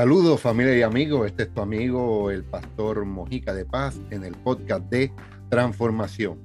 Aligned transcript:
Saludos 0.00 0.40
familia 0.40 0.78
y 0.78 0.80
amigos, 0.80 1.26
este 1.26 1.42
es 1.42 1.52
tu 1.52 1.60
amigo 1.60 2.30
el 2.30 2.42
pastor 2.42 3.04
Mojica 3.04 3.52
de 3.52 3.66
Paz 3.66 4.00
en 4.10 4.24
el 4.24 4.32
podcast 4.32 4.88
de 4.88 5.12
Transformación. 5.50 6.38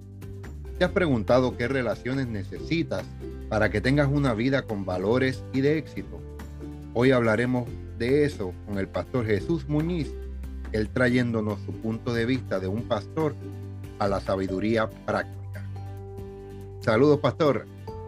¿Te 0.78 0.84
has 0.84 0.92
preguntado 0.92 1.56
qué 1.56 1.70
relaciones 1.70 2.28
necesitas 2.28 3.06
para 3.48 3.70
que 3.70 3.80
tengas 3.80 4.10
una 4.10 4.34
vida 4.34 4.64
con 4.64 4.84
valores 4.84 5.42
y 5.54 5.62
de 5.62 5.78
éxito? 5.78 6.22
Hoy 6.94 7.12
hablaremos 7.12 7.70
de 7.98 8.26
eso 8.26 8.52
con 8.66 8.78
el 8.78 8.90
pastor 8.90 9.26
Jesús 9.26 9.70
Muñiz, 9.70 10.14
él 10.74 10.90
trayéndonos 10.90 11.62
su 11.62 11.72
punto 11.72 12.14
de 12.14 12.26
vista 12.26 12.60
de 12.60 12.68
un 12.68 12.82
pastor 12.90 13.38
a 14.00 14.10
la 14.10 14.20
sabiduría 14.20 14.90
práctica. 14.90 15.66
Saludos, 16.82 17.22
pastor. 17.22 17.66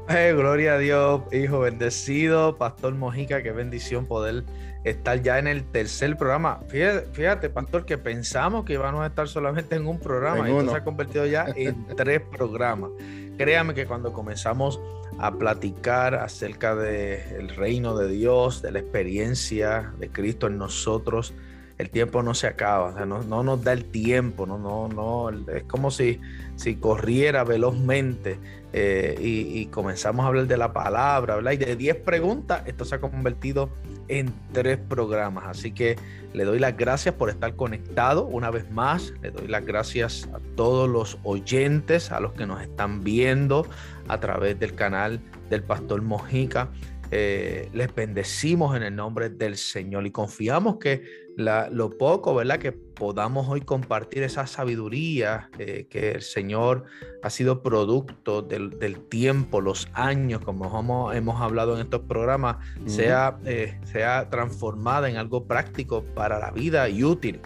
Hey, 0.10 0.32
gloria 0.32 0.76
a 0.76 0.78
Dios, 0.78 1.22
hijo 1.34 1.60
bendecido, 1.60 2.58
Pastor 2.58 2.96
Mojica, 2.96 3.44
qué 3.44 3.52
bendición 3.52 4.06
poder 4.06 4.46
estar 4.86 5.22
ya 5.22 5.38
en 5.38 5.48
el 5.48 5.66
tercer 5.66 6.16
programa. 6.16 6.62
Fíjate, 6.70 7.50
Pastor, 7.50 7.86
que 7.86 7.98
pensamos 7.98 8.64
que 8.64 8.74
íbamos 8.74 9.02
a 9.02 9.08
estar 9.08 9.28
solamente 9.28 9.76
en 9.76 9.86
un 9.86 10.00
programa 10.00 10.50
y 10.50 10.56
esto 10.56 10.72
se 10.72 10.78
ha 10.78 10.84
convertido 10.86 11.26
ya 11.26 11.48
en 11.54 11.86
tres 11.98 12.22
programas. 12.22 12.92
Créame 13.38 13.74
que 13.74 13.86
cuando 13.86 14.14
comenzamos 14.14 14.80
a 15.20 15.38
platicar 15.38 16.16
acerca 16.16 16.74
del 16.74 17.50
reino 17.50 17.98
de 17.98 18.08
Dios, 18.08 18.62
de 18.62 18.72
la 18.72 18.80
experiencia 18.80 19.92
de 20.00 20.10
Cristo 20.10 20.48
en 20.48 20.58
nosotros, 20.58 21.34
el 21.78 21.90
tiempo 21.90 22.24
no 22.24 22.34
se 22.34 22.48
acaba, 22.48 23.06
no, 23.06 23.24
no, 23.24 23.44
nos 23.44 23.64
da 23.64 23.74
el 23.74 23.86
tiempo, 23.86 24.46
no, 24.46 24.58
no, 24.58 24.88
no, 24.88 25.30
es 25.30 25.64
como 25.64 25.92
si, 25.92 26.20
si 26.56 26.76
corriera 26.76 27.44
velozmente 27.44 28.40
eh, 28.74 29.16
y, 29.20 29.66
comenzamos 29.68 30.26
a 30.26 30.28
hablar 30.28 30.48
de 30.48 30.58
la 30.58 30.74
palabra, 30.74 31.36
¿verdad? 31.36 31.52
Y 31.52 31.58
de 31.58 31.76
10 31.76 31.96
preguntas, 31.98 32.64
esto 32.66 32.84
se 32.84 32.96
ha 32.96 33.00
convertido 33.00 33.70
en 34.08 34.34
tres 34.52 34.78
programas. 34.78 35.46
Así 35.48 35.72
que 35.72 35.96
le 36.34 36.44
doy 36.44 36.60
las 36.60 36.76
gracias 36.76 37.16
por 37.16 37.30
estar 37.30 37.56
conectado 37.56 38.26
una 38.26 38.52
vez 38.52 38.70
más. 38.70 39.14
Le 39.22 39.32
doy 39.32 39.48
las 39.48 39.66
gracias 39.66 40.30
a 40.34 40.40
todos 40.56 40.90
los 40.90 41.18
oyentes, 41.24 42.12
a 42.12 42.20
los 42.20 42.34
que 42.34 42.46
nos 42.46 42.62
están 42.62 43.04
viendo 43.04 43.66
a 44.08 44.20
través 44.20 44.60
del 44.60 44.76
canal 44.76 45.22
del 45.50 45.64
Pastor 45.64 46.02
Mojica. 46.02 46.70
Eh, 47.10 47.70
les 47.74 47.94
bendecimos 47.96 48.76
en 48.76 48.84
el 48.84 48.96
nombre 48.96 49.30
del 49.30 49.56
Señor 49.56 50.06
y 50.06 50.12
confiamos 50.12 50.78
que 50.78 51.28
lo 51.38 51.98
poco, 51.98 52.34
¿verdad? 52.34 52.58
Que 52.58 52.72
podamos 52.72 53.48
hoy 53.48 53.62
compartir 53.62 54.24
esa 54.24 54.48
sabiduría 54.48 55.50
eh, 55.60 55.86
que 55.90 56.14
el 56.14 56.22
Señor 56.22 56.86
ha 57.22 57.30
sido 57.30 57.62
producto 57.62 58.42
del, 58.42 59.00
tiempo, 59.08 59.62
los 59.62 59.88
años, 59.94 60.42
como 60.42 61.14
hemos, 61.14 61.42
hablado 61.42 61.76
en 61.76 61.82
estos 61.82 62.02
programas, 62.02 62.58
sea, 62.88 63.38
eh, 63.46 63.80
sea 63.84 64.30
transformada 64.30 65.10
en 65.10 65.18
algo 65.18 65.46
práctico 65.46 66.04
para 66.04 66.40
la 66.40 66.52
vida 66.52 66.90
y 66.90 67.04
útil 67.04 67.40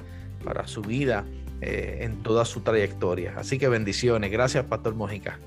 para 0.44 0.68
su 0.68 0.82
vida 0.82 1.26
en 1.64 2.24
toda 2.24 2.44
su 2.46 2.62
trayectoria. 2.62 3.36
Así 3.38 3.60
que 3.60 3.68
bendiciones. 3.68 4.32
Gracias, 4.32 4.66
Pastor 4.66 4.96
Mojica. 4.96 5.40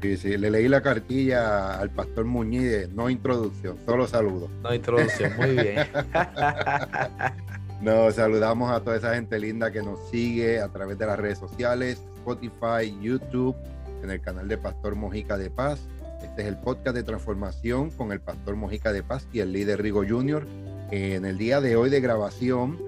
Sí, 0.00 0.16
sí, 0.16 0.38
le 0.38 0.50
leí 0.50 0.66
la 0.66 0.80
cartilla 0.80 1.78
al 1.78 1.90
pastor 1.90 2.24
Muñiz, 2.24 2.88
no 2.94 3.10
introducción, 3.10 3.76
solo 3.84 4.06
saludos. 4.06 4.50
No 4.62 4.74
introducción, 4.74 5.36
muy 5.36 5.50
bien. 5.50 5.86
nos 7.82 8.14
saludamos 8.14 8.70
a 8.70 8.80
toda 8.80 8.96
esa 8.96 9.14
gente 9.14 9.38
linda 9.38 9.70
que 9.70 9.82
nos 9.82 9.98
sigue 10.10 10.60
a 10.60 10.68
través 10.68 10.98
de 10.98 11.04
las 11.04 11.18
redes 11.18 11.38
sociales, 11.38 12.02
Spotify, 12.16 12.98
YouTube, 12.98 13.54
en 14.02 14.10
el 14.10 14.22
canal 14.22 14.48
de 14.48 14.56
Pastor 14.56 14.94
Mojica 14.94 15.36
de 15.36 15.50
Paz. 15.50 15.80
Este 16.22 16.42
es 16.42 16.48
el 16.48 16.56
podcast 16.56 16.96
de 16.96 17.02
transformación 17.02 17.90
con 17.90 18.10
el 18.10 18.20
Pastor 18.20 18.56
Mojica 18.56 18.92
de 18.92 19.02
Paz 19.02 19.28
y 19.32 19.40
el 19.40 19.52
líder 19.52 19.82
Rigo 19.82 20.02
Jr. 20.08 20.46
En 20.90 21.26
el 21.26 21.36
día 21.36 21.60
de 21.60 21.76
hoy 21.76 21.90
de 21.90 22.00
grabación, 22.00 22.78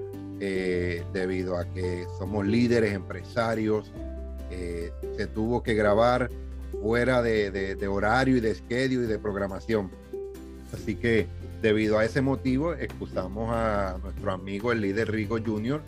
eh, 0.41 1.05
debido 1.13 1.59
a 1.59 1.67
que 1.67 2.07
somos 2.19 2.47
líderes, 2.47 2.95
empresarios, 2.95 3.93
eh, 4.51 4.93
se 5.17 5.27
tuvo 5.27 5.63
que 5.63 5.75
grabar 5.75 6.31
fuera 6.81 7.23
de, 7.23 7.89
horario 7.89 8.37
y 8.37 8.41
de 8.41 8.55
schedule 8.55 9.05
y 9.05 9.09
de 9.09 9.19
programación. 9.19 9.91
Así 10.73 10.95
que 10.95 11.27
debido 11.61 11.99
a 11.99 12.05
ese 12.05 12.21
motivo, 12.21 12.75
excusamos 12.75 13.51
a 13.53 13.99
nuestro 14.03 14.33
amigo 14.33 14.73
el 14.73 14.81
líder 14.81 15.11
Rigo 15.11 15.39
Jr., 15.45 15.83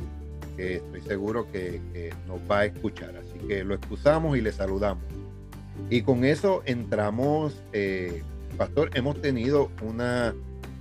que 0.57 0.77
estoy 0.77 1.01
seguro 1.03 1.51
que, 1.51 2.13
nos 2.27 2.39
va 2.51 2.61
a 2.61 2.65
escuchar. 2.67 3.17
Así 3.17 3.39
que 3.47 3.65
lo 3.65 3.75
excusamos 3.75 4.37
y 4.37 4.41
le 4.41 4.53
saludamos. 4.53 5.03
Y 5.91 6.03
con 6.03 6.25
eso 6.25 6.63
entramos, 6.65 7.61
eh, 7.73 8.23
Pastor, 8.57 8.91
hemos 8.95 9.21
tenido 9.21 9.71
una 9.83 10.35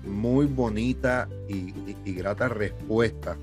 muy 0.06 0.46
bonita 0.46 1.28
y, 1.48 1.74
grata 2.14 2.50
respuesta 2.50 3.38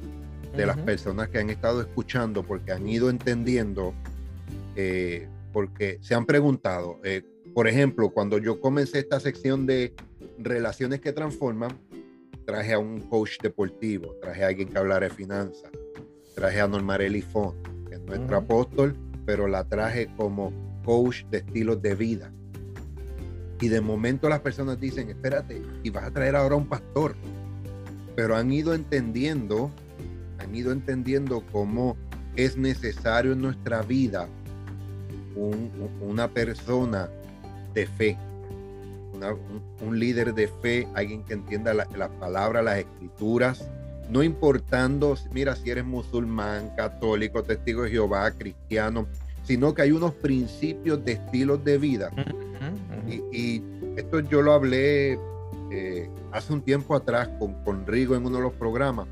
de 0.56 0.66
las 0.66 0.76
personas 0.78 1.28
que 1.28 1.38
han 1.38 1.50
estado 1.50 1.80
escuchando 1.80 2.42
porque 2.42 2.72
han 2.72 2.86
ido 2.86 3.08
entendiendo 3.08 3.94
eh, 4.76 5.28
porque 5.52 5.98
se 6.00 6.14
han 6.14 6.26
preguntado, 6.26 6.98
eh, 7.04 7.22
por 7.54 7.66
ejemplo, 7.66 8.10
cuando 8.10 8.38
yo 8.38 8.60
comencé 8.60 9.00
esta 9.00 9.20
sección 9.20 9.66
de 9.66 9.94
relaciones 10.38 11.00
que 11.00 11.12
transforman, 11.12 11.70
traje 12.44 12.72
a 12.72 12.78
un 12.78 13.00
coach 13.00 13.38
deportivo, 13.42 14.14
traje 14.20 14.44
a 14.44 14.48
alguien 14.48 14.68
que 14.68 14.78
hablara 14.78 15.08
de 15.08 15.14
finanzas, 15.14 15.70
traje 16.34 16.60
a 16.60 16.68
Normarelli 16.68 17.22
Font, 17.22 17.56
que 17.88 17.96
es 17.96 18.00
nuestro 18.02 18.36
apóstol, 18.36 18.96
pero 19.26 19.46
la 19.46 19.64
traje 19.64 20.08
como 20.16 20.52
coach 20.84 21.24
de 21.30 21.38
estilos 21.38 21.80
de 21.82 21.94
vida. 21.94 22.32
Y 23.60 23.68
de 23.68 23.80
momento 23.80 24.28
las 24.28 24.40
personas 24.40 24.80
dicen, 24.80 25.10
espérate, 25.10 25.62
y 25.82 25.90
vas 25.90 26.04
a 26.04 26.10
traer 26.10 26.34
ahora 26.34 26.56
un 26.56 26.66
pastor. 26.66 27.14
Pero 28.16 28.36
han 28.36 28.50
ido 28.52 28.74
entendiendo, 28.74 29.70
han 30.38 30.54
ido 30.54 30.72
entendiendo 30.72 31.44
cómo 31.52 31.96
es 32.36 32.56
necesario 32.56 33.32
en 33.32 33.42
nuestra 33.42 33.82
vida 33.82 34.28
una 35.36 36.28
persona 36.28 37.08
de 37.74 37.86
fe, 37.86 38.18
un, 39.82 39.98
líder 39.98 40.34
de 40.34 40.48
fe, 40.48 40.88
alguien 40.94 41.22
que 41.24 41.34
entienda 41.34 41.74
las 41.74 41.90
la 41.96 42.08
palabras, 42.08 42.64
las 42.64 42.78
escrituras, 42.78 43.68
no 44.10 44.22
importando, 44.22 45.16
mira, 45.32 45.54
si 45.54 45.70
eres 45.70 45.84
musulmán, 45.84 46.70
católico, 46.76 47.42
testigo 47.42 47.82
de 47.82 47.90
Jehová, 47.90 48.30
cristiano, 48.32 49.06
sino 49.44 49.72
que 49.74 49.82
hay 49.82 49.92
unos 49.92 50.14
principios 50.14 51.04
de 51.04 51.12
estilos 51.12 51.64
de 51.64 51.78
vida. 51.78 52.10
y, 53.08 53.62
esto 53.96 54.20
yo 54.20 54.40
lo 54.40 54.52
hablé 54.52 55.18
eh, 55.70 56.08
hace 56.32 56.52
un 56.52 56.62
tiempo 56.62 56.94
atrás 56.94 57.28
con, 57.38 57.54
con 57.64 57.86
Rigo 57.86 58.14
en 58.14 58.24
uno 58.24 58.38
de 58.38 58.44
los 58.44 58.52
programas. 58.54 59.08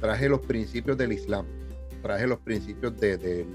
Traje 0.00 0.28
los 0.28 0.40
principios 0.40 0.96
del 0.96 1.12
Islam, 1.12 1.46
traje 2.02 2.26
los 2.26 2.38
principios 2.38 2.98
de, 3.00 3.16
de 3.16 3.46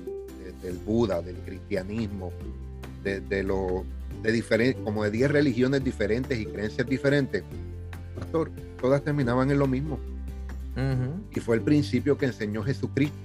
del 0.61 0.77
Buda, 0.77 1.21
del 1.21 1.37
cristianismo, 1.37 2.31
de, 3.03 3.21
de 3.21 3.43
lo 3.43 3.85
de 4.21 4.31
diferentes, 4.31 4.83
como 4.83 5.03
de 5.03 5.11
10 5.11 5.31
religiones 5.31 5.83
diferentes 5.83 6.39
y 6.39 6.45
creencias 6.45 6.87
diferentes, 6.87 7.43
pastor, 8.15 8.51
todas 8.81 9.03
terminaban 9.03 9.51
en 9.51 9.59
lo 9.59 9.67
mismo. 9.67 9.99
Y 11.35 11.39
fue 11.39 11.55
el 11.55 11.63
principio 11.63 12.19
que 12.19 12.27
enseñó 12.27 12.61
Jesucristo, 12.61 13.17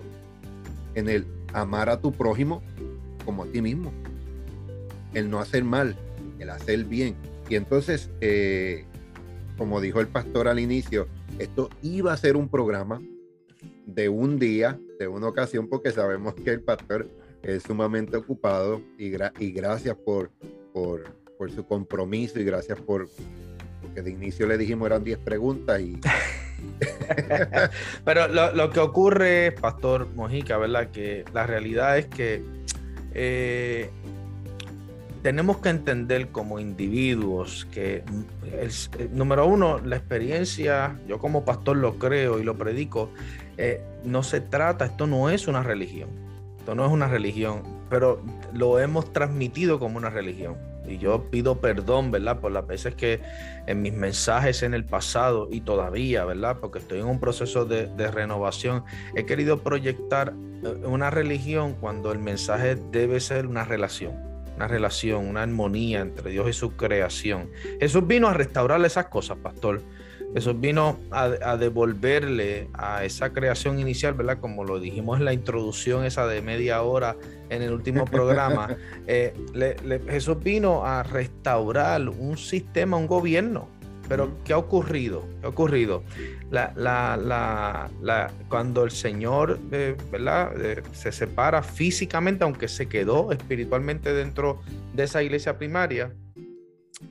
en 0.95 1.09
el 1.11 1.27
amar 1.53 1.91
a 1.91 2.01
tu 2.01 2.11
prójimo 2.11 2.63
como 3.27 3.45
a 3.45 3.47
ti 3.47 3.61
mismo, 3.61 3.93
el 5.13 5.29
no 5.29 5.39
hacer 5.39 5.63
mal, 5.63 5.95
el 6.39 6.49
hacer 6.49 6.85
bien. 6.85 7.15
Y 7.51 7.57
entonces, 7.57 8.09
eh, 8.23 8.87
como 9.59 9.83
dijo 9.83 10.01
el 10.01 10.09
pastor 10.09 10.49
al 10.49 10.61
inicio, 10.61 11.09
esto 11.39 11.69
iba 11.83 12.13
a 12.15 12.17
ser 12.17 12.37
un 12.37 12.49
programa 12.49 13.03
de 13.87 14.09
un 14.09 14.39
día, 14.39 14.79
de 14.99 15.09
una 15.09 15.29
ocasión, 15.29 15.69
porque 15.69 15.91
sabemos 15.91 16.35
que 16.35 16.51
el 16.51 16.63
pastor 16.63 17.07
es 17.43 17.65
sumamente 17.65 18.17
ocupado 18.17 18.83
y, 18.99 19.13
y 19.39 19.53
gracias 19.53 19.97
por, 19.97 20.31
su 21.55 21.67
compromiso 21.67 22.39
y 22.39 22.45
gracias 22.45 22.81
por, 22.81 23.09
porque 23.81 24.03
de 24.03 24.11
inicio 24.11 24.47
le 24.47 24.57
dijimos 24.57 24.87
eran 24.87 25.03
10 25.03 25.19
preguntas 25.19 25.81
y... 25.81 25.99
Pero 28.05 28.29
lo, 28.29 28.71
que 28.71 28.79
ocurre, 28.79 29.51
Pastor 29.51 30.07
Mojica, 30.15 30.57
¿verdad? 30.57 30.93
Que 30.93 31.25
la 31.33 31.45
realidad 31.45 31.99
es 31.99 32.07
que 32.07 32.45
eh, 33.13 33.91
tenemos 35.25 35.59
que 35.59 35.71
entender 35.71 36.29
como 36.29 36.61
individuos 36.61 37.67
que, 37.73 38.05
el, 38.53 38.71
número 39.13 39.47
uno, 39.47 39.81
la 39.85 39.97
experiencia, 39.97 40.97
yo 41.09 41.19
como 41.19 41.45
pastor 41.45 41.79
lo 41.79 41.99
creo 41.99 42.39
y 42.39 42.45
lo 42.45 42.57
predico, 42.57 43.11
eh, 43.57 43.83
no 44.05 44.23
se 44.23 44.41
trata, 44.41 44.85
esto 44.85 45.09
no 45.09 45.31
es 45.31 45.49
una 45.49 45.65
religión 45.65 46.32
esto 46.63 46.77
no 46.77 46.87
es 46.87 46.93
una 46.93 47.09
religión, 47.09 47.65
pero 47.91 48.23
lo 48.55 48.79
hemos 48.79 49.13
transmitido 49.13 49.81
como 49.81 49.99
una 49.99 50.11
religión. 50.11 50.57
Y 50.87 50.97
yo 50.97 51.29
pido 51.29 51.61
perdón, 51.61 52.13
¿verdad? 52.13 52.39
Por 52.39 52.53
las 52.53 52.65
veces 52.69 52.95
que 52.95 53.21
en 53.67 53.83
mis 53.83 53.93
mensajes 53.93 54.63
en 54.63 54.73
el 54.73 54.85
pasado 54.85 55.49
y 55.51 55.63
todavía, 55.63 56.25
¿verdad? 56.25 56.59
Porque 56.61 56.79
estoy 56.79 57.01
en 57.01 57.07
un 57.07 57.19
proceso 57.19 57.65
de, 57.65 57.89
renovación, 58.13 58.85
he 59.17 59.27
querido 59.27 59.65
proyectar 59.65 60.35
eh, 60.63 60.69
una 60.85 61.11
religión 61.11 61.75
cuando 61.81 62.13
el 62.13 62.21
mensaje 62.21 62.77
debe 62.93 63.19
ser 63.19 63.49
una 63.49 63.65
relación, 63.65 64.13
una 64.55 64.69
relación, 64.69 65.27
una 65.27 65.43
armonía 65.43 65.99
entre 65.99 66.31
Dios 66.31 66.49
y 66.49 66.53
su 66.53 66.77
creación. 66.77 67.51
Jesús 67.81 68.07
vino 68.07 68.29
a 68.29 68.35
restaurar 68.35 68.85
esas 68.85 69.07
cosas, 69.07 69.37
pastor. 69.39 69.83
Jesús 70.35 70.59
vino 70.59 70.99
a, 71.11 71.57
devolverle 71.57 72.69
a 72.73 73.05
esa 73.05 73.33
creación 73.33 73.79
inicial, 73.79 74.15
¿verdad? 74.15 74.39
Como 74.41 74.65
lo 74.65 74.81
dijimos 74.81 75.19
en 75.19 75.27
la 75.27 75.33
introducción 75.33 76.05
esa 76.05 76.27
de 76.27 76.41
media 76.41 76.83
hora 76.83 77.17
en 77.51 77.63
el 77.63 77.73
último 77.73 78.05
programa. 78.05 78.77
Eh, 79.07 79.35
Jesús 80.09 80.39
vino 80.43 80.87
a 80.87 81.03
restaurar 81.03 82.09
un 82.09 82.39
sistema, 82.39 82.97
un 82.97 83.07
gobierno. 83.07 83.69
Pero, 84.09 84.39
¿qué 84.45 84.53
ha 84.53 84.59
ocurrido? 84.59 85.27
¿Qué 85.41 85.47
ha 85.47 85.49
ocurrido? 85.49 86.05
La, 86.51 86.73
la, 86.77 88.31
cuando 88.49 88.85
el 88.85 88.91
Señor 88.91 89.59
eh, 89.71 89.97
¿verdad? 90.11 90.53
Eh, 90.61 90.83
se 90.93 91.11
separa 91.11 91.63
físicamente, 91.63 92.45
aunque 92.45 92.69
se 92.69 92.89
quedó 92.89 93.33
espiritualmente 93.33 94.13
dentro 94.13 94.61
de 94.95 95.05
esa 95.05 95.23
iglesia 95.23 95.59
primaria, 95.59 96.15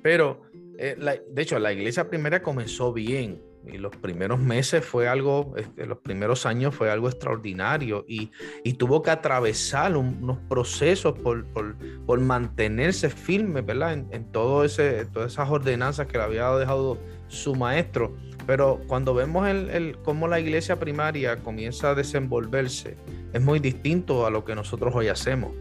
pero 0.01 0.43
eh, 0.83 1.21
de 1.29 1.41
hecho, 1.41 1.59
la 1.59 1.71
iglesia 1.71 2.09
primera 2.09 2.41
comenzó 2.41 2.91
bien 2.91 3.39
y 3.67 3.77
los 3.77 3.95
primeros 3.95 4.39
meses 4.39 4.83
fue 4.83 5.07
algo, 5.07 5.53
este, 5.55 5.85
los 5.85 5.99
primeros 5.99 6.47
años 6.47 6.73
fue 6.73 6.89
algo 6.89 7.07
extraordinario 7.07 8.03
y, 8.07 8.31
tuvo 8.73 9.03
que 9.03 9.11
atravesar 9.11 9.95
unos 9.95 10.39
procesos 10.49 11.13
por, 11.19 12.19
mantenerse 12.19 13.11
firme, 13.11 13.61
¿verdad? 13.61 13.93
En, 13.93 14.31
todo 14.31 14.63
ese, 14.63 15.05
todas 15.05 15.33
esas 15.33 15.49
ordenanzas 15.51 16.07
que 16.07 16.17
le 16.17 16.23
había 16.23 16.49
dejado 16.53 16.97
su 17.27 17.53
maestro. 17.53 18.15
Pero 18.47 18.81
cuando 18.87 19.13
vemos 19.13 19.47
el, 19.47 19.97
cómo 20.03 20.27
la 20.27 20.39
iglesia 20.39 20.79
primaria 20.79 21.37
comienza 21.37 21.91
a 21.91 21.95
desenvolverse, 21.95 22.97
es 23.33 23.41
muy 23.41 23.59
distinto 23.59 24.25
a 24.25 24.31
lo 24.31 24.43
que 24.43 24.55
nosotros 24.55 24.95
hoy 24.95 25.09
hacemos. 25.09 25.51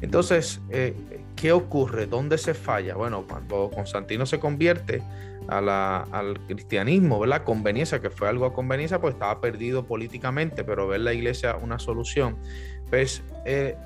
Entonces, 0.00 0.60
eh, 0.70 0.94
¿qué 1.36 1.52
ocurre? 1.52 2.06
¿Dónde 2.06 2.38
se 2.38 2.54
falla? 2.54 2.94
Bueno, 2.94 3.24
cuando 3.28 3.70
Constantino 3.74 4.26
se 4.26 4.38
convierte 4.38 5.02
al 5.48 6.40
cristianismo, 6.46 7.18
¿verdad? 7.20 7.44
Conveniencia, 7.44 8.00
que 8.00 8.10
fue 8.10 8.28
algo 8.28 8.46
a 8.46 8.54
conveniencia, 8.54 9.00
pues 9.00 9.14
estaba 9.14 9.40
perdido 9.40 9.86
políticamente, 9.86 10.64
pero 10.64 10.88
ver 10.88 11.00
la 11.00 11.12
iglesia 11.12 11.56
una 11.56 11.78
solución, 11.78 12.36
pues 12.88 13.22
eh, 13.44 13.76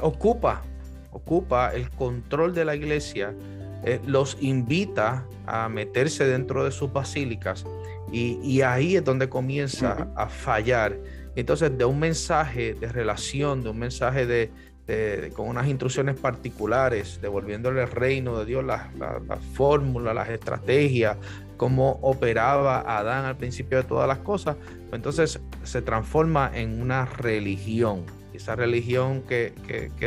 ocupa, 0.00 0.62
ocupa 1.10 1.74
el 1.74 1.90
control 1.90 2.54
de 2.54 2.64
la 2.64 2.76
iglesia, 2.76 3.34
eh, 3.84 4.00
los 4.06 4.36
invita 4.40 5.24
a 5.46 5.68
meterse 5.68 6.26
dentro 6.26 6.64
de 6.64 6.72
sus 6.72 6.92
basílicas 6.92 7.64
y, 8.10 8.62
ahí 8.62 8.96
es 8.96 9.04
donde 9.04 9.28
comienza 9.28 10.08
a 10.16 10.28
fallar. 10.28 10.98
Entonces, 11.36 11.76
de 11.76 11.84
un 11.84 11.98
mensaje 11.98 12.74
de 12.74 12.88
relación, 12.88 13.62
de 13.62 13.68
un 13.68 13.78
mensaje 13.78 14.26
de, 14.26 14.50
con 15.34 15.48
unas 15.48 15.66
instrucciones 15.66 16.18
particulares, 16.18 17.18
devolviéndole 17.20 17.82
el 17.82 17.90
reino 17.90 18.38
de 18.38 18.46
Dios, 18.46 18.64
las 18.64 18.88
fórmulas, 19.52 20.14
las 20.14 20.30
estrategias, 20.30 21.18
cómo 21.58 21.98
operaba 22.00 22.80
Adán 22.98 23.26
al 23.26 23.36
principio 23.36 23.76
de 23.76 23.84
todas 23.84 24.08
las 24.08 24.18
cosas, 24.18 24.56
pues 24.88 24.94
entonces 24.94 25.40
se 25.64 25.82
transforma 25.82 26.50
en 26.54 26.80
una 26.80 27.04
religión. 27.04 28.04
Esa 28.32 28.56
religión 28.56 29.22
que, 29.22 29.52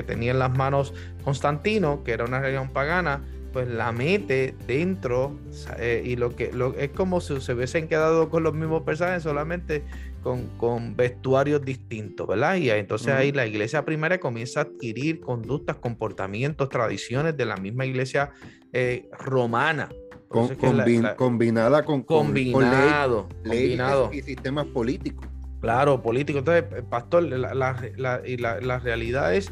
tenía 0.07 0.31
en 0.31 0.39
las 0.39 0.57
manos 0.57 0.93
Constantino, 1.23 2.03
que 2.03 2.13
era 2.13 2.25
una 2.25 2.39
religión 2.39 2.69
pagana, 2.69 3.21
pues 3.53 3.67
la 3.67 3.91
mete 3.91 4.55
dentro 4.65 5.37
eh, 5.77 6.01
y 6.05 6.15
lo 6.15 6.33
que 6.35 6.53
lo, 6.53 6.73
es 6.75 6.89
como 6.91 7.19
si 7.19 7.41
se 7.41 7.53
hubiesen 7.53 7.89
quedado 7.89 8.29
con 8.29 8.43
los 8.43 8.53
mismos 8.53 8.83
personajes, 8.83 9.23
solamente 9.23 9.83
con, 10.21 10.95
vestuarios 10.95 11.63
distintos, 11.63 12.27
¿verdad? 12.27 12.55
Y 12.55 12.69
entonces 12.69 13.09
ahí 13.09 13.31
la 13.31 13.47
iglesia 13.47 13.83
primaria 13.83 14.19
comienza 14.19 14.61
a 14.61 14.63
adquirir 14.63 15.19
conductas, 15.19 15.77
comportamientos, 15.77 16.69
tradiciones 16.69 17.35
de 17.35 17.45
la 17.45 17.57
misma 17.57 17.85
iglesia 17.85 18.31
eh, 18.71 19.09
romana. 19.19 19.89
combinada 20.27 21.83
con, 21.83 22.03
combinado, 22.03 23.27
combinado. 23.43 24.09
y 24.13 24.21
sistemas 24.21 24.65
políticos. 24.67 25.27
Claro, 25.59 26.01
políticos. 26.01 26.39
Entonces, 26.39 26.65
eh, 26.79 26.83
pastor, 26.87 27.23
la, 27.23 28.21
y 28.25 28.37
la, 28.37 28.79
realidad 28.79 29.33
es 29.35 29.51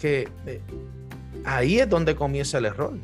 que 0.00 0.28
eh, 0.46 0.60
ahí 1.44 1.78
es 1.78 1.88
donde 1.88 2.14
comienza 2.14 2.58
el 2.58 2.66
error. 2.66 2.94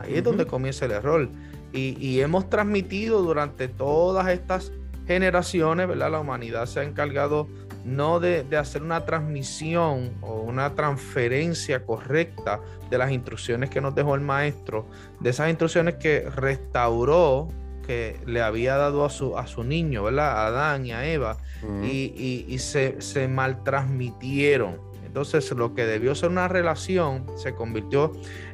Ahí 0.00 0.14
es 0.16 0.24
donde 0.24 0.46
comienza 0.46 0.84
el 0.84 0.92
error. 0.92 1.28
Y, 1.72 1.96
y 1.98 2.20
hemos 2.20 2.48
transmitido 2.50 3.22
durante 3.22 3.66
todas 3.68 4.28
estas 4.28 4.72
generaciones, 5.06 5.88
¿verdad? 5.88 6.10
La 6.10 6.20
humanidad 6.20 6.66
se 6.66 6.80
ha 6.80 6.82
encargado 6.82 7.48
no 7.84 8.20
de, 8.20 8.46
hacer 8.56 8.82
una 8.82 9.04
transmisión 9.04 10.12
o 10.20 10.40
una 10.40 10.74
transferencia 10.74 11.84
correcta 11.84 12.60
de 12.90 12.98
las 12.98 13.10
instrucciones 13.10 13.70
que 13.70 13.80
nos 13.80 13.94
dejó 13.94 14.14
el 14.14 14.20
maestro, 14.20 14.86
de 15.20 15.30
esas 15.30 15.48
instrucciones 15.48 15.96
que 15.96 16.28
restauró, 16.30 17.48
que 17.86 18.20
le 18.26 18.40
había 18.40 18.76
dado 18.76 19.04
a 19.04 19.10
su, 19.10 19.36
a 19.36 19.46
su 19.46 19.64
niño, 19.64 20.04
¿verdad? 20.04 20.30
A 20.30 20.46
Adán 20.46 20.86
y 20.86 20.92
a 20.92 21.04
Eva, 21.06 21.38
y, 21.82 22.56
se, 22.58 23.00
se 23.00 23.28
mal 23.28 23.64
transmitieron. 23.64 24.78
Entonces 25.04 25.50
lo 25.50 25.74
que 25.74 25.84
debió 25.84 26.14
ser 26.14 26.30
una 26.30 26.48
relación 26.48 27.26
se 27.36 27.54
convirtió 27.54 28.12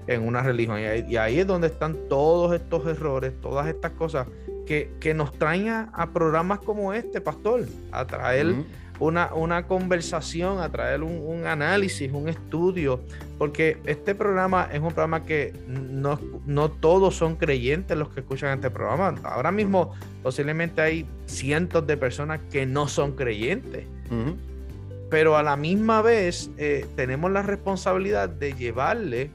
en 0.09 0.27
una 0.27 0.43
religión. 0.43 0.81
y 1.09 1.17
ahí 1.17 1.39
es 1.39 1.47
donde 1.47 1.69
están 1.69 2.09
todos 2.09 2.53
estos 2.53 2.85
errores, 2.87 3.33
todas 3.41 3.69
estas 3.69 3.93
cosas 3.93 4.27
que, 4.69 5.15
nos 5.15 5.33
traen 5.33 5.69
a, 5.69 6.11
programas 6.13 6.59
como 6.59 6.93
este, 6.93 7.23
pastor, 7.23 7.67
a 7.91 8.07
traer 8.07 8.55
una, 9.01 9.33
una, 9.33 9.67
conversación, 9.67 10.61
a 10.61 10.69
traer 10.69 11.03
un, 11.03 11.47
análisis, 11.47 12.13
un 12.13 12.29
estudio, 12.29 13.01
porque 13.39 13.79
este 13.87 14.15
programa 14.15 14.69
es 14.71 14.81
un 14.81 14.89
programa 14.89 15.25
que 15.25 15.55
no, 15.67 16.21
no 16.45 16.71
todos 16.71 17.17
son 17.17 17.37
creyentes 17.37 17.97
los 17.97 18.11
que 18.11 18.21
escuchan 18.21 18.57
este 18.57 18.71
programa. 18.71 19.15
Ahora 19.23 19.51
mismo 19.51 19.95
posiblemente 20.23 20.83
hay 20.83 21.07
cientos 21.25 21.87
de 21.87 21.97
personas 21.97 22.41
que 22.51 22.67
no 22.67 22.89
son 22.89 23.13
creyentes. 23.13 23.87
Pero 25.11 25.39
a 25.39 25.43
la 25.43 25.57
misma 25.57 26.03
vez 26.03 26.51
eh, 26.59 26.87
tenemos 26.95 27.31
la 27.31 27.41
responsabilidad 27.41 28.29
de 28.29 28.53
llevarle 28.53 29.31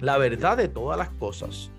la 0.00 0.18
verdad 0.18 0.56
de 0.56 0.66
todas 0.66 0.98
las 0.98 1.10
cosas 1.10 1.70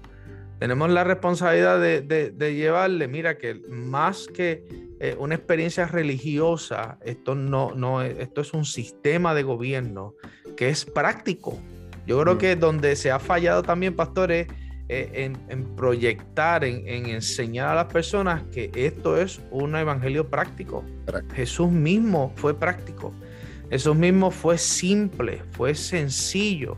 tenemos 0.59 0.89
la 0.89 1.05
responsabilidad 1.05 1.79
de, 1.79 2.53
llevarle, 2.53 3.07
mira, 3.07 3.37
que 3.37 3.61
más 3.69 4.27
que 4.27 4.65
eh, 4.99 5.15
una 5.17 5.35
experiencia 5.35 5.85
religiosa, 5.87 6.99
esto 7.05 7.33
no, 7.33 7.73
no, 7.73 8.01
esto 8.01 8.41
es 8.41 8.53
un 8.53 8.65
sistema 8.65 9.33
de 9.33 9.43
gobierno 9.43 10.15
que 10.57 10.67
es 10.67 10.83
práctico. 10.83 11.57
Yo 12.05 12.21
creo 12.21 12.35
mm. 12.35 12.37
que 12.37 12.55
donde 12.57 12.97
se 12.97 13.09
ha 13.09 13.19
fallado 13.19 13.63
también, 13.63 13.95
pastores, 13.95 14.47
eh, 14.89 15.31
en, 15.47 15.75
proyectar, 15.75 16.65
en, 16.65 17.05
enseñar 17.05 17.69
a 17.69 17.75
las 17.75 17.93
personas 17.93 18.41
que 18.51 18.69
esto 18.73 19.17
es 19.17 19.39
un 19.51 19.75
evangelio 19.75 20.29
práctico. 20.29 20.83
Jesús 21.35 21.71
mismo 21.71 22.33
fue 22.35 22.59
práctico. 22.59 23.13
Jesús 23.69 23.95
mismo 23.95 24.31
fue 24.31 24.57
simple, 24.57 25.43
fue 25.51 25.75
sencillo 25.75 26.77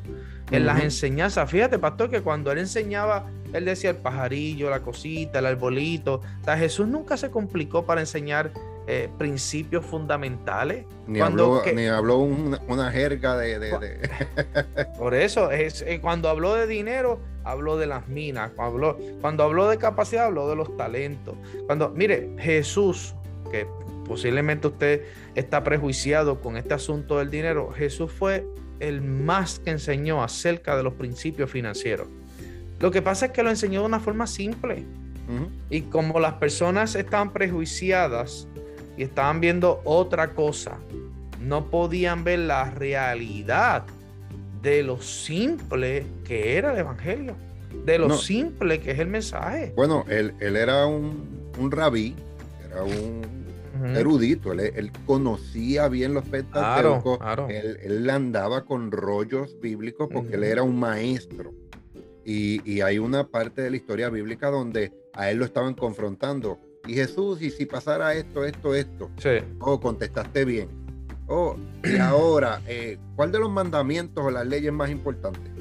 en 0.52 0.66
las 0.66 0.82
enseñanzas. 0.82 1.50
Fíjate, 1.50 1.80
pastor, 1.80 2.10
que 2.10 2.22
cuando 2.22 2.52
él 2.52 2.60
enseñaba 2.60 3.26
él 3.54 3.66
decía 3.66 3.90
el 3.92 3.98
pajarillo, 3.98 4.70
la 4.70 4.82
cosita, 4.82 5.40
el 5.40 5.46
arbolito. 5.46 6.16
O 6.42 6.44
sea, 6.44 6.58
Jesús 6.58 6.88
nunca 6.88 7.18
se 7.18 7.30
complicó 7.30 7.86
para 7.86 8.02
enseñar 8.02 8.52
eh, 8.88 9.10
principios 9.18 9.86
fundamentales. 9.86 10.86
Ni 11.08 11.20
habló, 11.20 11.62
ni 11.74 11.88
habló 11.88 12.20
una, 12.20 12.92
jerga 12.92 13.38
de... 13.38 14.00
Por 14.98 15.14
eso, 15.14 15.52
es, 15.52 15.82
eh, 15.82 16.00
cuando 16.02 16.30
habló 16.30 16.56
de 16.56 16.68
dinero, 16.68 17.20
habló 17.44 17.78
de 17.78 17.88
las 17.88 18.08
minas. 18.08 18.52
Cuando 18.56 18.74
habló, 18.74 18.98
cuando 19.20 19.44
habló 19.44 19.70
de 19.70 19.78
capacidad, 19.78 20.26
habló 20.26 20.50
de 20.50 20.56
los 20.56 20.76
talentos. 20.78 21.36
Cuando, 21.66 21.90
mire, 21.90 22.34
Jesús, 22.40 23.16
que 23.52 23.68
posiblemente 24.08 24.68
usted 24.68 25.04
está 25.36 25.64
prejuiciado 25.64 26.40
con 26.42 26.56
este 26.56 26.74
asunto 26.74 27.20
del 27.20 27.30
dinero, 27.30 27.72
Jesús 27.72 28.12
fue 28.12 28.46
el 28.82 29.02
más 29.02 29.60
que 29.60 29.70
enseñó 29.70 30.24
acerca 30.24 30.76
de 30.76 30.84
los 30.84 30.94
principios 30.94 31.50
financieros. 31.50 32.08
Lo 32.80 32.92
que 32.92 33.02
pasa 33.02 33.28
es 33.28 33.32
que 33.32 33.44
lo 33.44 33.50
enseñó 33.50 33.82
de 33.82 33.86
una 33.86 34.00
forma 34.00 34.28
simple. 34.28 34.84
Y 35.70 35.84
como 35.84 36.20
las 36.20 36.34
personas 36.34 36.94
estaban 36.96 37.32
prejuiciadas 37.32 38.50
y 38.98 39.04
estaban 39.04 39.40
viendo 39.40 39.80
otra 39.86 40.34
cosa, 40.34 40.78
no 41.40 41.70
podían 41.70 42.26
ver 42.26 42.40
la 42.40 42.70
realidad 42.70 43.86
de 44.62 44.84
lo 44.84 45.02
simple 45.02 46.06
que 46.26 46.58
era 46.58 46.74
el 46.74 46.80
Evangelio, 46.80 47.36
de 47.86 47.98
lo 47.98 48.18
simple 48.18 48.82
que 48.82 48.92
es 48.92 49.00
el 49.00 49.08
mensaje. 49.08 49.72
Bueno, 49.74 50.04
él, 50.10 50.34
era 50.42 50.86
un, 50.86 51.48
rabí, 51.72 52.14
era 52.70 52.84
un 52.84 53.22
erudito, 53.86 54.52
él, 54.54 54.92
conocía 55.06 55.88
bien 55.88 56.14
los 56.14 56.26
pentateucos, 56.26 57.20
Él, 57.50 58.10
andaba 58.10 58.66
con 58.66 58.92
rollos 58.92 59.60
bíblicos 59.60 60.10
porque 60.12 60.36
él 60.36 60.44
era 60.44 60.64
un 60.64 60.80
maestro. 60.80 61.54
Y, 62.26 62.82
hay 62.82 63.00
una 63.00 63.28
parte 63.28 63.62
de 63.62 63.72
la 63.72 63.78
historia 63.78 64.10
bíblica 64.10 64.50
donde 64.50 64.94
a 65.14 65.30
él 65.32 65.38
lo 65.38 65.46
estaban 65.46 65.74
confrontando. 65.74 66.60
Y 66.88 66.94
Jesús, 66.96 67.42
y 67.42 67.52
si 67.52 67.66
pasara 67.66 68.14
esto, 68.16 68.44
esto, 68.44 68.74
esto. 68.74 69.10
Sí. 69.18 69.46
Oh, 69.60 69.80
contestaste 69.80 70.46
bien. 70.46 70.70
Oh, 71.28 71.56
y 71.84 71.98
ahora, 72.00 72.62
eh, 72.68 72.98
¿cuál 73.16 73.32
de 73.32 73.40
los 73.40 73.52
mandamientos 73.52 74.26
o 74.26 74.32
las 74.32 74.46
leyes 74.46 74.74
más 74.74 74.90
importantes? 74.90 75.52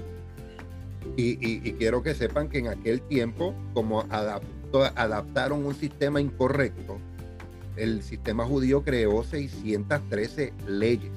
Y, 1.16 1.72
quiero 1.74 2.02
que 2.02 2.14
sepan 2.14 2.48
que 2.48 2.58
en 2.58 2.68
aquel 2.68 3.02
tiempo, 3.02 3.54
como 3.74 4.06
adaptaron 4.10 5.66
un 5.66 5.74
sistema 5.74 6.20
incorrecto. 6.20 6.98
El 7.82 8.02
sistema 8.02 8.44
judío 8.44 8.82
creó 8.82 9.22
613 9.24 10.52
leyes. 10.66 11.12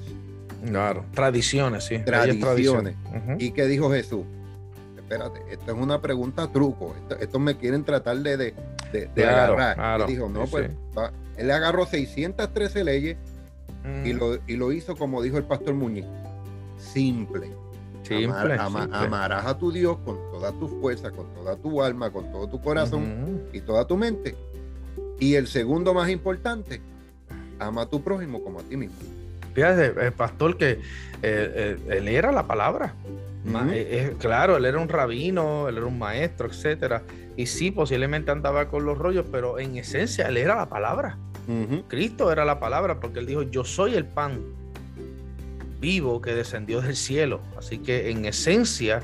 Claro, 0.66 1.04
tradiciones, 1.12 1.84
sí. 1.84 1.98
Tradiciones. 1.98 2.96
¿Y 3.38 3.50
qué 3.50 3.66
dijo 3.66 3.90
Jesús? 3.90 4.24
Espérate, 4.96 5.40
esto 5.50 5.72
es 5.72 5.78
una 5.78 6.00
pregunta 6.00 6.50
truco. 6.50 6.94
Esto, 7.20 7.38
me 7.38 7.56
quieren 7.56 7.84
tratar 7.84 8.18
de, 8.18 8.54
de, 8.92 9.26
agarrar. 9.26 10.06
dijo, 10.06 10.28
no, 10.28 10.46
pues 10.46 10.70
él 11.36 11.50
agarró 11.50 11.84
613 11.84 12.84
leyes 12.84 13.16
y, 14.04 14.14
lo, 14.14 14.38
y 14.46 14.56
lo 14.56 14.72
hizo 14.72 14.96
como 14.96 15.20
dijo 15.22 15.36
el 15.36 15.44
pastor 15.44 15.74
Muñiz. 15.74 16.06
Simple 16.78 17.50
amarás 18.12 19.46
a 19.46 19.58
tu 19.58 19.72
Dios 19.72 19.96
con 20.04 20.16
toda 20.30 20.52
tu 20.52 20.68
fuerza, 20.68 21.10
con 21.10 21.32
toda 21.34 21.56
tu 21.56 21.82
alma, 21.82 22.10
con 22.10 22.30
todo 22.30 22.48
tu 22.48 22.60
corazón 22.60 23.48
y 23.52 23.60
toda 23.60 23.86
tu 23.86 23.96
mente. 23.96 24.34
Y 25.18 25.34
el 25.34 25.46
segundo 25.46 25.94
más 25.94 26.10
importante, 26.10 26.80
ama 27.58 27.82
a 27.82 27.86
tu 27.86 28.02
prójimo 28.02 28.42
como 28.42 28.60
a 28.60 28.62
ti 28.62 28.76
mismo. 28.76 28.96
Fíjate, 29.54 30.06
el 30.06 30.12
pastor 30.12 30.56
que 30.56 30.72
eh, 30.72 30.78
eh, 31.22 31.78
él 31.88 32.08
era 32.08 32.32
la 32.32 32.46
palabra. 32.46 32.94
Eh, 33.72 34.14
claro, 34.18 34.56
él 34.56 34.64
era 34.64 34.78
un 34.78 34.88
rabino, 34.88 35.68
él 35.68 35.76
era 35.76 35.86
un 35.86 35.98
maestro, 35.98 36.48
etcétera. 36.48 37.02
Y 37.36 37.46
sí, 37.46 37.70
posiblemente 37.70 38.30
andaba 38.30 38.68
con 38.68 38.84
los 38.84 38.98
rollos, 38.98 39.26
pero 39.30 39.58
en 39.58 39.76
esencia 39.76 40.28
él 40.28 40.36
era 40.36 40.56
la 40.56 40.68
palabra. 40.68 41.18
Cristo 41.88 42.32
era 42.32 42.46
la 42.46 42.58
palabra 42.58 43.00
porque 43.00 43.18
él 43.18 43.26
dijo, 43.26 43.42
yo 43.42 43.64
soy 43.64 43.94
el 43.94 44.06
pan 44.06 44.40
vivo 45.78 46.22
que 46.22 46.34
descendió 46.34 46.80
del 46.80 46.96
cielo. 46.96 47.40
Así 47.58 47.78
que 47.78 48.10
en 48.10 48.24
esencia, 48.24 49.02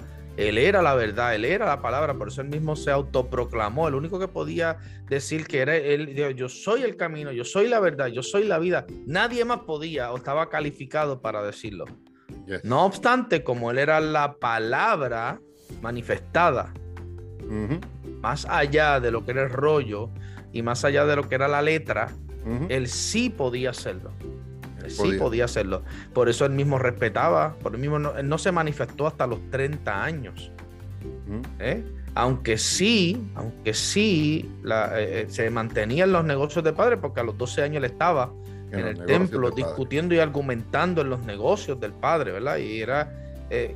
él 0.49 0.59
era 0.59 0.81
la 0.81 0.95
verdad, 0.95 1.35
él 1.35 1.45
era 1.45 1.67
la 1.67 1.83
palabra, 1.83 2.15
por 2.15 2.29
eso 2.29 2.41
él 2.41 2.49
mismo 2.49 2.75
se 2.75 2.91
autoproclamó. 2.91 3.89
El 3.89 3.95
único 3.95 4.19
que 4.19 4.29
podía 4.29 4.79
decir 5.09 5.47
que 5.47 5.59
era 5.59 5.77
él, 5.77 6.15
yo 6.35 6.49
soy 6.49 6.83
el 6.83 6.97
camino, 6.97 7.31
yo 7.31 7.45
soy 7.45 7.69
la 7.69 7.79
verdad, 7.81 8.07
yo 8.07 8.23
soy 8.23 8.45
la 8.45 8.59
vida. 8.59 8.87
Nadie 9.07 9.45
más 9.45 9.61
podía 9.61 10.13
o 10.13 10.17
estaba 10.17 10.49
calificado 10.49 11.21
para 11.21 11.43
decirlo. 11.43 11.85
No 12.65 12.85
obstante, 12.85 13.45
como 13.45 13.71
él 13.71 13.79
era 13.79 14.01
la 14.01 14.35
palabra 14.35 15.41
manifestada, 15.83 16.73
más 18.21 18.47
allá 18.47 18.99
de 19.01 19.11
lo 19.11 19.25
que 19.25 19.33
era 19.33 19.43
el 19.43 19.51
rollo 19.51 20.11
y 20.53 20.63
más 20.63 20.85
allá 20.85 21.05
de 21.05 21.17
lo 21.17 21.29
que 21.29 21.35
era 21.35 21.49
la 21.49 21.63
letra, 21.63 22.13
él 22.69 22.89
sí 22.89 23.29
podía 23.31 23.71
hacerlo 23.71 24.13
sí 24.89 25.13
podía 25.19 25.45
hacerlo. 25.45 25.83
Por 26.13 26.29
eso 26.29 26.45
él 26.45 26.53
mismo 26.53 26.79
respetaba, 26.79 27.55
por 27.63 27.75
el 27.75 27.81
mismo 27.81 27.99
no, 27.99 28.17
él 28.17 28.29
no 28.29 28.39
se 28.39 28.53
manifestó 28.53 29.07
hasta 29.07 29.27
los 29.27 29.39
30 29.51 30.03
años. 30.03 30.51
¿eh? 31.59 31.85
Aunque 32.15 32.59
sí, 32.59 33.21
aunque 33.35 33.75
sí 33.75 34.51
eh, 34.65 34.73
eh, 34.97 35.27
se 35.29 35.51
mantenía 35.51 36.05
en 36.05 36.13
los 36.13 36.25
negocios 36.25 36.65
de 36.65 36.73
padre, 36.73 36.97
porque 36.97 37.21
a 37.21 37.23
los 37.23 37.39
12 37.39 37.63
años 37.63 37.77
él 37.79 37.85
estaba 37.85 38.33
en, 38.73 38.81
el 38.81 39.05
templo 39.05 39.51
discutiendo 39.51 40.15
y 40.15 40.19
argumentando 40.19 41.03
en 41.03 41.11
los 41.11 41.21
negocios 41.25 41.81
del 41.81 41.93
padre, 41.93 42.33
¿verdad? 42.33 42.59
Y 42.59 42.81
era 42.81 43.17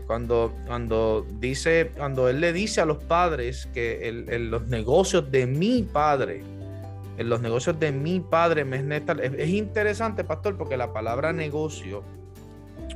cuando, 0.06 0.54
cuando 0.68 1.26
dice, 1.40 1.90
cuando 1.96 2.28
él 2.28 2.40
le 2.40 2.52
dice 2.52 2.80
a 2.80 2.84
los 2.84 2.98
padres 2.98 3.68
que 3.74 4.08
los 4.38 4.68
negocios 4.68 5.32
de 5.32 5.48
mi 5.48 5.82
padre, 5.82 6.44
en 7.16 7.28
los 7.28 7.40
negocios 7.40 7.78
de 7.78 7.92
mi 7.92 8.20
padre 8.20 8.64
me 8.64 8.76
es, 8.76 9.02
es 9.38 9.48
interesante, 9.48 10.24
pastor, 10.24 10.56
porque 10.56 10.76
la 10.76 10.92
palabra 10.92 11.32
negocio, 11.32 12.02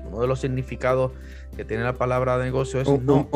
uno 0.05 0.21
de 0.21 0.27
los 0.27 0.41
significados 0.41 1.13
que 1.57 1.65
tiene 1.65 1.85
la 1.85 1.95
palabra 1.95 2.39
negocio 2.39 2.81
es 2.81 2.89
un, 2.89 3.29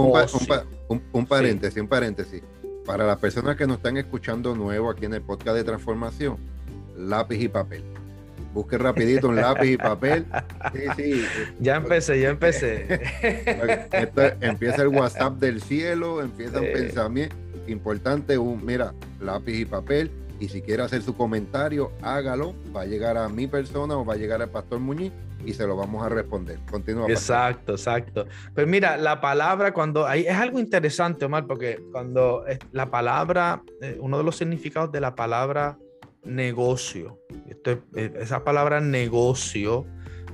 un, 1.13 1.27
paréntesis, 1.27 1.81
un 1.81 1.89
paréntesis. 1.89 2.43
Para 2.85 3.07
las 3.07 3.19
personas 3.19 3.57
que 3.57 3.67
nos 3.67 3.77
están 3.77 3.97
escuchando 3.97 4.57
nuevo 4.57 4.91
aquí 4.91 5.05
en 5.05 5.15
el 5.15 5.23
podcast 5.23 5.57
de 5.57 5.65
transformación, 5.65 6.37
lápiz 6.97 7.41
y 7.41 7.49
papel. 7.49 7.85
Busque 8.53 8.77
rapidito 8.77 9.29
un 9.29 9.37
lápiz 9.37 9.71
y 9.71 9.77
papel. 9.77 10.27
Sí, 10.73 10.83
sí. 10.97 11.25
Ya 11.61 11.77
empecé, 11.77 12.21
ya 12.21 12.31
empecé. 12.31 13.01
empieza 14.41 14.83
el 14.83 14.89
WhatsApp 14.89 15.35
del 15.39 15.63
cielo, 15.63 16.21
empieza 16.21 16.61
un 16.61 16.73
pensamiento 16.73 17.37
importante, 17.69 18.37
un 18.37 18.65
mira, 18.65 18.93
lápiz 19.21 19.61
y 19.61 19.65
papel 19.65 20.11
y 20.41 20.49
si 20.49 20.63
quiere 20.63 20.83
hacer 20.83 21.03
su 21.03 21.17
comentario, 21.17 21.93
hágalo. 22.03 22.55
Va 22.75 22.83
a 22.83 22.87
llegar 22.87 23.17
a 23.17 23.29
mi 23.29 23.47
persona 23.47 23.97
o 23.97 24.05
va 24.05 24.15
a 24.15 24.17
llegar 24.17 24.43
al 24.43 24.51
Pastor 24.51 24.81
Muñiz 24.81 25.13
y 25.45 25.53
se 25.55 25.67
lo 25.67 25.77
vamos 25.77 26.05
a 26.05 26.09
responder. 26.09 26.59
Continúa. 26.71 27.09
Exacto, 27.09 27.73
exacto. 27.73 28.27
Pues 28.55 28.67
mira, 28.67 28.97
la 28.97 29.21
palabra 29.21 29.73
cuando 29.73 30.07
hay, 30.07 30.23
es 30.23 30.37
algo 30.37 30.59
interesante, 30.59 31.25
Omar, 31.25 31.47
porque 31.47 31.81
cuando 31.93 32.45
la 32.73 32.91
palabra, 32.91 33.63
eh, 33.81 33.99
uno 34.01 34.19
de 34.19 34.25
los 34.25 34.37
significados 34.37 34.93
de 34.93 35.01
la 35.01 35.15
palabra 35.15 35.79
negocio, 36.25 37.21
esto, 37.49 37.83
eh, 37.95 38.13
esa 38.17 38.45
palabra 38.45 38.81
negocio 38.81 39.87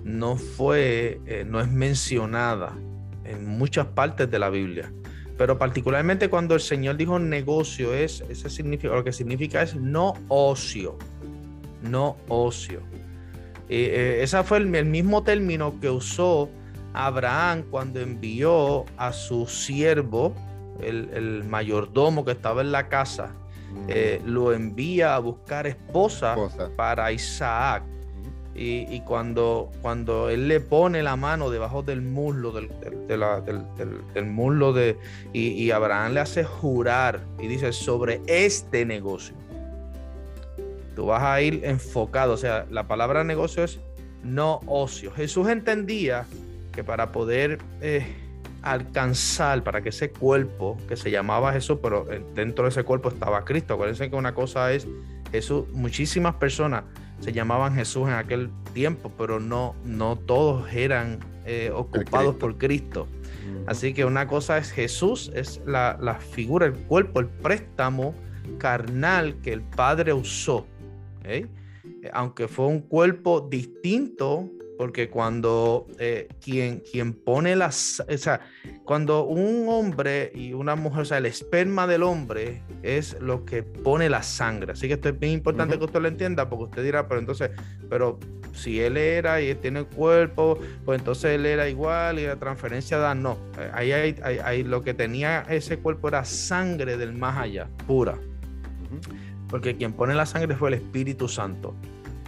no 0.05 0.37
fue, 0.37 1.21
eh, 1.27 1.45
no 1.47 1.61
es 1.61 1.71
mencionada 1.71 2.77
en 3.25 3.47
muchas 3.47 3.87
partes 3.87 4.31
de 4.31 4.39
la 4.39 4.51
Biblia 4.51 4.93
pero 5.39 5.57
particularmente 5.57 6.29
cuando 6.29 6.57
el 6.57 6.61
Señor 6.61 6.97
dijo 6.97 7.19
negocio, 7.21 7.95
es, 7.95 8.23
ese 8.29 8.51
significa, 8.51 8.93
lo 8.93 9.05
que 9.05 9.13
significa 9.13 9.63
es 9.63 9.77
no 9.77 10.15
ocio, 10.27 10.99
no 11.81 12.17
ocio. 12.29 12.81
Eh, 13.69 14.19
ese 14.23 14.43
fue 14.43 14.59
el, 14.59 14.67
mismo 14.67 15.23
término 15.23 15.79
que 15.81 15.89
usó 15.89 16.51
Abraham 16.93 17.63
cuando 17.71 18.01
envió 18.01 18.85
a 18.97 19.13
su 19.13 19.47
siervo, 19.47 20.35
el, 20.83 21.45
mayordomo 21.45 22.25
que 22.25 22.33
estaba 22.33 22.61
en 22.61 22.73
la 22.73 22.89
casa, 22.89 23.33
eh, 23.87 24.21
lo 24.25 24.53
envía 24.53 25.15
a 25.15 25.21
buscar 25.21 25.69
esposa. 25.69 26.35
para 26.77 27.13
Isaac. 27.13 27.85
Y, 28.61 29.01
cuando, 29.03 29.71
cuando 29.83 30.31
él 30.31 30.49
le 30.49 30.59
pone 30.59 31.05
la 31.05 31.15
mano 31.15 31.49
debajo 31.49 31.85
del 31.85 32.03
muslo, 32.03 32.51
del, 32.51 32.69
del, 33.07 34.27
muslo 34.27 34.73
de. 34.73 34.97
Y, 35.33 35.71
Abraham 35.71 36.15
le 36.15 36.21
hace 36.21 36.43
jurar 36.43 37.21
y 37.39 37.47
dice: 37.47 37.73
sobre 37.73 38.21
este 38.27 38.85
negocio. 38.85 39.37
Tú 40.97 41.07
vas 41.07 41.23
a 41.23 41.41
ir 41.41 41.61
enfocado. 41.63 42.33
O 42.33 42.37
sea, 42.37 42.67
la 42.69 42.89
palabra 42.89 43.23
negocio 43.23 43.63
es 43.63 43.79
no 44.25 44.61
ocio. 44.67 45.13
Jesús 45.13 45.49
entendía 45.49 46.27
que 46.73 46.83
para 46.83 47.13
poder 47.13 47.59
eh, 47.81 48.13
alcanzar, 48.63 49.63
para 49.63 49.83
que 49.83 49.91
ese 49.91 50.11
cuerpo 50.11 50.77
que 50.89 50.97
se 50.97 51.13
llamaba 51.13 51.53
Jesús, 51.53 51.79
pero 51.81 52.09
dentro 52.35 52.65
de 52.65 52.71
ese 52.71 52.83
cuerpo 52.83 53.09
estaba 53.09 53.45
Cristo. 53.45 53.75
Acuérdense 53.75 54.11
que 54.11 54.17
una 54.17 54.35
cosa 54.35 54.73
es 54.73 54.89
Jesús, 55.31 55.69
muchísimas 55.73 56.35
personas 56.35 56.83
se 57.21 57.33
llamaban 57.33 57.75
Jesús 57.75 58.09
en 58.09 58.15
aquel 58.15 58.51
tiempo, 58.73 59.13
pero 59.17 59.41
no, 59.41 59.75
no 59.85 60.17
todos 60.17 60.73
eran 60.73 61.19
eh, 61.47 61.71
ocupados 61.75 62.37
por 62.37 62.59
Cristo. 62.59 63.07
Así 63.67 63.93
que 63.93 64.05
una 64.05 64.27
cosa 64.27 64.59
es 64.59 64.71
Jesús, 64.71 65.31
es 65.35 65.61
la, 65.67 66.19
figura, 66.21 66.67
el 66.67 66.75
cuerpo, 66.75 67.21
el 67.21 67.29
préstamo 67.29 68.15
carnal 68.59 69.41
que 69.43 69.53
el 69.53 69.63
Padre 69.63 70.13
usó. 70.13 70.67
Aunque 72.13 72.49
fue 72.49 72.67
un 72.67 72.81
cuerpo 72.81 73.47
distinto 73.51 74.51
porque 74.79 75.11
cuando 75.11 75.89
eh, 75.99 76.29
quien, 76.41 76.79
quien 76.91 77.13
pone 77.13 77.57
las, 77.57 78.01
o 78.09 78.17
sea, 78.17 78.41
cuando 78.85 79.25
un 79.25 79.69
hombre 79.69 80.31
y 80.33 80.53
una 80.53 80.77
mujer, 80.77 81.03
o 81.03 81.05
sea, 81.05 81.19
el 81.19 81.27
esperma 81.27 81.89
del 81.89 82.05
hombre 82.05 82.63
es 82.85 83.21
lo 83.21 83.45
que 83.45 83.65
pone 83.65 84.09
la 84.09 84.23
sangre. 84.23 84.73
Así 84.73 84.87
que 84.87 84.95
esto 84.95 85.09
es 85.09 85.19
bien 85.19 85.33
importante 85.33 85.77
que 85.77 85.85
usted 85.85 86.01
lo 86.01 86.07
entienda, 86.07 86.49
porque 86.49 86.65
usted 86.67 86.85
dirá, 86.85 87.09
pero 87.09 87.19
entonces, 87.19 87.51
pero 87.91 88.21
si 88.55 88.81
él 88.81 88.97
era 88.97 89.43
y 89.43 89.49
él 89.49 89.59
tiene 89.59 89.83
cuerpo, 89.83 90.61
pues 90.85 91.01
entonces 91.01 91.33
él 91.33 91.45
era 91.45 91.69
igual 91.69 92.21
y 92.21 92.27
la 92.27 92.37
transferencia 92.37 92.99
da, 92.99 93.17
no. 93.17 93.37
Eh, 93.59 93.71
ahí 93.75 93.93
hay, 93.93 94.15
hay, 94.23 94.63
lo 94.63 94.83
que 94.83 94.95
tenía 94.95 95.45
ese 95.49 95.79
cuerpo 95.79 96.07
era 96.07 96.25
sangre 96.25 96.97
del 96.97 97.15
más 97.15 97.37
allá, 97.37 97.69
pura. 97.89 98.17
Porque 99.49 99.77
quien 99.77 99.93
pone 99.93 100.15
la 100.15 100.25
sangre 100.25 100.55
fue 100.55 100.69
el 100.69 100.75
Espíritu 100.75 101.27
Santo. 101.27 101.75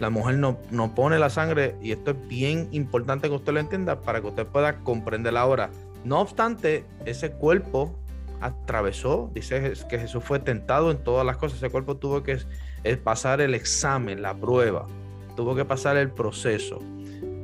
La 0.01 0.09
mujer 0.09 0.39
no, 0.39 0.57
no 0.71 0.95
pone 0.95 1.19
la 1.19 1.29
sangre 1.29 1.75
y 1.79 1.91
esto 1.91 2.09
es 2.09 2.27
bien 2.27 2.67
importante 2.71 3.29
que 3.29 3.35
usted 3.35 3.53
lo 3.53 3.59
entienda 3.59 4.01
para 4.01 4.19
que 4.19 4.29
usted 4.29 4.47
pueda 4.47 4.79
comprender 4.79 5.37
ahora. 5.37 5.69
No 6.03 6.21
obstante, 6.21 6.85
ese 7.05 7.33
cuerpo 7.33 7.95
atravesó, 8.39 9.29
dice 9.31 9.73
que 9.87 9.99
Jesús 9.99 10.23
fue 10.23 10.39
tentado 10.39 10.89
en 10.89 10.97
todas 11.03 11.23
las 11.23 11.37
cosas. 11.37 11.59
Ese 11.59 11.69
cuerpo 11.69 11.97
tuvo 11.97 12.23
que 12.23 12.39
pasar 13.03 13.41
el 13.41 13.53
examen, 13.53 14.23
la 14.23 14.33
prueba, 14.33 14.87
tuvo 15.35 15.53
que 15.55 15.65
pasar 15.65 15.97
el 15.97 16.09
proceso. 16.09 16.79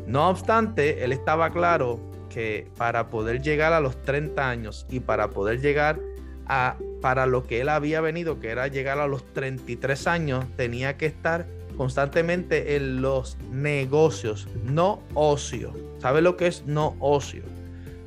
No 0.07 0.27
obstante, 0.27 1.03
él 1.03 1.11
estaba 1.11 1.51
claro 1.51 1.99
que 2.27 2.71
para 2.75 3.11
poder 3.11 3.43
llegar 3.43 3.71
a 3.73 3.81
los 3.81 4.01
30 4.01 4.49
años 4.49 4.87
y 4.89 4.99
para 4.99 5.29
poder 5.29 5.61
llegar 5.61 5.99
a 6.47 6.75
para 7.03 7.27
lo 7.27 7.45
que 7.45 7.61
él 7.61 7.69
había 7.69 8.01
venido, 8.01 8.39
que 8.39 8.49
era 8.49 8.65
llegar 8.65 8.97
a 8.97 9.05
los 9.05 9.23
33 9.33 10.07
años, 10.07 10.45
tenía 10.55 10.97
que 10.97 11.05
estar 11.05 11.45
constantemente 11.77 12.75
en 12.75 13.01
los 13.01 13.38
negocios, 13.51 14.48
no 14.63 15.01
ocio. 15.13 15.74
¿Sabe 16.00 16.22
lo 16.22 16.36
que 16.36 16.48
es 16.48 16.65
no 16.65 16.96
ocio? 17.00 17.43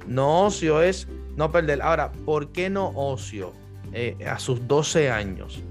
No 0.06 0.46
ocio 0.46 0.82
es 0.82 1.08
no 1.36 1.50
perder. 1.50 1.80
Ahora, 1.82 2.12
¿por 2.12 2.52
qué 2.52 2.68
no 2.68 2.92
ocio 2.94 3.52
eh, 3.92 4.16
a 4.26 4.38
sus 4.38 4.66
12 4.66 5.10
años? 5.10 5.62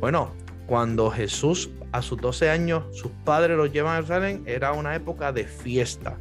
Bueno, 0.00 0.32
cuando 0.66 1.10
Jesús 1.10 1.70
a 1.92 2.02
sus 2.02 2.20
12 2.20 2.50
años, 2.50 2.84
sus 2.96 3.10
padres 3.24 3.56
lo 3.56 3.66
llevan 3.66 3.92
a 3.92 3.96
Jerusalén, 3.96 4.42
era 4.46 4.72
una 4.72 4.94
época 4.94 5.32
de 5.32 5.44
fiesta. 5.44 6.18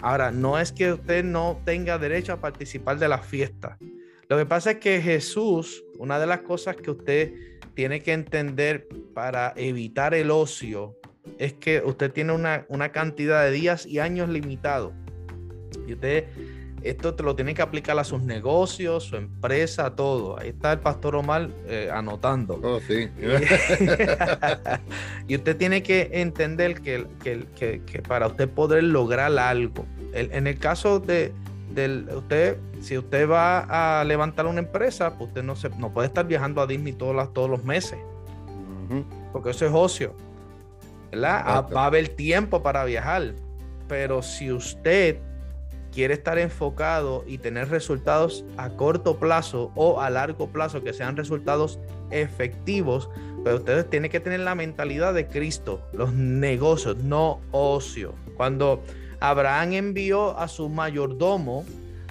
Ahora, 0.00 0.30
no 0.30 0.58
es 0.58 0.72
que 0.72 0.92
usted 0.92 1.24
no 1.24 1.60
tenga 1.64 1.98
derecho 1.98 2.32
a 2.32 2.40
participar 2.40 2.98
de 2.98 3.08
la 3.08 3.18
fiesta. 3.18 3.78
Lo 4.28 4.36
que 4.36 4.46
pasa 4.46 4.72
es 4.72 4.76
que 4.78 5.00
Jesús, 5.00 5.84
una 5.98 6.18
de 6.18 6.26
las 6.26 6.40
cosas 6.40 6.76
que 6.76 6.90
usted 6.90 7.32
tiene 7.76 8.00
que 8.00 8.14
entender 8.14 8.88
para 9.14 9.52
evitar 9.54 10.14
el 10.14 10.30
ocio 10.30 10.96
es 11.38 11.52
que 11.52 11.82
usted 11.84 12.10
tiene 12.10 12.32
una, 12.32 12.64
una 12.68 12.90
cantidad 12.90 13.44
de 13.44 13.50
días 13.50 13.84
y 13.84 13.98
años 13.98 14.30
limitados. 14.30 14.94
Y 15.86 15.92
usted 15.92 16.24
esto 16.82 17.14
te 17.14 17.22
lo 17.22 17.36
tiene 17.36 17.52
que 17.52 17.62
aplicar 17.62 17.98
a 17.98 18.04
sus 18.04 18.22
negocios, 18.22 19.04
su 19.04 19.16
empresa, 19.16 19.94
todo. 19.94 20.38
Ahí 20.38 20.50
está 20.50 20.72
el 20.72 20.78
pastor 20.78 21.16
Omar 21.16 21.50
eh, 21.66 21.90
anotando. 21.92 22.58
Oh, 22.62 22.80
sí. 22.80 23.08
y 25.28 25.36
usted 25.36 25.56
tiene 25.56 25.82
que 25.82 26.08
entender 26.12 26.80
que, 26.80 27.06
que, 27.22 28.02
para 28.02 28.28
usted 28.28 28.48
poder 28.48 28.84
lograr 28.84 29.38
algo, 29.38 29.84
en 30.12 30.46
el 30.46 30.58
caso 30.58 30.98
de, 30.98 31.32
usted, 32.16 32.58
si 32.80 32.96
usted 32.98 33.28
va 33.28 34.00
a 34.00 34.04
levantar 34.04 34.46
una 34.46 34.60
empresa, 34.60 35.16
pues 35.16 35.28
usted 35.28 35.42
no, 35.42 35.56
se, 35.56 35.68
no 35.70 35.92
puede 35.92 36.08
estar 36.08 36.26
viajando 36.26 36.60
a 36.60 36.66
Disney 36.66 36.92
todos, 36.92 37.32
todos 37.32 37.50
los 37.50 37.64
meses. 37.64 37.98
Porque 39.32 39.50
eso 39.50 39.66
es 39.66 39.72
ocio. 39.74 40.14
¿verdad? 41.10 41.42
Ah, 41.44 41.60
va 41.62 41.82
a 41.84 41.86
haber 41.86 42.08
tiempo 42.08 42.62
para 42.62 42.84
viajar. 42.84 43.34
Pero 43.88 44.22
si 44.22 44.50
usted 44.52 45.18
quiere 45.92 46.14
estar 46.14 46.38
enfocado 46.38 47.24
y 47.26 47.38
tener 47.38 47.70
resultados 47.70 48.44
a 48.58 48.70
corto 48.70 49.18
plazo 49.18 49.72
o 49.74 50.00
a 50.00 50.10
largo 50.10 50.48
plazo 50.48 50.82
que 50.82 50.92
sean 50.92 51.16
resultados 51.16 51.78
efectivos, 52.10 53.08
pero 53.42 53.56
ustedes 53.56 53.88
tienen 53.88 54.10
que 54.10 54.20
tener 54.20 54.40
la 54.40 54.54
mentalidad 54.54 55.14
de 55.14 55.26
Cristo, 55.26 55.80
los 55.92 56.12
negocios, 56.12 56.98
no 56.98 57.40
ocio. 57.50 58.14
Cuando 58.36 58.82
Abraham 59.20 59.72
envió 59.72 60.38
a 60.38 60.48
su 60.48 60.68
mayordomo 60.68 61.64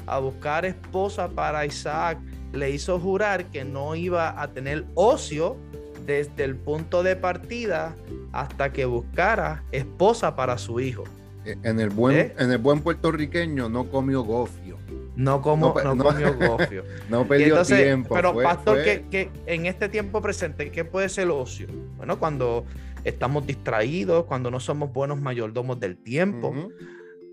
a 0.08 0.20
buscar 0.20 0.66
esposa 0.66 1.30
para 1.30 1.66
Isaac, 1.66 2.20
le 2.54 2.70
hizo 2.72 3.00
jurar 3.00 3.46
que 3.46 3.66
no 3.66 3.96
iba 3.96 4.42
a 4.42 4.48
tener 4.52 4.86
ocio 4.94 5.58
desde 6.06 6.44
el 6.44 6.56
punto 6.56 7.04
de 7.04 7.16
partida 7.16 7.96
hasta 8.32 8.72
que 8.72 8.86
buscara 8.86 9.64
esposa 9.72 10.36
para 10.36 10.58
su 10.58 10.80
hijo. 10.80 11.04
En 11.46 11.80
el 11.80 11.90
buen, 11.90 12.18
¿Eh? 12.18 12.36
en 12.40 12.52
el 12.52 12.58
buen 12.58 12.82
puertorriqueño 12.82 13.70
no 13.70 13.90
comió 13.90 14.24
gofio. 14.24 14.78
No, 15.16 15.42
como, 15.42 15.74
no, 15.84 15.98
comió 16.04 16.34
gofio. 16.58 16.84
no 17.10 17.28
perdió 17.28 17.64
tiempo. 17.64 18.14
Pero, 18.16 18.36
pastor, 18.36 18.84
Que, 18.84 19.30
en 19.46 19.66
este 19.66 19.88
tiempo 19.90 20.22
presente, 20.22 20.72
¿qué 20.72 20.84
puede 20.84 21.08
ser 21.10 21.26
el 21.26 21.32
ocio? 21.32 21.68
Bueno, 21.98 22.20
cuando 22.20 22.66
estamos 23.04 23.46
distraídos, 23.46 24.26
cuando 24.26 24.52
no 24.52 24.60
somos 24.60 24.92
buenos 24.92 25.22
mayordomos 25.22 25.80
del 25.80 25.98
tiempo. 25.98 26.54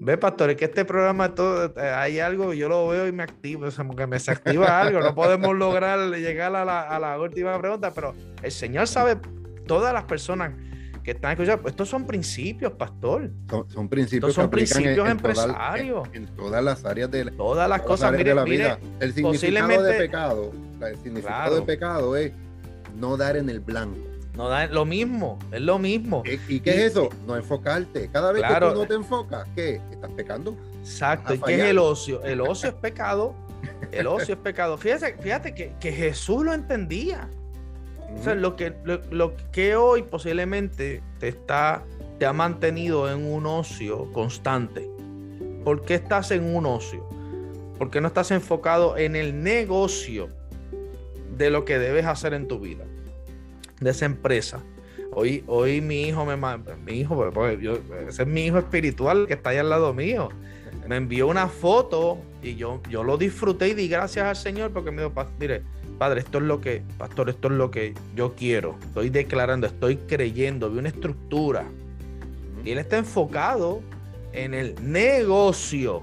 Ve, 0.04 0.18
pastor, 0.18 0.50
es 0.50 0.56
que 0.56 0.64
este 0.64 0.84
programa 0.84 1.32
todo, 1.32 1.66
eh, 1.76 1.80
hay 1.80 2.18
algo, 2.18 2.52
yo 2.52 2.68
lo 2.68 2.88
veo 2.88 3.06
y 3.06 3.12
me 3.12 3.22
activo, 3.22 3.66
o 3.66 3.70
sea, 3.70 3.88
que 3.88 4.06
me 4.08 4.18
se 4.18 4.32
activa 4.32 4.80
algo. 4.80 4.98
No 4.98 5.14
podemos 5.14 5.54
lograr 5.56 6.10
llegar 6.10 6.56
a 6.56 6.64
la, 6.64 6.80
a 6.80 6.98
la 6.98 7.20
última 7.20 7.56
pregunta, 7.60 7.92
pero 7.94 8.12
el 8.42 8.50
Señor 8.50 8.88
sabe 8.88 9.16
todas 9.64 9.94
las 9.94 10.02
personas 10.02 10.54
que 11.04 11.12
están 11.12 11.30
escuchando. 11.32 11.68
Estos 11.68 11.88
son 11.88 12.04
principios, 12.04 12.72
pastor. 12.72 13.30
Son, 13.68 13.88
principios 13.88 14.34
son 14.34 14.50
principios 14.50 15.08
empresarios. 15.08 16.08
en, 16.12 16.26
todas 16.34 16.64
las 16.64 16.84
áreas 16.84 17.08
de 17.08 17.26
todas 17.26 17.68
las 17.68 17.82
cosas. 17.82 18.10
de 18.10 18.34
la 18.34 18.42
vida. 18.42 18.80
El 18.98 19.12
significado 19.12 19.82
de 19.84 19.98
pecado, 19.98 20.52
el 20.80 20.96
significado 20.98 21.54
de 21.54 21.62
pecado 21.62 22.16
es 22.16 22.32
no 22.96 23.16
dar 23.16 23.36
en 23.36 23.48
el 23.48 23.60
blanco. 23.60 24.11
No 24.34 24.48
da 24.48 24.66
lo 24.66 24.84
mismo, 24.84 25.38
es 25.50 25.60
lo 25.60 25.78
mismo. 25.78 26.22
¿Y, 26.48 26.60
qué 26.60 26.70
es 26.70 26.92
eso? 26.92 27.10
No 27.26 27.36
enfocarte. 27.36 28.08
Cada 28.10 28.32
vez 28.32 28.42
que 28.42 28.54
tú 28.54 28.74
no 28.74 28.86
te 28.86 28.94
enfocas, 28.94 29.46
¿qué? 29.54 29.80
¿Estás 29.90 30.10
pecando? 30.12 30.56
Exacto. 30.80 31.34
¿Y 31.34 31.38
qué 31.40 31.54
es 31.56 31.64
el 31.64 31.78
ocio? 31.78 32.22
El 32.22 32.40
ocio 32.40 32.70
es 32.70 32.74
pecado. 32.74 33.34
El 33.90 34.06
ocio 34.06 34.34
es 34.34 34.40
pecado. 34.40 34.78
Fíjate, 34.78 35.16
fíjate 35.18 35.54
que, 35.54 35.74
que 35.78 35.92
Jesús 35.92 36.44
lo 36.44 36.54
entendía. 36.54 37.28
O 38.18 38.22
sea, 38.22 38.34
lo 38.34 38.56
que, 38.56 38.74
lo, 39.10 39.34
que 39.52 39.76
hoy 39.76 40.02
posiblemente 40.02 41.02
te 41.18 41.28
está, 41.28 41.82
te 42.18 42.26
ha 42.26 42.32
mantenido 42.32 43.10
en 43.10 43.26
un 43.26 43.46
ocio 43.46 44.10
constante. 44.12 44.88
¿Por 45.64 45.82
qué 45.82 45.94
estás 45.94 46.30
en 46.30 46.54
un 46.54 46.66
ocio? 46.66 47.06
¿Por 47.78 47.90
qué 47.90 48.00
no 48.00 48.08
estás 48.08 48.30
enfocado 48.30 48.96
en 48.96 49.16
el 49.16 49.42
negocio 49.42 50.28
de 51.36 51.50
lo 51.50 51.64
que 51.64 51.78
debes 51.78 52.06
hacer 52.06 52.34
en 52.34 52.48
tu 52.48 52.60
vida? 52.60 52.84
De 53.82 53.90
esa 53.90 54.06
empresa. 54.06 54.62
Hoy, 55.14 55.44
hoy 55.46 55.80
mi 55.80 56.04
hijo 56.04 56.24
me 56.24 56.36
mi 56.36 57.00
hijo, 57.00 57.16
pues, 57.16 57.58
pues, 57.58 58.08
ese 58.08 58.22
es 58.22 58.28
mi 58.28 58.46
hijo 58.46 58.58
espiritual 58.58 59.26
que 59.26 59.34
está 59.34 59.50
ahí 59.50 59.58
al 59.58 59.68
lado 59.68 59.92
mío. 59.92 60.30
Me 60.88 60.96
envió 60.96 61.28
una 61.28 61.48
foto 61.48 62.18
y 62.42 62.54
yo, 62.54 62.80
yo 62.88 63.04
lo 63.04 63.18
disfruté 63.18 63.68
y 63.68 63.74
di 63.74 63.88
gracias 63.88 64.26
al 64.26 64.36
Señor 64.36 64.72
porque 64.72 64.90
me 64.90 65.02
dijo, 65.02 65.14
mire, 65.38 65.62
Padre, 65.98 66.20
esto 66.20 66.38
es 66.38 66.44
lo 66.44 66.60
que, 66.60 66.82
pastor, 66.98 67.28
esto 67.28 67.48
es 67.48 67.54
lo 67.54 67.70
que 67.70 67.94
yo 68.16 68.34
quiero. 68.34 68.76
Estoy 68.82 69.10
declarando, 69.10 69.66
estoy 69.66 69.98
creyendo, 69.98 70.70
vi 70.70 70.78
una 70.78 70.88
estructura. 70.88 71.64
Y 72.64 72.70
él 72.70 72.78
está 72.78 72.98
enfocado 72.98 73.82
en 74.32 74.54
el 74.54 74.74
negocio 74.80 76.02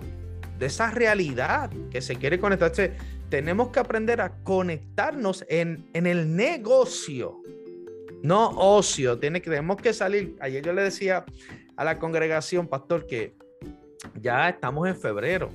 de 0.58 0.68
esa 0.68 0.92
realidad 0.92 1.72
que 1.89 2.02
se 2.02 2.15
quiere 2.15 2.39
conectar. 2.39 2.72
tenemos 3.30 3.70
que 3.70 3.80
aprender 3.80 4.22
a 4.22 4.36
conectarnos 4.44 5.46
en, 5.50 5.89
en 5.94 6.08
el 6.08 6.36
negocio, 6.36 7.42
no 8.23 8.49
ocio. 8.49 9.17
Tiene, 9.17 9.39
tenemos 9.39 9.77
que 9.77 9.93
salir. 9.93 10.36
Ayer 10.39 10.63
yo 10.63 10.73
le 10.73 10.84
decía 10.84 11.25
a 11.75 11.84
la 11.84 11.99
congregación, 11.99 12.67
pastor, 12.67 13.05
que 13.05 13.36
ya 14.21 14.49
estamos 14.49 14.88
en 14.88 14.95
febrero 14.95 15.49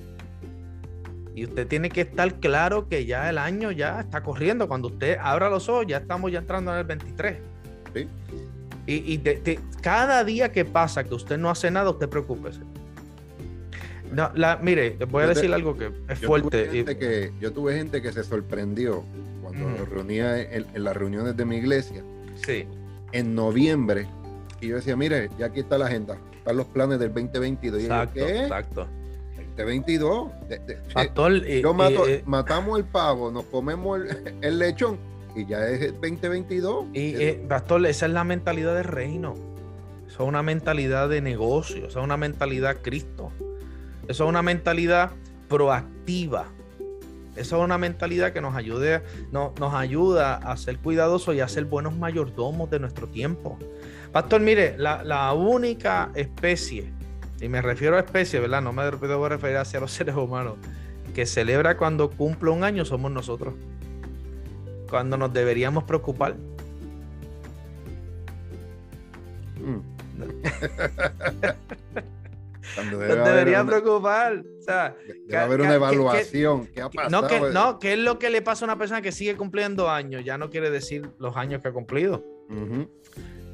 y 1.35 1.43
usted 1.43 1.67
tiene 1.67 1.89
que 1.89 2.01
estar 2.01 2.39
claro 2.39 2.87
que 2.87 3.05
ya 3.05 3.29
el 3.29 3.37
año 3.37 3.69
ya 3.71 3.99
está 3.99 4.23
corriendo. 4.23 4.69
Cuando 4.69 4.87
usted 4.87 5.17
abra 5.21 5.49
los 5.49 5.67
ojos, 5.67 5.85
ya 5.85 5.97
estamos 5.97 6.31
ya 6.31 6.39
entrando 6.39 6.71
en 6.71 6.77
el 6.77 6.85
23. 6.85 7.37
Sí. 7.93 8.07
Y, 8.87 9.21
cada 9.81 10.23
día 10.23 10.51
que 10.51 10.63
pasa 10.63 11.03
que 11.03 11.13
usted 11.13 11.37
no 11.37 11.49
hace 11.49 11.69
nada, 11.69 11.89
usted 11.89 12.07
preocúpese. 12.07 12.61
No, 14.11 14.31
la, 14.33 14.57
mire, 14.61 14.95
les 14.97 15.09
voy 15.09 15.23
a 15.23 15.27
decir 15.27 15.53
algo 15.53 15.75
que 15.75 15.91
es 16.07 16.19
fuerte. 16.19 16.69
que, 16.97 17.33
yo 17.41 17.51
tuve 17.51 17.75
gente 17.75 18.01
que 18.01 18.13
se 18.13 18.23
sorprendió 18.23 19.03
cuando 19.41 19.69
nos 19.69 19.89
reunía 19.89 20.39
en, 20.41 20.65
las 20.75 20.95
reuniones 20.95 21.35
de 21.35 21.43
mi 21.43 21.57
iglesia. 21.57 22.01
Sí. 22.35 22.67
En 23.11 23.35
noviembre. 23.35 24.07
Y 24.61 24.69
yo 24.69 24.75
decía, 24.77 24.95
mire, 24.95 25.29
ya 25.37 25.47
aquí 25.47 25.61
está 25.61 25.77
la 25.77 25.85
agenda. 25.85 26.17
Están 26.37 26.57
los 26.57 26.67
planes 26.67 26.99
del 26.99 27.13
2022. 27.13 27.81
Exacto, 27.83 28.19
exacto 28.19 28.87
de 29.55 29.63
22. 29.63 30.31
De, 30.49 31.61
yo 31.61 31.73
mato, 31.73 32.07
eh, 32.07 32.23
matamos 32.25 32.77
el 32.77 32.85
pavo, 32.85 33.31
nos 33.31 33.45
comemos 33.45 33.99
el, 34.41 34.59
lechón 34.59 34.97
y 35.35 35.45
ya 35.45 35.67
es 35.67 35.93
2022. 35.93 36.87
Y 36.93 37.15
eh, 37.15 37.45
Pastor, 37.47 37.85
esa 37.85 38.05
es 38.05 38.11
la 38.11 38.23
mentalidad 38.23 38.75
del 38.75 38.85
reino. 38.85 39.35
Eso 40.07 40.23
es 40.23 40.29
una 40.29 40.43
mentalidad 40.43 41.09
de 41.09 41.21
negocio, 41.21 41.87
eso 41.87 41.99
es 41.99 42.03
una 42.03 42.17
mentalidad 42.17 42.77
Cristo. 42.81 43.31
Eso 44.07 44.23
es 44.25 44.29
una 44.29 44.43
mentalidad 44.43 45.11
proactiva. 45.49 46.47
Eso 47.35 47.57
es 47.57 47.63
una 47.63 47.77
mentalidad 47.77 48.33
que 48.33 48.41
nos, 48.41 48.55
ayude, 48.55 49.03
no, 49.31 49.53
nos 49.59 49.73
ayuda 49.73 50.35
a 50.35 50.57
ser 50.57 50.79
cuidadosos 50.79 51.35
y 51.35 51.41
a 51.41 51.47
ser 51.47 51.65
buenos 51.65 51.95
mayordomos 51.95 52.69
de 52.69 52.79
nuestro 52.79 53.07
tiempo. 53.07 53.59
Pastor, 54.11 54.41
mire, 54.41 54.75
la, 54.77 55.03
la 55.03 55.33
única 55.33 56.11
especie 56.15 56.91
y 57.41 57.49
me 57.49 57.61
refiero 57.61 57.97
a 57.97 57.99
especie, 57.99 58.39
¿verdad? 58.39 58.61
No 58.61 58.73
me 58.73 58.83
debo 58.83 59.29
referir 59.29 59.57
hacia 59.57 59.79
los 59.79 59.91
seres 59.91 60.15
humanos, 60.15 60.55
que 61.13 61.25
celebra 61.25 61.77
cuando 61.77 62.09
cumple 62.09 62.51
un 62.51 62.63
año 62.63 62.85
somos 62.85 63.11
nosotros. 63.11 63.53
Cuando 64.89 65.17
nos 65.17 65.33
deberíamos 65.33 65.83
preocupar. 65.83 66.35
Mm. 69.59 69.79
nos 72.83 72.99
debería 72.99 73.63
preocupar. 73.63 74.43
O 74.59 74.61
sea, 74.61 74.95
debe 75.27 75.37
haber 75.37 75.61
una 75.61 75.75
evaluación. 75.75 76.67
¿Qué, 76.67 76.81
ha 76.81 76.89
pasado? 76.89 77.21
No, 77.21 77.27
que, 77.27 77.39
no, 77.51 77.79
¿qué 77.79 77.93
es 77.93 77.99
lo 77.99 78.19
que 78.19 78.29
le 78.29 78.41
pasa 78.41 78.65
a 78.65 78.67
una 78.67 78.77
persona 78.77 79.01
que 79.01 79.11
sigue 79.11 79.35
cumpliendo 79.35 79.89
años? 79.89 80.23
Ya 80.23 80.37
no 80.37 80.49
quiere 80.49 80.69
decir 80.69 81.09
los 81.19 81.35
años 81.37 81.61
que 81.61 81.69
ha 81.69 81.73
cumplido. 81.73 82.23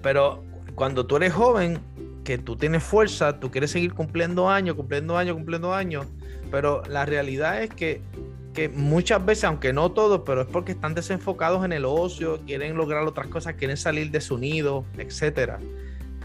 Pero 0.01 0.43
cuando 0.75 1.05
tú 1.05 1.17
eres 1.17 1.33
joven, 1.33 1.79
que 2.23 2.37
tú 2.37 2.55
tienes 2.55 2.83
fuerza, 2.83 3.39
tú 3.39 3.51
quieres 3.51 3.71
seguir 3.71 3.93
cumpliendo 3.93 4.49
años, 4.49 4.75
cumpliendo 4.75 5.17
años, 5.17 5.35
cumpliendo 5.35 5.73
años, 5.73 6.05
pero 6.49 6.83
la 6.87 7.05
realidad 7.05 7.63
es 7.63 7.69
que, 7.69 8.01
que 8.53 8.69
muchas 8.69 9.25
veces, 9.25 9.45
aunque 9.45 9.73
no 9.73 9.91
todos, 9.91 10.21
pero 10.25 10.41
es 10.41 10.47
porque 10.47 10.73
están 10.73 10.93
desenfocados 10.93 11.63
en 11.65 11.73
el 11.73 11.85
ocio, 11.85 12.41
quieren 12.45 12.75
lograr 12.75 13.03
otras 13.03 13.27
cosas, 13.27 13.55
quieren 13.55 13.77
salir 13.77 14.11
de 14.11 14.21
su 14.21 14.37
nido, 14.37 14.85
etcétera. 14.97 15.59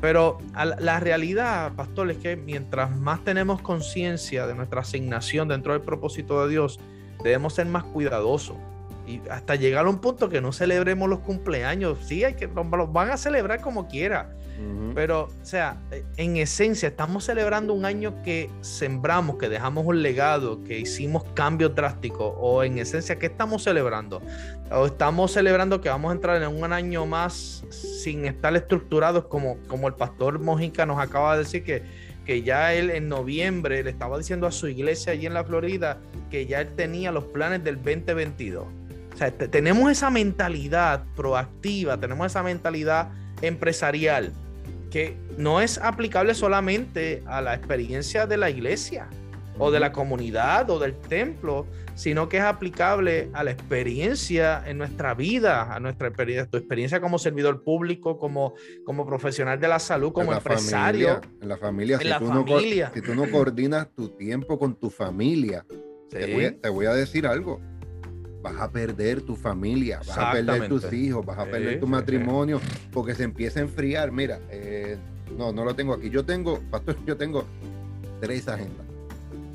Pero 0.00 0.38
la 0.54 1.00
realidad, 1.00 1.72
pastor, 1.74 2.10
es 2.10 2.18
que 2.18 2.36
mientras 2.36 2.94
más 2.94 3.24
tenemos 3.24 3.62
conciencia 3.62 4.46
de 4.46 4.54
nuestra 4.54 4.82
asignación 4.82 5.48
dentro 5.48 5.72
del 5.72 5.82
propósito 5.82 6.44
de 6.44 6.50
Dios, 6.50 6.78
debemos 7.24 7.54
ser 7.54 7.66
más 7.66 7.84
cuidadosos. 7.84 8.56
Y 9.06 9.22
hasta 9.30 9.54
llegar 9.54 9.86
a 9.86 9.88
un 9.88 10.00
punto 10.00 10.28
que 10.28 10.40
no 10.40 10.52
celebremos 10.52 11.08
los 11.08 11.20
cumpleaños. 11.20 11.98
Sí, 12.02 12.24
hay 12.24 12.34
que, 12.34 12.48
los 12.48 12.92
van 12.92 13.10
a 13.10 13.16
celebrar 13.16 13.60
como 13.60 13.88
quiera. 13.88 14.30
Pero, 14.94 15.24
o 15.24 15.44
sea, 15.44 15.76
en 16.16 16.38
esencia, 16.38 16.88
estamos 16.88 17.24
celebrando 17.24 17.74
un 17.74 17.84
año 17.84 18.22
que 18.22 18.50
sembramos, 18.62 19.36
que 19.36 19.50
dejamos 19.50 19.84
un 19.84 20.02
legado, 20.02 20.64
que 20.64 20.78
hicimos 20.78 21.24
cambios 21.34 21.74
drásticos. 21.74 22.32
O 22.38 22.64
en 22.64 22.78
esencia, 22.78 23.18
¿qué 23.18 23.26
estamos 23.26 23.64
celebrando? 23.64 24.22
O 24.70 24.86
estamos 24.86 25.32
celebrando 25.32 25.82
que 25.82 25.90
vamos 25.90 26.10
a 26.10 26.14
entrar 26.14 26.42
en 26.42 26.48
un 26.48 26.72
año 26.72 27.04
más 27.04 27.64
sin 27.70 28.24
estar 28.24 28.56
estructurados, 28.56 29.26
como, 29.26 29.58
como 29.68 29.88
el 29.88 29.94
pastor 29.94 30.38
Mojica 30.38 30.86
nos 30.86 30.98
acaba 30.98 31.34
de 31.34 31.44
decir 31.44 31.62
que, 31.62 31.82
que 32.24 32.42
ya 32.42 32.72
él 32.72 32.90
en 32.90 33.08
noviembre 33.08 33.82
le 33.84 33.90
estaba 33.90 34.16
diciendo 34.16 34.46
a 34.46 34.52
su 34.52 34.68
iglesia 34.68 35.12
allí 35.12 35.26
en 35.26 35.34
la 35.34 35.44
Florida 35.44 35.98
que 36.30 36.46
ya 36.46 36.62
él 36.62 36.68
tenía 36.74 37.12
los 37.12 37.24
planes 37.24 37.62
del 37.62 37.76
2022. 37.76 38.66
O 39.16 39.18
sea, 39.18 39.30
tenemos 39.30 39.90
esa 39.90 40.10
mentalidad 40.10 41.06
proactiva, 41.16 41.98
tenemos 41.98 42.26
esa 42.26 42.42
mentalidad 42.42 43.08
empresarial 43.40 44.30
que 44.90 45.16
no 45.38 45.62
es 45.62 45.78
aplicable 45.78 46.34
solamente 46.34 47.22
a 47.24 47.40
la 47.40 47.54
experiencia 47.54 48.26
de 48.26 48.36
la 48.36 48.50
iglesia 48.50 49.08
o 49.58 49.70
de 49.70 49.80
la 49.80 49.90
comunidad 49.90 50.68
o 50.68 50.78
del 50.78 50.94
templo, 50.94 51.66
sino 51.94 52.28
que 52.28 52.36
es 52.36 52.42
aplicable 52.42 53.30
a 53.32 53.42
la 53.42 53.52
experiencia 53.52 54.62
en 54.66 54.76
nuestra 54.76 55.14
vida, 55.14 55.74
a 55.74 55.80
nuestra 55.80 56.08
experiencia, 56.08 56.50
tu 56.50 56.58
experiencia 56.58 57.00
como 57.00 57.18
servidor 57.18 57.64
público, 57.64 58.18
como, 58.18 58.52
como 58.84 59.06
profesional 59.06 59.58
de 59.58 59.68
la 59.68 59.78
salud, 59.78 60.12
como 60.12 60.34
empresario. 60.34 61.22
en 61.40 61.48
la 61.48 61.56
familia, 61.56 61.96
si, 61.96 62.04
tú 62.18 62.26
No, 62.26 62.44
si 62.92 63.00
tú 63.00 63.14
no 63.14 63.30
coordinas 63.30 63.88
tu 63.94 64.10
tiempo 64.10 64.58
con 64.58 64.78
tu 64.78 64.90
familia, 64.90 65.64
te 66.10 66.68
voy 66.68 66.84
a 66.84 66.92
decir 66.92 67.26
algo 67.26 67.62
vas 68.46 68.62
a 68.62 68.70
perder 68.70 69.22
tu 69.22 69.34
familia, 69.34 69.98
vas 70.06 70.18
a 70.18 70.32
perder 70.32 70.68
tus 70.68 70.92
hijos, 70.92 71.26
vas 71.26 71.38
a 71.38 71.46
perder 71.46 71.80
tu 71.80 71.86
matrimonio, 71.88 72.60
porque 72.92 73.14
se 73.14 73.24
empieza 73.24 73.58
a 73.58 73.62
enfriar. 73.62 74.12
Mira, 74.12 74.38
eh, 74.50 74.96
no, 75.36 75.52
no 75.52 75.64
lo 75.64 75.74
tengo 75.74 75.94
aquí. 75.94 76.10
Yo 76.10 76.24
tengo, 76.24 76.60
pastor, 76.70 76.96
yo 77.04 77.16
tengo 77.16 77.44
tres 78.20 78.46
agendas. 78.46 78.86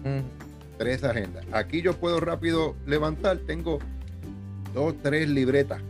Mm. 0.04 0.77
Tres 0.77 1.04
agendas. 1.04 1.45
Aquí 1.54 1.82
yo 1.82 1.93
puedo 1.93 2.19
rápido 2.19 2.75
levantar, 2.86 3.38
tengo 3.39 3.80
dos, 4.73 4.95
tres 5.01 5.30
libretas. 5.30 5.82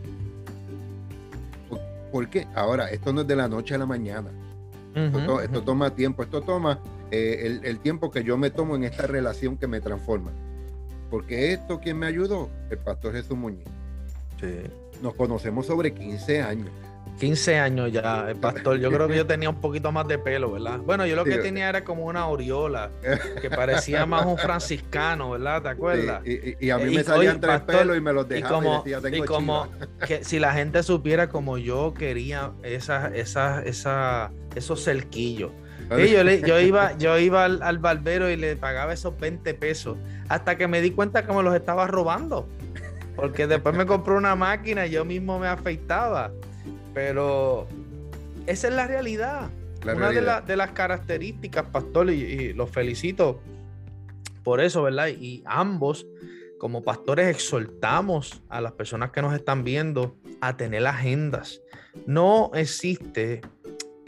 ¿Por, 2.12 2.28
qué? 2.28 2.46
Ahora, 2.54 2.90
esto 2.90 3.12
no 3.12 3.22
es 3.22 3.26
de 3.26 3.34
la 3.34 3.48
noche 3.48 3.74
a 3.74 3.78
la 3.78 3.86
mañana. 3.86 4.30
esto, 4.94 5.62
toma 5.62 5.90
tiempo, 5.94 6.22
esto 6.22 6.42
toma 6.42 6.78
eh, 7.10 7.58
el 7.64 7.78
tiempo 7.80 8.10
que 8.10 8.22
yo 8.22 8.36
me 8.36 8.50
tomo 8.50 8.76
en 8.76 8.84
esta 8.84 9.06
relación 9.06 9.56
que 9.56 9.66
me 9.66 9.80
transforma. 9.80 10.30
Porque 11.12 11.52
esto, 11.52 11.78
¿quién 11.78 11.98
me 11.98 12.06
ayudó? 12.06 12.48
El 12.70 12.78
pastor 12.78 13.12
Jesús 13.12 13.36
Muñiz. 13.36 13.66
Sí. 14.40 14.62
Nos 15.02 15.14
conocemos 15.14 15.66
sobre 15.66 15.92
15 15.92 16.40
años. 16.40 16.70
15 17.20 17.58
años 17.58 17.92
ya, 17.92 18.30
el 18.30 18.36
pastor. 18.36 18.78
Yo 18.78 18.90
creo 18.90 19.08
que 19.08 19.16
yo 19.16 19.26
tenía 19.26 19.50
un 19.50 19.60
poquito 19.60 19.92
más 19.92 20.08
de 20.08 20.18
pelo, 20.18 20.52
¿verdad? 20.52 20.78
Bueno, 20.78 21.04
yo 21.04 21.14
lo 21.14 21.24
que 21.24 21.36
tenía 21.36 21.68
era 21.68 21.84
como 21.84 22.06
una 22.06 22.20
aureola, 22.20 22.90
que 23.42 23.50
parecía 23.50 24.06
más 24.06 24.24
un 24.24 24.38
franciscano, 24.38 25.32
¿verdad? 25.32 25.60
¿Te 25.60 25.68
acuerdas? 25.68 26.22
y, 26.24 26.70
a 26.70 26.78
mí 26.78 26.94
me 26.94 27.04
salían 27.04 27.38
tres 27.42 27.60
pelos 27.60 27.94
y 27.94 28.00
me 28.00 28.14
los 28.14 28.26
dejaba 28.26 28.56
y, 28.56 28.62
como, 28.62 28.84
y, 29.12 29.20
como 29.20 29.68
que 30.08 30.24
si 30.24 30.38
la 30.38 30.54
gente 30.54 30.82
supiera 30.82 31.28
como 31.28 31.58
yo 31.58 31.92
quería 31.92 32.52
esas, 32.62 33.12
esas, 33.12 33.66
esas, 33.66 34.30
esos 34.54 34.82
cerquillos 34.82 35.52
yo, 35.98 36.60
iba, 36.60 36.96
yo 36.98 37.18
iba 37.18 37.44
al, 37.44 37.78
barbero 37.78 38.30
y 38.30 38.36
le 38.36 38.56
pagaba 38.56 38.92
esos 38.92 39.18
20 39.18 39.54
pesos 39.54 39.96
hasta 40.28 40.56
que 40.56 40.68
me 40.68 40.80
di 40.80 40.90
cuenta 40.90 41.26
que 41.26 41.32
me 41.32 41.42
los 41.42 41.54
estaba 41.54 41.86
robando. 41.86 42.48
Porque 43.16 43.46
después 43.46 43.74
me 43.74 43.84
compré 43.84 44.14
una 44.14 44.34
máquina 44.34 44.86
y 44.86 44.90
yo 44.90 45.04
mismo 45.04 45.38
me 45.38 45.46
afeitaba. 45.46 46.32
Pero 46.94 47.66
esa 48.46 48.68
es 48.68 48.74
la 48.74 48.86
realidad. 48.86 49.50
una 49.84 50.40
De, 50.40 50.56
las 50.56 50.72
características, 50.72 51.66
pastor, 51.66 52.10
y, 52.10 52.22
y 52.22 52.52
los 52.54 52.70
felicito 52.70 53.40
por 54.42 54.60
eso, 54.60 54.82
¿verdad? 54.82 55.08
Y 55.08 55.42
ambos, 55.46 56.06
como 56.58 56.82
pastores, 56.82 57.28
exhortamos 57.28 58.42
a 58.48 58.60
las 58.60 58.72
personas 58.72 59.10
que 59.10 59.22
nos 59.22 59.34
están 59.34 59.64
viendo 59.64 60.16
a 60.40 60.56
tener 60.56 60.86
agendas. 60.86 61.60
No 62.06 62.50
existe 62.54 63.40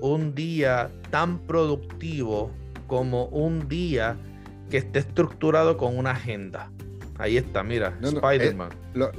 un 0.00 0.34
día 0.34 0.90
tan 1.10 1.38
productivo 1.38 2.50
como 2.86 3.26
un 3.26 3.68
día 3.68 4.16
que 4.70 4.78
esté 4.78 5.00
estructurado 5.00 5.76
con 5.76 5.96
una 5.96 6.12
agenda. 6.12 6.70
Ahí 7.18 7.36
está, 7.36 7.62
mira, 7.62 7.96
Spider-Man. 8.02 8.70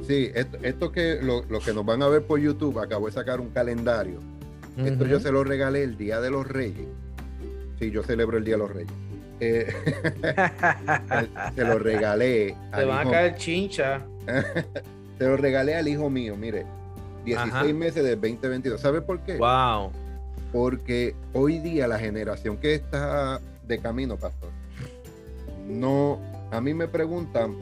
sí, 0.05 0.29
esto, 0.33 0.91
que 0.91 1.19
lo, 1.21 1.43
que 1.59 1.73
nos 1.73 1.85
van 1.85 2.03
a 2.03 2.07
ver 2.07 2.23
por 2.23 2.39
YouTube, 2.39 2.79
acabo 2.79 3.05
de 3.05 3.13
sacar 3.13 3.39
un 3.39 3.49
calendario. 3.49 4.19
Esto 4.77 5.05
yo 5.05 5.21
se 5.21 5.31
lo 5.31 5.45
regalé 5.45 5.83
el 5.83 5.97
Día 5.97 6.19
de 6.19 6.29
los 6.29 6.45
Reyes. 6.45 6.87
Sí, 7.79 7.91
yo 7.91 8.03
celebro 8.03 8.37
el 8.37 8.43
Día 8.43 8.55
de 8.55 8.59
los 8.59 8.73
Reyes. 8.73 8.91
Eh, 9.39 9.73
se 11.55 11.63
lo 11.63 11.79
regalé. 11.79 12.55
Se 12.75 12.85
van 12.85 13.07
a 13.07 13.11
caer 13.11 13.35
chincha. 13.35 14.01
se 15.17 15.25
lo 15.25 15.37
regalé 15.37 15.75
al 15.75 15.87
hijo 15.87 16.09
mío, 16.09 16.35
mire. 16.35 16.65
16 17.23 17.73
meses 17.73 18.03
de 18.03 18.15
2022. 18.15 18.81
¿Sabe 18.81 19.01
por 19.01 19.21
qué? 19.21 19.37
Wow 19.37 19.91
porque 20.55 21.13
hoy 21.33 21.59
día 21.59 21.85
la 21.85 21.99
generación 21.99 22.55
que 22.55 22.75
está 22.75 23.41
de 23.67 23.77
camino, 23.79 24.15
pastor, 24.15 24.51
no, 25.67 26.17
a 26.49 26.61
mí 26.61 26.73
me 26.73 26.87
preguntan 26.87 27.57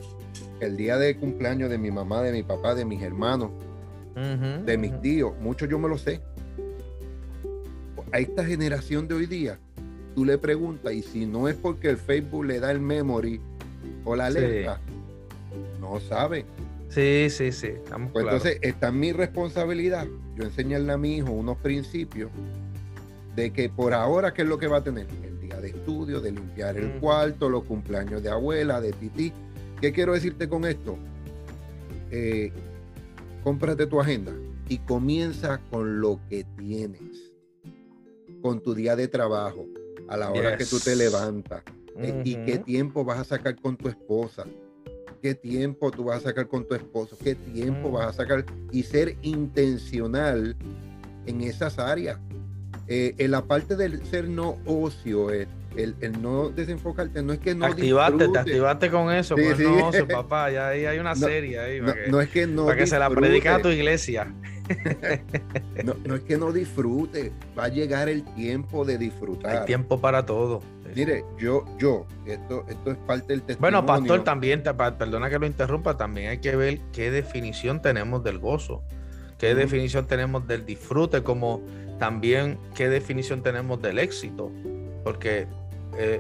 el 0.59 0.77
día 0.77 0.99
de 0.99 1.17
cumpleaños 1.17 1.71
de 1.71 1.79
mi 1.79 1.89
mamá, 1.89 2.21
de 2.21 2.31
mi 2.31 2.43
papá, 2.43 2.75
de 2.75 2.85
mis 2.85 3.01
hermanos, 3.01 3.49
de 4.13 4.77
mis 4.77 5.01
tíos, 5.01 5.33
muchos 5.41 5.67
yo 5.69 5.79
me 5.79 5.89
lo 5.89 5.97
sé. 5.97 6.21
A 8.11 8.19
esta 8.19 8.45
generación 8.45 9.07
de 9.07 9.15
hoy 9.15 9.25
día, 9.25 9.57
tú 10.13 10.23
le 10.23 10.37
preguntas, 10.37 10.93
y 10.93 11.01
si 11.01 11.25
no 11.25 11.47
es 11.47 11.55
porque 11.55 11.89
el 11.89 11.97
Facebook 11.97 12.45
le 12.45 12.59
da 12.59 12.69
el 12.69 12.79
memory 12.79 13.41
o 14.05 14.15
la 14.15 14.27
alerta, 14.27 14.79
no 15.81 15.99
sabe. 15.99 16.45
Sí, 16.89 17.27
sí, 17.31 17.51
sí. 17.51 17.69
Pues 18.11 18.23
entonces, 18.23 18.59
está 18.61 18.89
en 18.89 18.99
mi 18.99 19.13
responsabilidad 19.13 20.05
yo 20.35 20.43
enseñarle 20.43 20.93
a 20.93 20.97
mi 20.97 21.17
hijo 21.17 21.31
unos 21.31 21.57
principios 21.57 22.29
de 23.35 23.51
que 23.51 23.69
por 23.69 23.93
ahora, 23.93 24.33
¿qué 24.33 24.43
es 24.43 24.47
lo 24.47 24.57
que 24.57 24.67
va 24.67 24.77
a 24.77 24.83
tener? 24.83 25.07
El 25.23 25.39
día 25.39 25.59
de 25.59 25.69
estudio, 25.69 26.21
de 26.21 26.31
limpiar 26.31 26.77
el 26.77 26.99
cuarto, 26.99 27.49
los 27.49 27.63
cumpleaños 27.63 28.21
de 28.21 28.29
abuela, 28.29 28.79
de 28.81 28.91
tití. 28.93 29.33
¿Qué 29.81 29.91
quiero 29.91 30.13
decirte 30.13 30.47
con 30.47 30.65
esto? 30.65 30.97
Eh, 32.11 32.51
cómprate 33.43 33.87
tu 33.87 33.99
agenda 33.99 34.33
y 34.69 34.77
comienza 34.79 35.59
con 35.69 35.99
lo 35.99 36.19
que 36.29 36.45
tienes, 36.57 37.31
con 38.41 38.61
tu 38.61 38.73
día 38.73 38.95
de 38.95 39.07
trabajo, 39.07 39.65
a 40.07 40.17
la 40.17 40.31
hora 40.31 40.57
que 40.57 40.65
tú 40.65 40.79
te 40.79 40.95
levantas. 40.95 41.63
Eh, 41.97 42.21
¿Y 42.23 42.35
qué 42.45 42.57
tiempo 42.59 43.03
vas 43.03 43.19
a 43.19 43.23
sacar 43.23 43.59
con 43.59 43.77
tu 43.77 43.87
esposa? 43.87 44.45
¿Qué 45.21 45.35
tiempo 45.35 45.89
tú 45.91 46.05
vas 46.05 46.17
a 46.17 46.29
sacar 46.29 46.47
con 46.47 46.67
tu 46.67 46.75
esposo? 46.75 47.17
¿Qué 47.23 47.35
tiempo 47.35 47.91
vas 47.91 48.07
a 48.07 48.13
sacar? 48.13 48.45
Y 48.71 48.83
ser 48.83 49.15
intencional 49.21 50.55
en 51.25 51.41
esas 51.41 51.79
áreas. 51.79 52.19
Eh, 52.87 53.15
en 53.17 53.31
la 53.31 53.45
parte 53.45 53.75
del 53.75 54.05
ser 54.05 54.27
no 54.27 54.57
ocio, 54.65 55.31
el, 55.31 55.47
el, 55.77 56.21
no 56.21 56.49
desenfocarte, 56.49 57.23
no 57.23 57.33
es 57.33 57.39
que 57.39 57.55
no 57.55 57.65
activaste, 57.65 58.27
te 58.27 58.39
activaste 58.39 58.91
con 58.91 59.11
eso, 59.11 59.35
el 59.37 59.63
no 59.63 59.87
ocio, 59.87 60.07
papá, 60.07 60.51
ya 60.51 60.67
ahí 60.69 60.85
hay 60.85 60.99
una 60.99 61.15
serie 61.15 61.59
ahí. 61.59 61.81
No, 61.81 61.93
no, 62.09 62.21
es 62.21 62.29
que 62.29 62.45
no 62.45 62.65
Para 62.65 62.77
que 62.77 62.87
se 62.87 62.99
la 62.99 63.09
predica 63.09 63.55
a 63.55 63.61
tu 63.61 63.69
iglesia. 63.69 64.33
no, 65.83 65.95
no, 66.05 66.15
es 66.15 66.21
que 66.21 66.37
no 66.37 66.51
disfrute, 66.51 67.31
va 67.57 67.65
a 67.65 67.67
llegar 67.69 68.09
el 68.09 68.23
tiempo 68.35 68.85
de 68.85 68.97
disfrutar. 68.97 69.57
Hay 69.57 69.65
tiempo 69.65 69.99
para 69.99 70.25
todo. 70.25 70.61
Mire, 70.95 71.25
yo, 71.39 71.65
yo, 71.79 72.05
esto, 72.25 72.65
esto 72.69 72.91
es 72.91 72.97
parte 72.97 73.27
del 73.33 73.41
testimonio. 73.41 73.81
Bueno, 73.81 73.85
pastor, 73.85 74.23
también, 74.23 74.61
perdona 74.61 75.29
que 75.29 75.39
lo 75.39 75.47
interrumpa, 75.47 75.97
también 75.97 76.29
hay 76.29 76.37
que 76.37 76.55
ver 76.55 76.79
qué 76.91 77.09
definición 77.09 77.81
tenemos 77.81 78.23
del 78.23 78.37
gozo, 78.37 78.83
qué 79.39 79.55
definición 79.55 80.05
tenemos 80.05 80.47
del 80.47 80.65
disfrute, 80.65 81.23
como 81.23 81.63
también 82.03 82.57
qué 82.75 82.89
definición 82.89 83.43
tenemos 83.43 83.81
del 83.81 83.97
éxito, 83.97 84.51
porque 85.05 85.47
eh, 85.97 86.19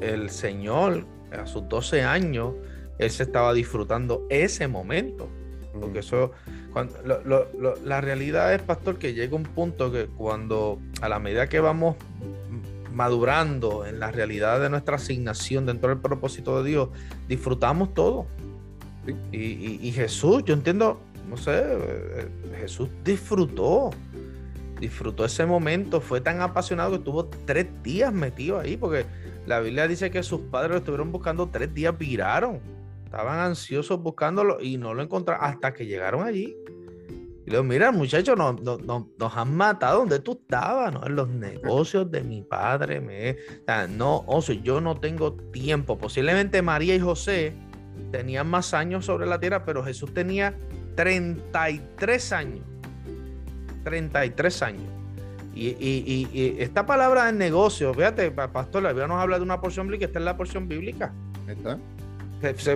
el 0.00 0.30
Señor 0.30 1.04
a 1.32 1.44
sus 1.44 1.68
12 1.68 2.04
años, 2.04 2.54
él 3.00 3.10
se 3.10 3.24
estaba 3.24 3.52
disfrutando 3.52 4.28
ese 4.30 4.68
momento, 4.68 5.28
porque 5.80 5.98
eso, 5.98 6.30
cuando, 6.72 6.94
la 7.84 8.00
realidad 8.00 8.54
es, 8.54 8.62
pastor, 8.62 8.96
que 8.96 9.12
llega 9.12 9.34
un 9.34 9.42
punto 9.42 9.90
que 9.90 10.06
cuando 10.06 10.78
a 11.00 11.08
la 11.08 11.18
medida 11.18 11.48
que 11.48 11.58
vamos 11.58 11.96
madurando 12.92 13.86
en 13.86 13.98
la 13.98 14.12
realidad 14.12 14.60
de 14.60 14.70
nuestra 14.70 14.94
asignación 14.94 15.66
dentro 15.66 15.88
del 15.88 15.98
propósito 15.98 16.62
de 16.62 16.70
Dios, 16.70 16.90
disfrutamos 17.26 17.92
todo. 17.92 18.26
Y, 19.32 19.80
y, 19.82 19.90
Jesús, 19.90 20.44
yo 20.44 20.54
entiendo, 20.54 21.00
no 21.28 21.36
sé, 21.36 21.60
eh, 21.60 22.28
Jesús 22.60 22.88
disfrutó 23.02 23.90
disfrutó 24.80 25.24
ese 25.24 25.46
momento, 25.46 26.00
fue 26.00 26.20
tan 26.20 26.40
apasionado 26.40 26.90
que 26.90 26.96
estuvo 26.98 27.26
tres 27.26 27.66
días 27.82 28.12
metido 28.12 28.58
ahí, 28.58 28.76
porque 28.76 29.06
la 29.46 29.60
Biblia 29.60 29.86
dice 29.88 30.10
que 30.10 30.22
sus 30.22 30.40
padres 30.40 30.72
lo 30.72 30.76
estuvieron 30.78 31.12
buscando 31.12 31.48
tres 31.48 31.72
días, 31.72 31.96
viraron. 31.96 32.60
estaban 33.04 33.38
ansiosos 33.38 34.00
buscándolo 34.02 34.60
y 34.60 34.76
no 34.76 34.94
lo 34.94 35.02
encontraron 35.02 35.44
hasta 35.44 35.72
que 35.72 35.86
llegaron 35.86 36.26
allí. 36.26 36.56
Y 37.46 37.50
le 37.50 37.56
digo, 37.58 37.62
mira, 37.62 37.92
muchachos, 37.92 38.38
nos, 38.38 38.60
nos, 38.62 39.36
han 39.36 39.54
matado 39.54 39.98
donde 39.98 40.18
tú 40.18 40.32
estabas, 40.32 40.94
¿no? 40.94 41.06
En 41.06 41.14
los 41.14 41.28
negocios 41.28 42.10
de 42.10 42.22
mi 42.22 42.40
padre. 42.40 43.02
Me... 43.02 43.36
no, 43.90 44.24
Oso, 44.26 44.54
yo 44.54 44.80
no 44.80 44.98
tengo 44.98 45.34
tiempo. 45.34 45.98
Posiblemente 45.98 46.62
María 46.62 46.94
y 46.94 47.00
José 47.00 47.52
tenían 48.10 48.48
más 48.48 48.72
años 48.72 49.04
sobre 49.04 49.26
la 49.26 49.40
tierra, 49.40 49.66
pero 49.66 49.84
Jesús 49.84 50.14
tenía 50.14 50.54
33 50.96 52.32
años. 52.32 52.64
33 53.84 54.62
años. 54.62 54.82
Y, 55.54 56.56
esta 56.58 56.84
palabra 56.84 57.26
de 57.26 57.32
negocio, 57.32 57.94
fíjate, 57.94 58.30
pastor, 58.30 58.82
la 58.82 58.88
Biblia 58.90 59.06
nos 59.06 59.20
habla 59.20 59.36
de 59.38 59.44
una 59.44 59.60
porción 59.60 59.86
bíblica, 59.86 60.06
esta 60.06 60.18
es 60.18 60.24
la 60.24 60.36
porción 60.36 60.66
bíblica. 60.66 61.12
¿Está? 61.46 61.78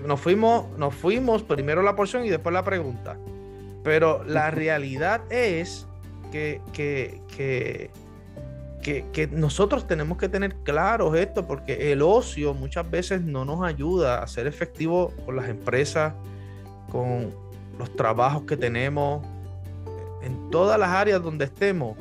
nos, 0.07 0.21
fuimos, 0.21 0.67
nos 0.79 0.95
fuimos 0.95 1.43
primero 1.43 1.83
la 1.83 1.97
porción 1.97 2.25
y 2.25 2.31
después 2.31 2.53
la 2.53 2.65
pregunta. 2.65 3.17
Pero 3.83 4.25
la 4.25 4.51
realidad 4.53 5.23
es 5.31 5.87
que, 6.31 6.61
que, 6.73 7.21
que, 7.37 7.91
que, 9.13 9.27
nosotros 9.27 9.87
tenemos 9.87 10.19
que 10.19 10.29
tener 10.29 10.55
claros 10.63 11.17
esto, 11.17 11.47
porque 11.47 11.93
el 11.93 12.03
ocio 12.03 12.55
muchas 12.55 12.89
veces 12.89 13.23
no 13.23 13.45
nos 13.45 13.63
ayuda 13.63 14.23
a 14.23 14.27
ser 14.27 14.47
efectivo 14.47 15.13
con 15.27 15.37
las 15.37 15.49
empresas, 15.49 16.15
con 16.91 17.35
los 17.79 17.95
trabajos 17.97 18.43
que 18.43 18.57
tenemos, 18.57 19.27
en 20.23 20.51
todas 20.51 20.79
las 20.79 20.91
áreas 20.91 21.23
donde 21.23 21.45
estemos. 21.47 21.97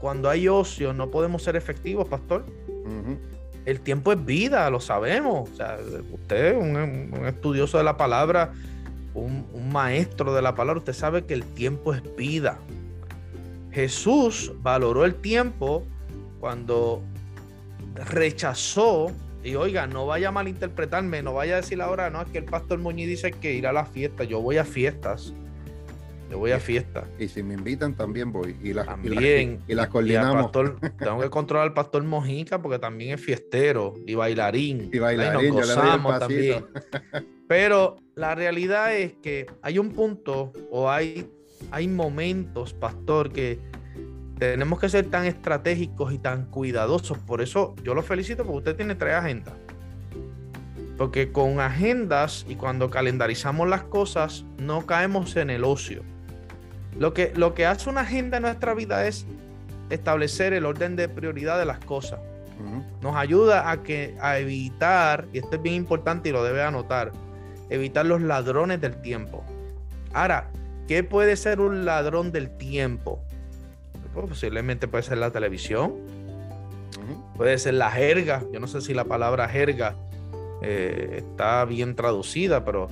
Cuando 0.00 0.28
hay 0.28 0.48
ocio 0.48 0.92
no 0.92 1.10
podemos 1.10 1.42
ser 1.42 1.56
efectivos, 1.56 2.06
pastor. 2.08 2.44
El 3.64 3.80
tiempo 3.80 4.12
es 4.12 4.24
vida, 4.24 4.70
lo 4.70 4.78
sabemos. 4.78 5.50
usted, 6.12 6.56
un, 6.56 6.76
un 7.12 7.26
estudioso 7.26 7.78
de 7.78 7.84
la 7.84 7.96
palabra, 7.96 8.52
un, 9.16 9.70
maestro 9.72 10.34
de 10.34 10.42
la 10.42 10.54
palabra, 10.54 10.78
usted 10.78 10.92
sabe 10.92 11.24
que 11.24 11.34
el 11.34 11.44
tiempo 11.44 11.92
es 11.94 12.02
vida. 12.16 12.58
Jesús 13.72 14.52
valoró 14.62 15.04
el 15.04 15.16
tiempo 15.16 15.84
cuando 16.40 17.02
rechazó, 17.94 19.10
y 19.42 19.54
oiga, 19.54 19.86
no 19.86 20.06
vaya 20.06 20.28
a 20.28 20.32
malinterpretarme, 20.32 21.22
no 21.22 21.34
vaya 21.34 21.54
a 21.54 21.56
decir 21.56 21.80
ahora, 21.80 22.10
no, 22.10 22.22
es 22.22 22.28
que 22.28 22.38
el 22.38 22.44
pastor 22.44 22.78
Muñiz 22.78 23.08
dice 23.08 23.32
que 23.32 23.54
ir 23.54 23.66
a 23.66 23.72
la 23.72 23.84
fiesta, 23.84 24.24
yo 24.24 24.40
voy 24.40 24.58
a 24.58 24.64
fiestas, 24.64 25.32
yo 26.30 26.38
voy 26.38 26.50
a 26.50 26.58
fiestas. 26.58 27.04
Y 27.18 27.28
si 27.28 27.42
me 27.42 27.54
invitan 27.54 27.94
también 27.94 28.32
voy, 28.32 28.56
y 28.62 28.72
las, 28.72 28.86
también, 28.86 29.62
y, 29.66 29.74
las 29.74 29.88
coordinamos. 29.88 30.50
tengo 30.98 31.20
que 31.20 31.30
controlar 31.30 31.68
al 31.68 31.74
pastor 31.74 32.02
Mojica 32.04 32.60
porque 32.60 32.78
también 32.78 33.14
es 33.14 33.20
fiestero 33.20 33.94
y 34.06 34.14
bailarín. 34.14 34.90
Y 34.92 34.98
bailarín, 34.98 35.54
yo 35.54 35.60
le 35.60 36.18
también. 36.18 36.66
Pero 37.48 37.96
la 38.14 38.34
realidad 38.34 38.96
es 38.96 39.14
que 39.22 39.46
hay 39.62 39.78
un 39.78 39.90
punto 39.90 40.52
o 40.70 40.90
hay, 40.90 41.30
hay 41.70 41.86
momentos, 41.86 42.74
pastor, 42.74 43.32
que 43.32 43.60
tenemos 44.38 44.80
que 44.80 44.88
ser 44.88 45.06
tan 45.06 45.26
estratégicos 45.26 46.12
y 46.12 46.18
tan 46.18 46.46
cuidadosos. 46.46 47.18
Por 47.18 47.40
eso 47.40 47.76
yo 47.84 47.94
lo 47.94 48.02
felicito 48.02 48.44
porque 48.44 48.58
usted 48.58 48.76
tiene 48.76 48.96
tres 48.96 49.14
agendas. 49.14 49.54
Porque 50.98 51.30
con 51.30 51.60
agendas 51.60 52.46
y 52.48 52.56
cuando 52.56 52.90
calendarizamos 52.90 53.68
las 53.68 53.84
cosas, 53.84 54.44
no 54.58 54.86
caemos 54.86 55.36
en 55.36 55.50
el 55.50 55.62
ocio. 55.62 56.02
Lo 56.98 57.12
que, 57.12 57.32
lo 57.34 57.54
que 57.54 57.66
hace 57.66 57.90
una 57.90 58.02
agenda 58.02 58.38
en 58.38 58.44
nuestra 58.44 58.74
vida 58.74 59.06
es 59.06 59.26
establecer 59.90 60.52
el 60.52 60.64
orden 60.64 60.96
de 60.96 61.08
prioridad 61.08 61.58
de 61.58 61.64
las 61.64 61.78
cosas. 61.80 62.20
Nos 63.02 63.14
ayuda 63.14 63.70
a, 63.70 63.82
que, 63.82 64.16
a 64.20 64.38
evitar, 64.38 65.26
y 65.32 65.38
esto 65.38 65.56
es 65.56 65.62
bien 65.62 65.74
importante 65.74 66.30
y 66.30 66.32
lo 66.32 66.42
debe 66.42 66.62
anotar, 66.62 67.12
evitar 67.68 68.06
los 68.06 68.22
ladrones 68.22 68.80
del 68.80 69.00
tiempo. 69.02 69.44
Ahora, 70.14 70.50
¿qué 70.88 71.04
puede 71.04 71.36
ser 71.36 71.60
un 71.60 71.84
ladrón 71.84 72.32
del 72.32 72.56
tiempo? 72.56 73.20
Pues, 74.14 74.26
posiblemente 74.28 74.88
puede 74.88 75.02
ser 75.02 75.18
la 75.18 75.30
televisión, 75.30 75.94
puede 77.36 77.58
ser 77.58 77.74
la 77.74 77.90
jerga. 77.90 78.42
Yo 78.50 78.58
no 78.58 78.66
sé 78.66 78.80
si 78.80 78.94
la 78.94 79.04
palabra 79.04 79.46
jerga 79.46 79.94
eh, 80.62 81.16
está 81.18 81.66
bien 81.66 81.94
traducida, 81.94 82.64
pero 82.64 82.88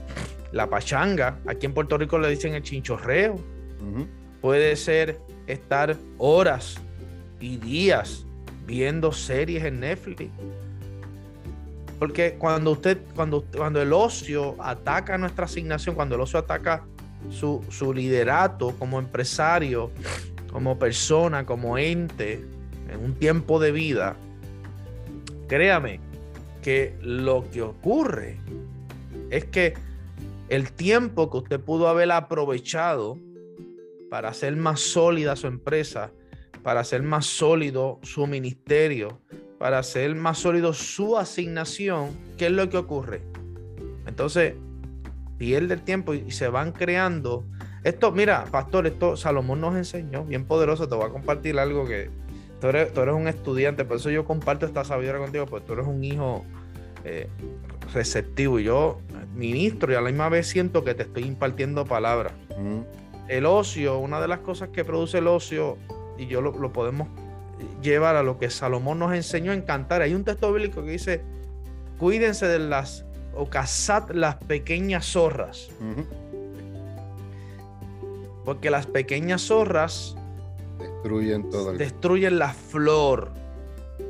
la 0.53 0.69
pachanga, 0.69 1.39
aquí 1.47 1.65
en 1.65 1.73
Puerto 1.73 1.97
Rico 1.97 2.19
le 2.19 2.29
dicen 2.29 2.55
el 2.55 2.63
chinchorreo. 2.63 3.54
Puede 4.41 4.77
ser 4.77 5.19
estar 5.47 5.97
horas 6.19 6.77
y 7.41 7.57
días 7.57 8.25
viendo 8.67 9.13
series 9.13 9.65
en 9.65 9.81
Netflix. 9.81 10.31
Porque 11.99 12.35
cuando 12.39 12.73
usted, 12.73 12.99
cuando, 13.15 13.45
cuando 13.57 13.81
el 13.81 13.93
ocio 13.93 14.57
ataca 14.59 15.17
nuestra 15.17 15.45
asignación, 15.45 15.95
cuando 15.95 16.17
el 16.17 16.21
ocio 16.21 16.39
ataca 16.39 16.85
su, 17.31 17.65
su 17.71 17.95
liderato 17.95 18.75
como 18.79 18.99
empresario, 18.99 19.91
como 20.53 20.79
persona, 20.79 21.47
como 21.47 21.79
ente, 21.79 22.45
en 22.91 23.01
un 23.03 23.15
tiempo 23.15 23.59
de 23.59 23.73
vida, 23.73 24.17
créame 25.49 26.01
que 26.63 26.97
lo 27.01 27.49
que 27.51 27.63
ocurre 27.63 28.39
es 29.31 29.45
que 29.47 29.75
el 30.49 30.73
tiempo 30.73 31.31
que 31.31 31.39
usted 31.39 31.61
pudo 31.61 31.89
haber 31.89 32.11
aprovechado 32.13 33.19
para 34.15 34.29
hacer 34.29 34.55
más 34.55 34.79
sólida 34.79 35.35
su 35.35 35.49
empresa, 35.49 36.13
para 36.63 36.79
hacer 36.79 37.03
más 37.03 37.27
sólido 37.27 37.99
su 38.05 38.29
ministerio, 38.29 39.21
para 39.59 39.81
hacer 39.81 40.15
más 40.15 40.39
sólido 40.39 40.73
su 40.73 41.19
asignación, 41.19 42.11
¿qué 42.39 42.47
es 42.47 42.53
lo 42.53 42.69
que 42.69 42.77
ocurre? 42.77 43.23
Entonces, 44.07 44.55
pierde 45.37 45.75
el 45.75 45.83
tiempo 45.83 46.15
y 46.15 46.31
se 46.31 46.47
van 46.47 46.71
creando. 46.71 47.45
Esto, 47.83 48.13
mira, 48.13 48.45
pastor, 48.53 48.87
esto 48.87 49.17
Salomón 49.17 49.61
nos 49.61 49.75
enseñó, 49.75 50.25
bien 50.25 50.45
poderoso, 50.45 50.89
te 50.89 50.95
voy 50.95 51.07
a 51.07 51.11
compartir 51.11 51.59
algo 51.59 51.85
que 51.85 52.09
tú 52.61 52.69
eres, 52.69 52.93
un 52.97 53.27
estudiante, 53.27 53.85
por 53.85 53.97
eso 53.97 54.11
yo 54.11 54.25
comparto 54.25 54.65
esta 54.65 54.85
sabiduría 54.85 55.21
contigo, 55.21 55.47
porque 55.47 55.67
tú 55.67 55.73
eres 55.73 55.89
un 55.89 56.05
hijo 56.05 56.45
eh, 57.05 57.29
receptivo 57.93 58.61
y 58.61 58.63
yo 58.63 59.01
ministro 59.35 59.91
y 59.91 59.97
a 59.97 60.01
la 60.01 60.11
misma 60.11 60.29
vez 60.29 60.47
siento 60.47 60.85
que 60.85 60.95
te 60.95 61.03
estoy 61.03 61.25
impartiendo 61.25 61.85
palabras. 61.85 62.33
El 63.29 63.47
ocio, 63.47 63.99
una 63.99 64.21
de 64.21 64.29
las 64.29 64.41
cosas 64.41 64.69
que 64.69 64.85
produce 64.85 65.19
el 65.19 65.27
ocio, 65.27 65.79
y 66.19 66.27
yo 66.27 66.41
lo, 66.41 66.53
lo 66.59 66.73
podemos 66.73 67.09
llevar 67.83 68.17
a 68.17 68.23
lo 68.23 68.39
que 68.39 68.51
Salomón 68.51 68.99
nos 68.99 69.15
enseñó 69.15 69.53
en 69.53 69.63
cantar. 69.63 70.03
Hay 70.03 70.15
un 70.15 70.25
texto 70.25 70.53
bíblico 70.53 70.83
que 70.83 70.91
dice, 70.91 71.23
cuídense 71.99 72.47
de 72.47 72.59
las 72.59 73.05
o 73.37 73.49
cazad 73.49 74.11
las 74.11 74.37
pequeñas 74.37 75.07
zorras. 75.07 75.69
Porque 78.45 78.71
las 78.71 78.87
pequeñas 78.87 79.43
zorras 79.43 80.17
destruyen 80.79 81.51
todo. 81.51 81.73
Destruyen 81.73 82.39
la 82.39 82.53
flor. 82.53 83.33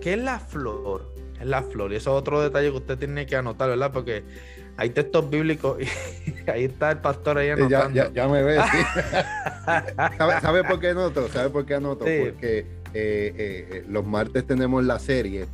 ¿Qué 0.01 0.15
es 0.15 0.19
la 0.19 0.39
flor? 0.39 1.13
Es 1.41 1.47
la 1.47 1.63
flor. 1.63 1.93
Y 1.93 1.97
eso 1.97 2.15
es 2.15 2.21
otro 2.21 2.41
detalle 2.41 2.71
que 2.71 2.77
usted 2.77 2.99
tiene 2.99 3.27
que 3.27 3.37
anotar, 3.37 3.69
¿verdad? 3.69 3.93
Porque 3.93 4.25
hay 4.77 4.91
textos 4.91 5.29
bíblicos 5.31 5.79
y 5.81 6.51
ahí 6.51 6.65
está 6.65 6.93
el 6.93 6.99
pastor 6.99 7.39
ahí 7.39 7.51
anotando. 7.51 8.13
Ya, 8.13 8.29
me 8.29 8.43
ve, 8.43 8.57
¿Sabe, 10.41 10.65
por 10.65 10.81
qué 10.81 10.89
anoto? 10.89 11.29
¿Sabe 11.29 11.51
por 11.51 11.65
qué 11.65 11.75
anoto? 11.75 12.05
Porque 12.05 12.67
eh, 12.93 13.35
eh, 13.37 13.85
los 13.89 14.05
martes 14.05 14.47
tenemos 14.47 14.85
la 14.85 14.99
serie. 14.99 15.47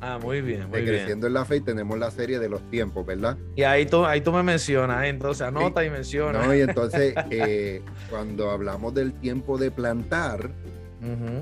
Ah, 0.00 0.18
muy 0.22 0.42
bien, 0.42 0.68
muy 0.68 0.84
Creciendo 0.84 1.26
en 1.26 1.32
la 1.32 1.44
Fe 1.44 1.56
y 1.56 1.60
tenemos 1.60 1.98
la 1.98 2.12
serie 2.12 2.38
de 2.38 2.48
los 2.48 2.62
tiempos, 2.70 3.04
¿verdad? 3.04 3.36
Y 3.56 3.64
ahí 3.64 3.84
tú, 3.84 4.04
ahí 4.04 4.20
tú 4.20 4.30
me 4.30 4.44
mencionas, 4.44 5.04
¿eh? 5.04 5.08
entonces 5.08 5.42
anota 5.42 5.84
y 5.84 5.90
menciona. 5.90 6.46
No, 6.46 6.54
y 6.54 6.60
entonces 6.60 7.14
cuando 8.10 8.50
hablamos 8.50 8.94
del 8.94 9.12
tiempo 9.14 9.58
de 9.58 9.70
plantar, 9.70 10.50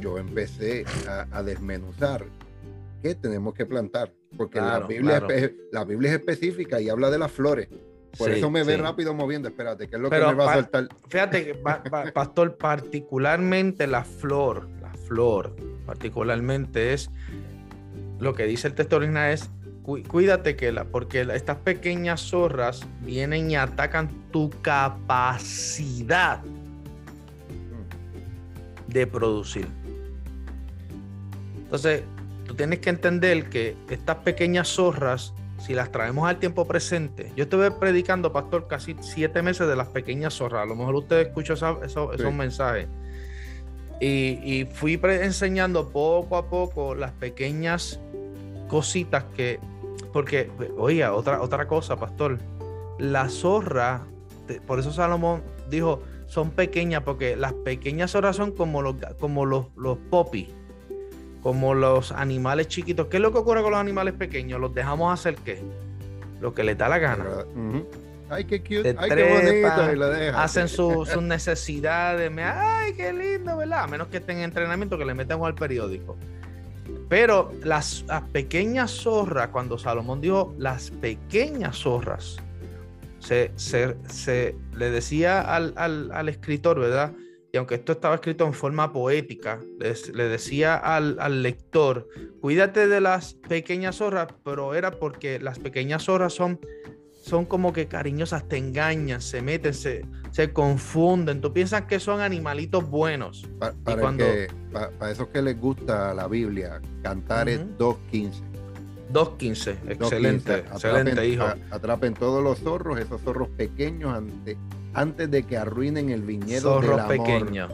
yo 0.00 0.18
empecé 0.18 0.84
a, 1.32 1.42
desmenuzar 1.42 2.24
qué 3.06 3.14
tenemos 3.14 3.54
que 3.54 3.66
plantar, 3.66 4.12
porque 4.36 4.60
la, 4.60 4.80
Biblia 4.80 5.22
es, 5.28 5.52
la 5.72 5.84
Biblia 5.84 6.10
es 6.10 6.18
específica 6.18 6.80
y 6.80 6.88
habla 6.88 7.10
de 7.10 7.18
las 7.18 7.30
flores. 7.30 7.68
Por 8.18 8.30
eso 8.30 8.50
me 8.50 8.64
ve 8.64 8.76
rápido 8.78 9.12
moviendo. 9.14 9.48
Espérate, 9.48 9.88
¿qué 9.88 9.96
es 9.96 10.02
lo 10.02 10.08
que 10.08 10.18
me 10.18 10.34
va 10.34 10.52
a 10.52 10.54
soltar? 10.54 10.88
Fíjate, 11.08 11.54
pastor, 12.14 12.56
particularmente 12.56 13.86
la 13.86 14.04
flor, 14.04 14.68
flor, 15.06 15.54
particularmente 15.84 16.92
es 16.92 17.10
lo 18.18 18.34
que 18.34 18.44
dice 18.44 18.68
el 18.68 18.74
texto 18.74 18.96
original 18.96 19.30
es 19.30 19.50
cuídate 20.08 20.56
que 20.56 20.72
la, 20.72 20.84
porque 20.84 21.20
estas 21.32 21.58
pequeñas 21.58 22.20
zorras 22.20 22.84
vienen 23.02 23.50
y 23.50 23.56
atacan 23.56 24.08
tu 24.32 24.50
capacidad 24.62 26.42
de 28.88 29.06
producir. 29.06 29.68
Entonces, 31.56 32.02
tienes 32.56 32.80
que 32.80 32.90
entender 32.90 33.48
que 33.48 33.76
estas 33.90 34.16
pequeñas 34.16 34.68
zorras, 34.68 35.34
si 35.58 35.74
las 35.74 35.92
traemos 35.92 36.28
al 36.28 36.38
tiempo 36.38 36.66
presente, 36.66 37.32
yo 37.36 37.44
estuve 37.44 37.70
predicando, 37.70 38.32
pastor, 38.32 38.66
casi 38.66 38.96
siete 39.00 39.42
meses 39.42 39.68
de 39.68 39.76
las 39.76 39.88
pequeñas 39.88 40.34
zorras. 40.34 40.62
A 40.62 40.66
lo 40.66 40.74
mejor 40.74 40.96
usted 40.96 41.20
escuchó 41.20 41.54
esos 41.54 42.34
mensajes. 42.34 42.88
Y, 44.00 44.66
fui 44.74 45.00
enseñando 45.02 45.88
poco 45.88 46.36
a 46.36 46.50
poco 46.50 46.94
las 46.94 47.12
pequeñas 47.12 47.98
cositas 48.68 49.24
que, 49.36 49.58
porque, 50.12 50.50
oiga, 50.76 51.14
otra, 51.14 51.40
otra 51.40 51.66
cosa, 51.66 51.96
pastor, 51.96 52.38
la 52.98 53.28
zorra, 53.28 54.02
por 54.66 54.80
eso 54.80 54.92
Salomón 54.92 55.42
dijo, 55.70 56.02
son 56.26 56.50
pequeñas, 56.50 57.02
porque 57.04 57.36
las 57.36 57.54
pequeñas 57.54 58.10
zorras 58.10 58.36
son 58.36 58.52
como 58.52 58.82
los, 58.82 58.96
como 59.18 59.46
los, 59.46 59.66
los 59.76 59.96
popis, 60.10 60.48
como 61.46 61.74
los 61.74 62.10
animales 62.10 62.66
chiquitos. 62.66 63.06
¿Qué 63.06 63.18
es 63.18 63.22
lo 63.22 63.30
que 63.30 63.38
ocurre 63.38 63.62
con 63.62 63.70
los 63.70 63.78
animales 63.78 64.14
pequeños? 64.14 64.60
¿Los 64.60 64.74
dejamos 64.74 65.14
hacer 65.14 65.36
qué? 65.36 65.62
Lo 66.40 66.52
que 66.52 66.64
les 66.64 66.76
da 66.76 66.88
la 66.88 66.98
gana. 66.98 67.24
Ay, 68.28 68.46
qué 68.46 68.60
cute, 68.62 68.96
ay, 68.98 69.08
qué 69.08 69.62
bonito, 69.62 70.36
Hacen 70.36 70.66
sus 70.68 71.22
necesidades, 71.22 72.32
ay, 72.36 72.94
qué 72.94 73.12
lindo, 73.12 73.56
¿verdad? 73.56 73.84
A 73.84 73.86
menos 73.86 74.08
que 74.08 74.16
estén 74.16 74.38
en 74.38 74.42
entrenamiento, 74.42 74.98
que 74.98 75.04
le 75.04 75.14
metan 75.14 75.40
al 75.44 75.54
periódico. 75.54 76.16
Pero 77.08 77.52
las, 77.62 78.04
pequeñas 78.32 78.90
zorras, 78.90 79.50
cuando 79.50 79.78
Salomón 79.78 80.20
dijo 80.20 80.52
las 80.58 80.90
pequeñas 80.90 81.76
zorras, 81.76 82.38
se, 83.20 83.52
le 84.74 84.90
decía 84.90 85.42
al, 85.42 86.28
escritor, 86.28 86.80
¿verdad? 86.80 87.12
Y 87.52 87.56
aunque 87.58 87.76
esto 87.76 87.92
estaba 87.92 88.16
escrito 88.16 88.44
en 88.44 88.52
forma 88.52 88.92
poética, 88.92 89.60
le 89.78 90.28
decía 90.28 90.76
al, 90.76 91.16
al, 91.20 91.42
lector, 91.42 92.08
cuídate 92.40 92.88
de 92.88 93.00
las 93.00 93.34
pequeñas 93.34 93.96
zorras, 93.96 94.28
pero 94.44 94.74
era 94.74 94.90
porque 94.90 95.38
las 95.38 95.58
pequeñas 95.58 96.04
zorras 96.04 96.34
son 96.34 96.60
son 97.26 97.44
como 97.44 97.72
que 97.72 97.88
cariñosas, 97.88 98.48
te 98.48 98.56
engañan, 98.56 99.20
se 99.20 99.42
meten, 99.42 99.74
se, 99.74 100.04
confunden. 100.52 101.40
Tú 101.40 101.52
piensas 101.52 101.82
que 101.82 101.98
son 101.98 102.20
animalitos 102.20 102.88
buenos. 102.88 103.44
para, 103.58 103.74
cuando... 104.00 104.24
esos 104.24 105.28
que 105.28 105.42
les 105.42 105.60
gusta 105.60 106.14
la 106.14 106.28
Biblia, 106.28 106.80
cantar 107.02 107.48
es 107.48 107.60
2.15. 107.78 108.32
2.15, 109.12 109.76
excelente, 109.88 110.58
excelente 110.58 111.26
hijo. 111.26 111.44
atrapen 111.70 112.14
todos 112.14 112.42
los 112.42 112.60
zorros, 112.60 112.98
esos 113.00 113.20
zorros 113.22 113.48
pequeños 113.50 114.12
antes, 114.12 114.56
antes 114.96 115.30
de 115.30 115.42
que 115.44 115.56
arruinen 115.56 116.10
el 116.10 116.22
viñedo 116.22 116.74
zorros 116.74 116.90
del 116.90 117.00
amor. 117.00 117.16
pequeños. 117.16 117.72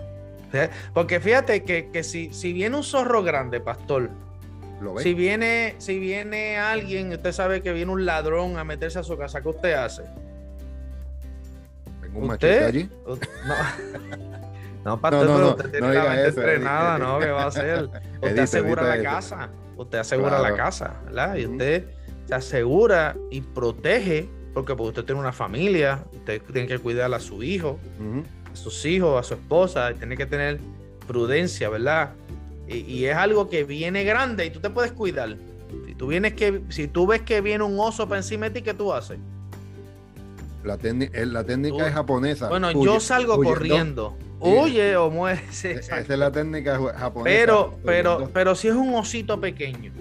Porque 0.92 1.20
fíjate 1.20 1.64
que, 1.64 1.90
que 1.90 2.02
si, 2.02 2.32
si 2.34 2.52
viene 2.52 2.76
un 2.76 2.82
zorro 2.82 3.22
grande, 3.22 3.60
pastor, 3.60 4.10
si 4.98 5.14
viene, 5.14 5.76
si 5.78 5.98
viene 5.98 6.58
alguien, 6.58 7.12
usted 7.12 7.32
sabe 7.32 7.62
que 7.62 7.72
viene 7.72 7.92
un 7.92 8.04
ladrón 8.04 8.58
a 8.58 8.64
meterse 8.64 8.98
a 8.98 9.02
su 9.02 9.16
casa, 9.16 9.40
¿qué 9.40 9.48
usted 9.48 9.72
hace? 9.74 10.02
¿Tengo 12.00 12.18
un 12.18 12.26
machete 12.26 12.64
allí? 12.64 12.90
No, 14.84 14.96
no, 14.96 15.00
pastor, 15.00 15.26
no, 15.26 15.50
usted 15.50 15.70
tiene 15.70 15.94
la 15.94 16.02
mente 16.02 16.26
entrenada, 16.26 16.98
¿no? 16.98 17.20
¿Qué 17.20 17.28
va 17.28 17.44
a 17.44 17.46
hacer? 17.46 17.88
Usted 18.20 18.38
asegura 18.40 18.82
la 18.82 19.00
casa, 19.00 19.48
usted 19.76 19.98
asegura 19.98 20.40
la 20.40 20.56
casa, 20.56 20.94
¿verdad? 21.04 21.36
Y 21.36 21.46
usted 21.46 21.84
se 22.26 22.34
asegura 22.34 23.16
y 23.30 23.42
protege, 23.42 24.28
porque 24.54 24.74
pues, 24.74 24.88
usted 24.88 25.04
tiene 25.04 25.20
una 25.20 25.32
familia, 25.32 26.04
usted 26.12 26.42
tiene 26.52 26.68
que 26.68 26.78
cuidar 26.78 27.12
a 27.12 27.20
su 27.20 27.42
hijo, 27.42 27.78
a 28.52 28.56
sus 28.56 28.84
hijos, 28.84 29.18
a 29.18 29.22
su 29.22 29.34
esposa, 29.34 29.92
tiene 29.94 30.16
que 30.16 30.26
tener 30.26 30.60
prudencia, 31.06 31.68
¿verdad? 31.68 32.10
Y, 32.68 33.04
es 33.04 33.16
algo 33.16 33.50
que 33.50 33.64
viene 33.64 34.04
grande 34.04 34.46
y 34.46 34.50
tú 34.50 34.60
te 34.60 34.70
puedes 34.70 34.92
cuidar. 34.92 35.36
Si 35.86 35.94
tú, 35.94 36.06
vienes 36.06 36.34
que, 36.34 36.62
si 36.68 36.88
tú 36.88 37.06
ves 37.06 37.22
que 37.22 37.40
viene 37.40 37.64
un 37.64 37.78
oso 37.78 38.08
para 38.08 38.20
encima 38.20 38.48
de 38.48 38.60
ti, 38.60 38.62
¿qué 38.62 38.74
tú 38.74 38.92
haces? 38.92 39.18
La, 40.64 40.78
eh, 40.82 41.26
la 41.26 41.44
técnica 41.44 41.88
es 41.88 41.92
japonesa. 41.92 42.48
Bueno, 42.48 42.70
yo 42.72 43.00
salgo 43.00 43.36
corriendo. 43.42 44.16
Huye 44.38 44.96
o 44.96 45.10
muere. 45.10 45.42
Esa 45.50 46.00
es 46.00 46.08
la 46.08 46.30
técnica 46.30 46.78
japonesa. 46.94 47.24
Pero, 47.24 47.78
pero, 47.84 48.30
pero 48.32 48.54
si 48.54 48.68
es 48.68 48.74
un 48.74 48.94
osito 48.94 49.40
pequeño. 49.40 49.92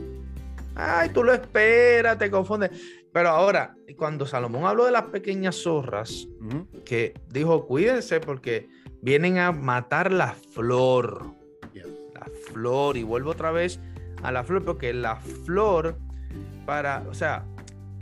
Ay, 0.75 1.09
tú 1.09 1.23
lo 1.23 1.33
esperas, 1.33 2.17
te 2.17 2.31
confundes. 2.31 2.71
Pero 3.13 3.29
ahora, 3.29 3.75
cuando 3.97 4.25
Salomón 4.25 4.65
habló 4.65 4.85
de 4.85 4.91
las 4.91 5.03
pequeñas 5.03 5.55
zorras, 5.55 6.27
que 6.85 7.13
dijo, 7.29 7.67
cuídense 7.67 8.19
porque 8.19 8.69
vienen 9.01 9.37
a 9.37 9.51
matar 9.51 10.11
la 10.11 10.33
flor 10.33 11.41
flor 12.51 12.97
y 12.97 13.03
vuelvo 13.03 13.31
otra 13.31 13.51
vez 13.51 13.79
a 14.23 14.31
la 14.31 14.43
flor 14.43 14.63
porque 14.63 14.93
la 14.93 15.15
flor 15.15 15.97
para, 16.65 17.03
o 17.09 17.13
sea, 17.13 17.45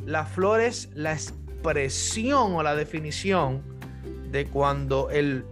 la 0.05 0.25
flor 0.25 0.61
es 0.61 0.89
la 0.93 1.13
expresión 1.13 2.55
o 2.55 2.63
la 2.63 2.75
definición 2.75 3.63
de 4.31 4.45
cuando 4.45 5.09
el, 5.09 5.45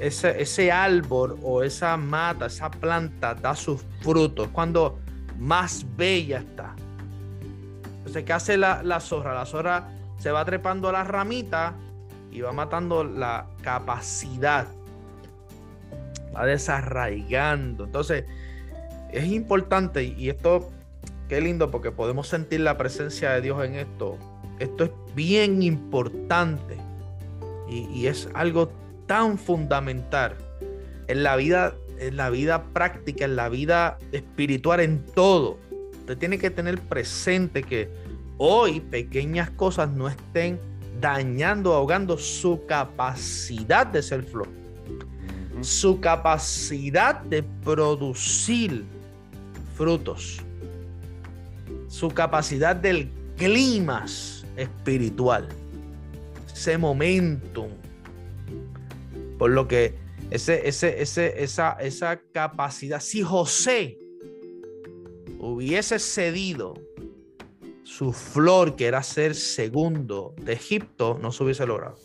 ese, 0.00 0.40
ese, 0.40 0.72
árbol 0.72 1.38
o 1.42 1.62
esa 1.62 1.96
mata, 1.96 2.46
esa 2.46 2.70
planta 2.70 3.34
da 3.34 3.54
sus 3.54 3.82
frutos, 4.00 4.48
cuando 4.48 4.98
más 5.38 5.86
bella 5.96 6.38
está. 6.38 6.74
Entonces, 8.10 8.24
¿qué 8.24 8.32
hace 8.32 8.56
la, 8.56 8.82
la 8.82 9.00
zorra? 9.00 9.34
La 9.34 9.46
zorra 9.46 9.88
se 10.18 10.30
va 10.30 10.44
trepando 10.44 10.88
a 10.88 10.92
la 10.92 11.04
ramita 11.04 11.74
y 12.30 12.40
va 12.40 12.52
matando 12.52 13.04
la 13.04 13.46
capacidad 13.62 14.66
va 16.34 16.46
desarraigando. 16.46 17.84
Entonces, 17.84 18.24
es 19.12 19.24
importante 19.26 20.04
y 20.04 20.28
esto, 20.28 20.70
qué 21.28 21.40
lindo 21.40 21.70
porque 21.70 21.90
podemos 21.90 22.28
sentir 22.28 22.60
la 22.60 22.76
presencia 22.76 23.32
de 23.32 23.40
Dios 23.40 23.64
en 23.64 23.74
esto. 23.76 24.18
Esto 24.58 24.84
es 24.84 24.90
bien 25.14 25.62
importante 25.62 26.76
y, 27.68 28.06
es 28.06 28.28
algo 28.34 28.70
tan 29.06 29.38
fundamental 29.38 30.36
en 31.08 31.22
la 31.22 31.36
vida, 31.36 31.74
en 31.98 32.16
la 32.16 32.30
vida 32.30 32.64
práctica, 32.72 33.24
en 33.24 33.36
la 33.36 33.48
vida 33.48 33.98
espiritual, 34.12 34.80
en 34.80 35.04
todo. 35.06 35.58
Usted 36.10 36.18
tiene 36.18 36.38
que 36.38 36.50
tener 36.50 36.80
presente 36.80 37.62
que 37.62 37.88
hoy 38.36 38.80
pequeñas 38.80 39.48
cosas 39.50 39.88
no 39.90 40.08
estén 40.08 40.58
dañando, 41.00 41.72
ahogando 41.72 42.18
su 42.18 42.66
capacidad 42.66 43.86
de 43.86 44.02
ser 44.02 44.24
flor 44.24 44.48
su 45.60 46.00
capacidad 46.00 47.20
de 47.20 47.42
producir 47.42 48.84
frutos, 49.76 50.40
su 51.86 52.08
capacidad 52.08 52.74
del 52.74 53.10
clima 53.36 54.04
espiritual, 54.56 55.48
ese 56.52 56.78
momentum. 56.78 57.70
Por 59.38 59.50
lo 59.50 59.68
que 59.68 59.94
ese, 60.30 60.66
ese, 60.68 61.00
ese, 61.00 61.42
esa, 61.42 61.72
esa 61.80 62.20
capacidad, 62.32 63.00
si 63.00 63.22
José 63.22 63.98
hubiese 65.40 65.98
cedido 65.98 66.74
su 67.82 68.12
flor, 68.12 68.76
que 68.76 68.86
era 68.86 69.02
ser 69.02 69.34
segundo 69.34 70.34
de 70.40 70.52
Egipto, 70.52 71.18
no 71.20 71.32
se 71.32 71.42
hubiese 71.42 71.66
logrado 71.66 71.98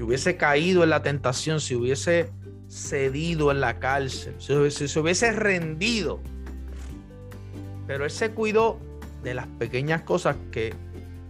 si 0.00 0.04
hubiese 0.04 0.38
caído 0.38 0.82
en 0.82 0.88
la 0.88 1.02
tentación, 1.02 1.60
si 1.60 1.74
hubiese 1.74 2.30
cedido 2.68 3.50
en 3.50 3.60
la 3.60 3.80
cárcel, 3.80 4.34
si, 4.38 4.88
se 4.88 4.98
hubiese 4.98 5.30
rendido. 5.30 6.20
Pero 7.86 8.06
él 8.06 8.10
se 8.10 8.30
cuidó 8.30 8.80
de 9.22 9.34
las 9.34 9.46
pequeñas 9.46 10.00
cosas 10.00 10.36
que 10.50 10.72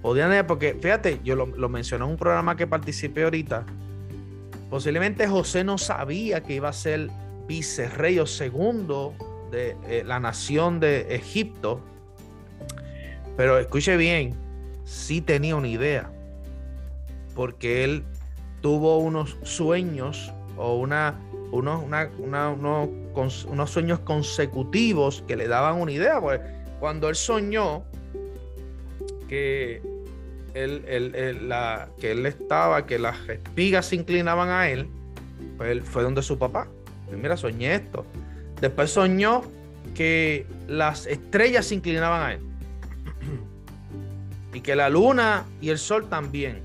podían 0.02 0.46
porque 0.46 0.78
fíjate, 0.80 1.18
yo 1.24 1.34
lo, 1.34 1.46
lo 1.46 1.68
mencioné 1.68 2.04
en 2.04 2.12
un 2.12 2.16
programa 2.16 2.54
que 2.54 2.68
participé 2.68 3.24
ahorita. 3.24 3.66
Posiblemente 4.70 5.26
José 5.26 5.64
no 5.64 5.76
sabía 5.76 6.44
que 6.44 6.54
iba 6.54 6.68
a 6.68 6.72
ser 6.72 7.10
vicerrey 7.50 8.20
o 8.20 8.26
segundo 8.26 9.12
de 9.50 9.76
eh, 9.88 10.04
la 10.06 10.20
nación 10.20 10.78
de 10.78 11.16
Egipto. 11.16 11.80
Pero 13.36 13.58
escuche 13.58 13.96
bien, 13.96 14.36
sí 14.84 15.20
tenía 15.20 15.56
una 15.56 15.66
idea. 15.66 16.12
Porque 17.34 17.82
él 17.82 18.04
tuvo 18.60 18.98
unos 18.98 19.36
sueños 19.42 20.32
o 20.56 20.76
una, 20.76 21.18
unos, 21.50 21.82
unos, 23.48 23.70
sueños 23.70 23.98
consecutivos 24.00 25.24
que 25.26 25.34
le 25.34 25.48
daban 25.48 25.80
una 25.80 25.90
idea. 25.90 26.20
Pues, 26.20 26.40
cuando 26.78 27.08
él 27.08 27.16
soñó 27.16 27.82
que 29.28 29.82
él, 30.54 31.48
la, 31.48 31.88
que 31.98 32.12
él 32.12 32.26
estaba, 32.26 32.86
que 32.86 33.00
las 33.00 33.16
espigas 33.28 33.86
se 33.86 33.96
inclinaban 33.96 34.50
a 34.50 34.68
él, 34.68 34.88
pues 35.56 35.70
él 35.70 35.82
fue 35.82 36.04
donde 36.04 36.22
su 36.22 36.38
papá. 36.38 36.68
Mira, 37.16 37.36
soñé 37.36 37.74
esto. 37.74 38.04
Después 38.60 38.90
soñó 38.90 39.42
que 39.94 40.46
las 40.68 41.06
estrellas 41.06 41.66
se 41.66 41.74
inclinaban 41.74 42.22
a 42.22 42.34
él. 42.34 42.40
Y 44.52 44.60
que 44.60 44.74
la 44.74 44.88
luna 44.88 45.44
y 45.60 45.70
el 45.70 45.78
sol 45.78 46.08
también. 46.08 46.62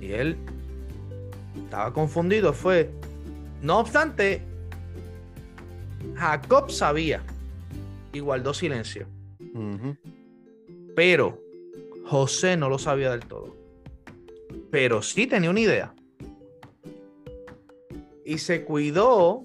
Y 0.00 0.12
él 0.12 0.36
estaba 1.64 1.92
confundido. 1.92 2.52
Fue, 2.52 2.90
no 3.62 3.78
obstante, 3.80 4.42
Jacob 6.14 6.70
sabía 6.70 7.22
y 8.12 8.20
guardó 8.20 8.54
silencio. 8.54 9.06
Pero 10.94 11.40
José 12.06 12.56
no 12.56 12.68
lo 12.68 12.78
sabía 12.78 13.10
del 13.10 13.26
todo. 13.26 13.56
Pero 14.70 15.02
sí 15.02 15.26
tenía 15.26 15.50
una 15.50 15.60
idea. 15.60 15.94
Y 18.24 18.38
se 18.38 18.64
cuidó 18.64 19.44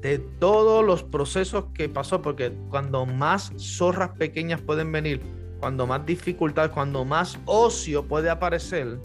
de 0.00 0.18
todos 0.18 0.84
los 0.84 1.02
procesos 1.02 1.66
que 1.74 1.88
pasó, 1.88 2.20
porque 2.20 2.52
cuando 2.70 3.06
más 3.06 3.52
zorras 3.58 4.10
pequeñas 4.10 4.60
pueden 4.60 4.92
venir, 4.92 5.22
cuando 5.60 5.86
más 5.86 6.04
dificultad, 6.04 6.70
cuando 6.72 7.04
más 7.06 7.38
ocio 7.46 8.04
puede 8.04 8.28
aparecer, 8.28 8.98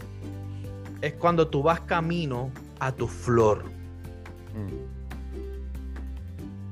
es 1.00 1.14
cuando 1.14 1.48
tú 1.48 1.62
vas 1.62 1.80
camino 1.80 2.50
a 2.78 2.92
tu 2.92 3.08
flor. 3.08 3.64
Mm. 3.64 4.90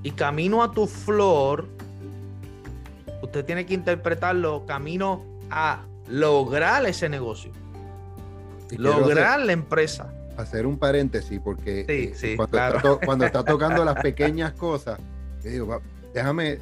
Y 0.03 0.11
camino 0.11 0.63
a 0.63 0.73
tu 0.73 0.87
flor, 0.87 1.67
usted 3.23 3.45
tiene 3.45 3.65
que 3.65 3.75
interpretarlo 3.75 4.67
camino 4.67 5.25
a 5.51 5.87
lograr 6.09 6.85
ese 6.87 7.09
negocio. 7.09 7.51
lograr 8.77 9.41
la 9.41 9.53
empresa. 9.53 10.13
Hacer 10.39 10.67
un 10.67 10.79
paréntesis, 10.79 11.41
porque 11.43 11.85
eh, 11.89 12.37
cuando, 12.37 13.27
está 13.27 13.45
tocando 13.45 13.85
las 13.85 14.01
pequeñas 14.01 14.53
cosas, 14.53 14.99
digo, 15.43 15.83
déjame, 16.15 16.59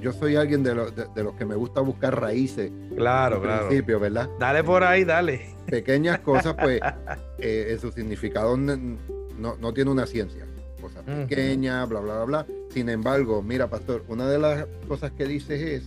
yo, 0.00 0.12
soy 0.12 0.36
alguien 0.36 0.62
de, 0.62 0.74
los 0.74 1.34
que 1.36 1.44
me 1.44 1.54
gusta 1.54 1.80
buscar 1.80 2.20
raíces. 2.20 2.72
Claro, 2.96 3.40
claro. 3.42 3.68
Principio, 3.68 4.00
¿verdad? 4.00 4.28
Dale 4.38 4.64
por 4.64 4.82
ahí, 4.82 5.04
dale. 5.04 5.54
Pequeñas 5.66 6.20
cosas, 6.20 6.54
pues, 6.60 6.80
eh, 7.38 7.68
en 7.70 7.78
su 7.78 7.92
significado 7.92 8.56
no, 8.56 8.98
no 9.38 9.72
tiene 9.74 9.90
una 9.90 10.06
ciencia 10.06 10.46
cosas 10.80 11.04
pequeñas, 11.04 11.88
bla, 11.88 12.00
bla, 12.00 12.14
bla, 12.14 12.24
bla. 12.24 12.46
Sin 12.70 12.88
embargo, 12.88 13.42
mira, 13.42 13.68
pastor, 13.68 14.04
una 14.08 14.26
de 14.28 14.38
las 14.38 14.66
cosas 14.88 15.12
que 15.12 15.26
dices 15.26 15.60
es 15.60 15.82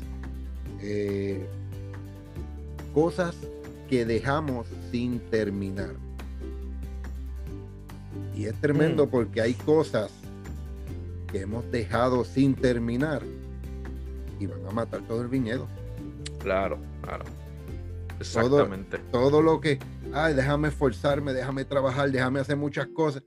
eh, 0.82 1.46
cosas 2.94 3.36
que 3.90 4.06
dejamos 4.06 4.68
sin 4.92 5.20
terminar. 5.20 5.92
Y 8.36 8.46
es 8.46 8.60
tremendo 8.60 9.06
mm. 9.06 9.10
porque 9.10 9.42
hay 9.42 9.54
cosas 9.54 10.12
que 11.32 11.42
hemos 11.42 11.70
dejado 11.72 12.24
sin 12.24 12.56
terminar 12.56 13.22
y 14.40 14.46
van 14.46 14.66
a 14.68 14.72
matar 14.72 15.02
todo 15.08 15.22
el 15.22 15.28
viñedo. 15.28 15.68
Claro, 16.40 16.78
claro. 17.02 17.26
Exactamente. 18.20 19.00
Todo, 19.12 19.30
todo 19.30 19.42
lo 19.42 19.60
que, 19.60 19.80
ay, 20.14 20.34
déjame 20.34 20.70
esforzarme, 20.70 21.34
déjame 21.34 21.66
trabajar, 21.66 22.12
déjame 22.12 22.40
hacer 22.40 22.56
muchas 22.56 22.88
cosas 22.88 23.24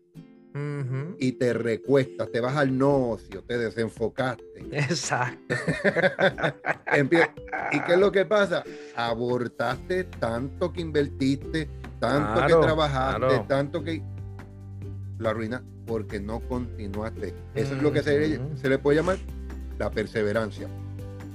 y 1.18 1.32
te 1.32 1.52
recuestas, 1.52 2.30
te 2.30 2.40
vas 2.40 2.56
al 2.56 2.76
nocio, 2.76 3.42
te 3.42 3.58
desenfocaste. 3.58 4.44
Exacto. 4.72 5.54
¿Y 7.72 7.80
qué 7.80 7.92
es 7.92 7.98
lo 7.98 8.10
que 8.10 8.24
pasa? 8.24 8.64
Abortaste 8.94 10.04
tanto 10.04 10.72
que 10.72 10.80
invertiste, 10.80 11.68
tanto 11.98 12.46
que 12.46 12.66
trabajaste, 12.66 13.38
tanto 13.46 13.82
que 13.82 14.02
la 15.18 15.32
ruina 15.32 15.62
porque 15.86 16.20
no 16.20 16.40
continuaste. 16.40 17.34
Eso 17.54 17.74
es 17.74 17.82
lo 17.82 17.92
que 17.92 18.02
se, 18.02 18.68
le 18.68 18.78
puede 18.78 18.96
llamar 18.96 19.18
la 19.78 19.90
perseverancia. 19.90 20.68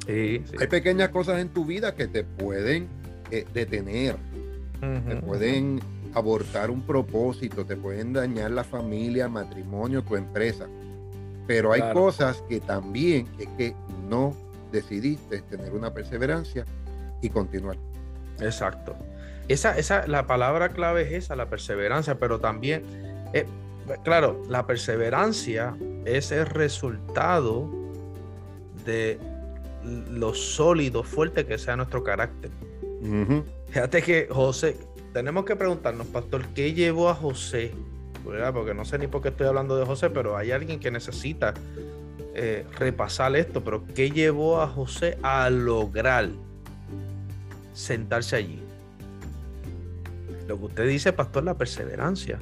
Hay 0.07 0.67
pequeñas 0.69 1.09
cosas 1.09 1.39
en 1.39 1.49
tu 1.49 1.65
vida 1.65 1.95
que 1.95 2.07
te 2.07 2.23
pueden 2.23 2.87
eh, 3.29 3.45
detener, 3.53 4.15
te 4.79 5.15
pueden 5.17 5.79
abortar 6.13 6.69
un 6.69 6.81
propósito, 6.81 7.65
te 7.65 7.77
pueden 7.77 8.13
dañar 8.13 8.51
la 8.51 8.63
familia, 8.63 9.27
matrimonio, 9.27 10.03
tu 10.03 10.15
empresa. 10.15 10.67
Pero 11.47 11.71
hay 11.71 11.81
cosas 11.93 12.43
que 12.49 12.59
también 12.59 13.27
es 13.39 13.47
que 13.57 13.75
no 14.09 14.35
decidiste 14.71 15.41
tener 15.41 15.73
una 15.73 15.93
perseverancia 15.93 16.65
y 17.21 17.29
continuar. 17.29 17.77
Exacto. 18.39 18.95
Esa, 19.47 19.77
esa, 19.77 20.07
la 20.07 20.27
palabra 20.27 20.69
clave 20.69 21.03
es 21.03 21.25
esa, 21.25 21.35
la 21.35 21.49
perseverancia, 21.49 22.17
pero 22.17 22.39
también, 22.39 22.83
eh, 23.33 23.45
claro, 24.03 24.41
la 24.49 24.65
perseverancia 24.65 25.75
es 26.05 26.31
el 26.31 26.45
resultado 26.45 27.69
de 28.85 29.19
lo 30.11 30.33
sólido, 30.33 31.03
fuerte 31.03 31.45
que 31.45 31.57
sea 31.57 31.75
nuestro 31.75 32.03
carácter. 32.03 32.51
Fíjate 33.67 34.01
que 34.01 34.27
José, 34.29 34.77
tenemos 35.13 35.45
que 35.45 35.55
preguntarnos, 35.55 36.07
pastor, 36.07 36.45
¿qué 36.53 36.73
llevó 36.73 37.09
a 37.09 37.15
José? 37.15 37.71
Porque 38.23 38.73
no 38.73 38.85
sé 38.85 38.99
ni 38.99 39.07
por 39.07 39.21
qué 39.21 39.29
estoy 39.29 39.47
hablando 39.47 39.75
de 39.75 39.85
José, 39.85 40.09
pero 40.09 40.37
hay 40.37 40.51
alguien 40.51 40.79
que 40.79 40.91
necesita 40.91 41.53
eh, 42.35 42.65
repasar 42.77 43.35
esto, 43.35 43.63
pero 43.63 43.83
¿qué 43.95 44.11
llevó 44.11 44.61
a 44.61 44.67
José 44.67 45.17
a 45.23 45.49
lograr 45.49 46.29
sentarse 47.73 48.35
allí? 48.35 48.61
Lo 50.47 50.57
que 50.59 50.65
usted 50.65 50.87
dice, 50.87 51.13
pastor, 51.13 51.43
la 51.43 51.57
perseverancia. 51.57 52.37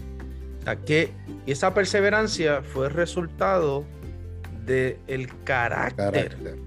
Que, 0.86 1.12
y 1.46 1.52
esa 1.52 1.74
perseverancia 1.74 2.62
fue 2.62 2.90
resultado 2.90 3.86
del 4.66 4.98
el 5.08 5.44
carácter, 5.44 6.58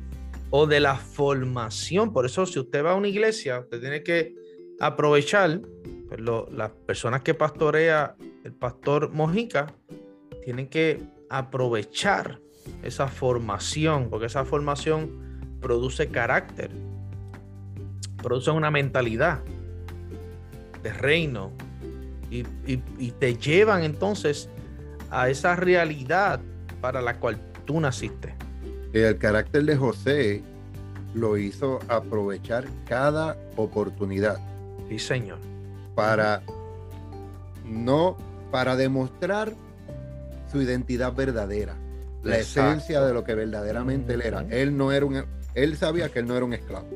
o 0.51 0.67
de 0.67 0.81
la 0.81 0.97
formación. 0.97 2.13
Por 2.13 2.27
eso, 2.27 2.47
si 2.47 2.59
usted 2.59 2.85
va 2.85 2.93
a 2.93 2.95
una 2.95 3.09
iglesia, 3.09 3.61
usted 3.61 3.81
tiene 3.81 4.03
que 4.03 4.35
aprovechar 4.81 5.61
pues, 6.09 6.21
las 6.21 6.71
personas 6.87 7.23
que 7.23 7.35
pastorea 7.35 8.17
el 8.45 8.53
pastor 8.53 9.11
Mojica 9.13 9.73
tienen 10.45 10.69
que 10.69 11.01
aprovechar 11.31 12.41
esa 12.83 13.09
formación, 13.09 14.11
porque 14.11 14.27
esa 14.27 14.45
formación 14.45 15.59
produce 15.61 16.09
carácter, 16.09 16.71
produce 18.21 18.51
una 18.51 18.71
mentalidad 18.71 19.43
de 20.83 20.93
reino 20.93 21.53
y, 22.33 23.11
te 23.13 23.37
llevan 23.37 23.83
entonces 23.85 24.49
a 25.11 25.29
esa 25.29 25.57
realidad 25.57 26.41
para 26.81 27.03
la 27.03 27.19
cual 27.19 27.39
tú 27.65 27.81
naciste. 27.81 28.35
El 28.93 29.19
carácter 29.19 29.65
de 29.65 29.77
José 29.77 30.43
lo 31.15 31.37
hizo 31.37 31.81
aprovechar 31.89 32.65
cada 32.87 33.37
oportunidad. 33.57 34.39
Sí, 34.89 34.99
Señor 34.99 35.39
para 35.95 36.43
no 37.65 38.17
para 38.51 38.77
demostrar 38.77 39.55
su 40.51 40.61
identidad 40.61 41.15
verdadera, 41.15 41.77
la 42.23 42.39
esencia 42.39 43.03
de 43.03 43.15
lo 43.15 43.25
que 43.25 43.35
verdaderamente 43.35 44.15
él 44.15 44.23
era. 44.23 44.45
Él 44.51 44.77
no 44.77 44.93
era 44.93 45.07
un 45.07 45.25
él 45.55 45.77
sabía 45.77 46.09
que 46.11 46.19
él 46.19 46.27
no 46.27 46.37
era 46.37 46.45
un 46.45 46.53
esclavo. 46.55 46.87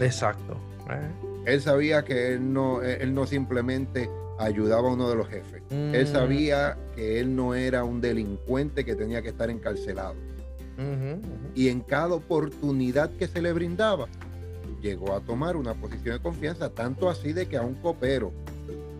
Exacto. 0.00 0.56
Eh. 0.90 1.52
Él 1.52 1.60
sabía 1.60 2.04
que 2.04 2.34
él 2.34 2.52
no 2.52 2.82
él 2.82 3.14
no 3.14 3.26
simplemente 3.26 4.10
ayudaba 4.38 4.88
a 4.88 4.92
uno 4.92 5.08
de 5.08 5.16
los 5.16 5.28
jefes. 5.28 5.62
Él 5.70 6.06
sabía 6.06 6.76
que 6.94 7.20
él 7.20 7.34
no 7.34 7.54
era 7.54 7.84
un 7.84 8.00
delincuente 8.00 8.84
que 8.84 8.94
tenía 8.94 9.22
que 9.22 9.28
estar 9.28 9.50
encarcelado. 9.50 10.14
Y 11.54 11.68
en 11.68 11.80
cada 11.80 12.14
oportunidad 12.14 13.10
que 13.12 13.28
se 13.28 13.40
le 13.40 13.52
brindaba, 13.52 14.08
llegó 14.82 15.14
a 15.14 15.20
tomar 15.20 15.56
una 15.56 15.74
posición 15.74 16.16
de 16.16 16.22
confianza, 16.22 16.70
tanto 16.70 17.08
así 17.08 17.32
de 17.32 17.46
que 17.46 17.56
a 17.56 17.62
un 17.62 17.74
copero, 17.74 18.32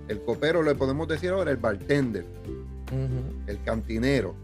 el 0.08 0.22
copero 0.22 0.62
le 0.62 0.74
podemos 0.74 1.08
decir 1.08 1.30
ahora 1.30 1.50
el 1.50 1.56
bartender, 1.56 2.24
el 3.46 3.62
cantinero, 3.64 4.34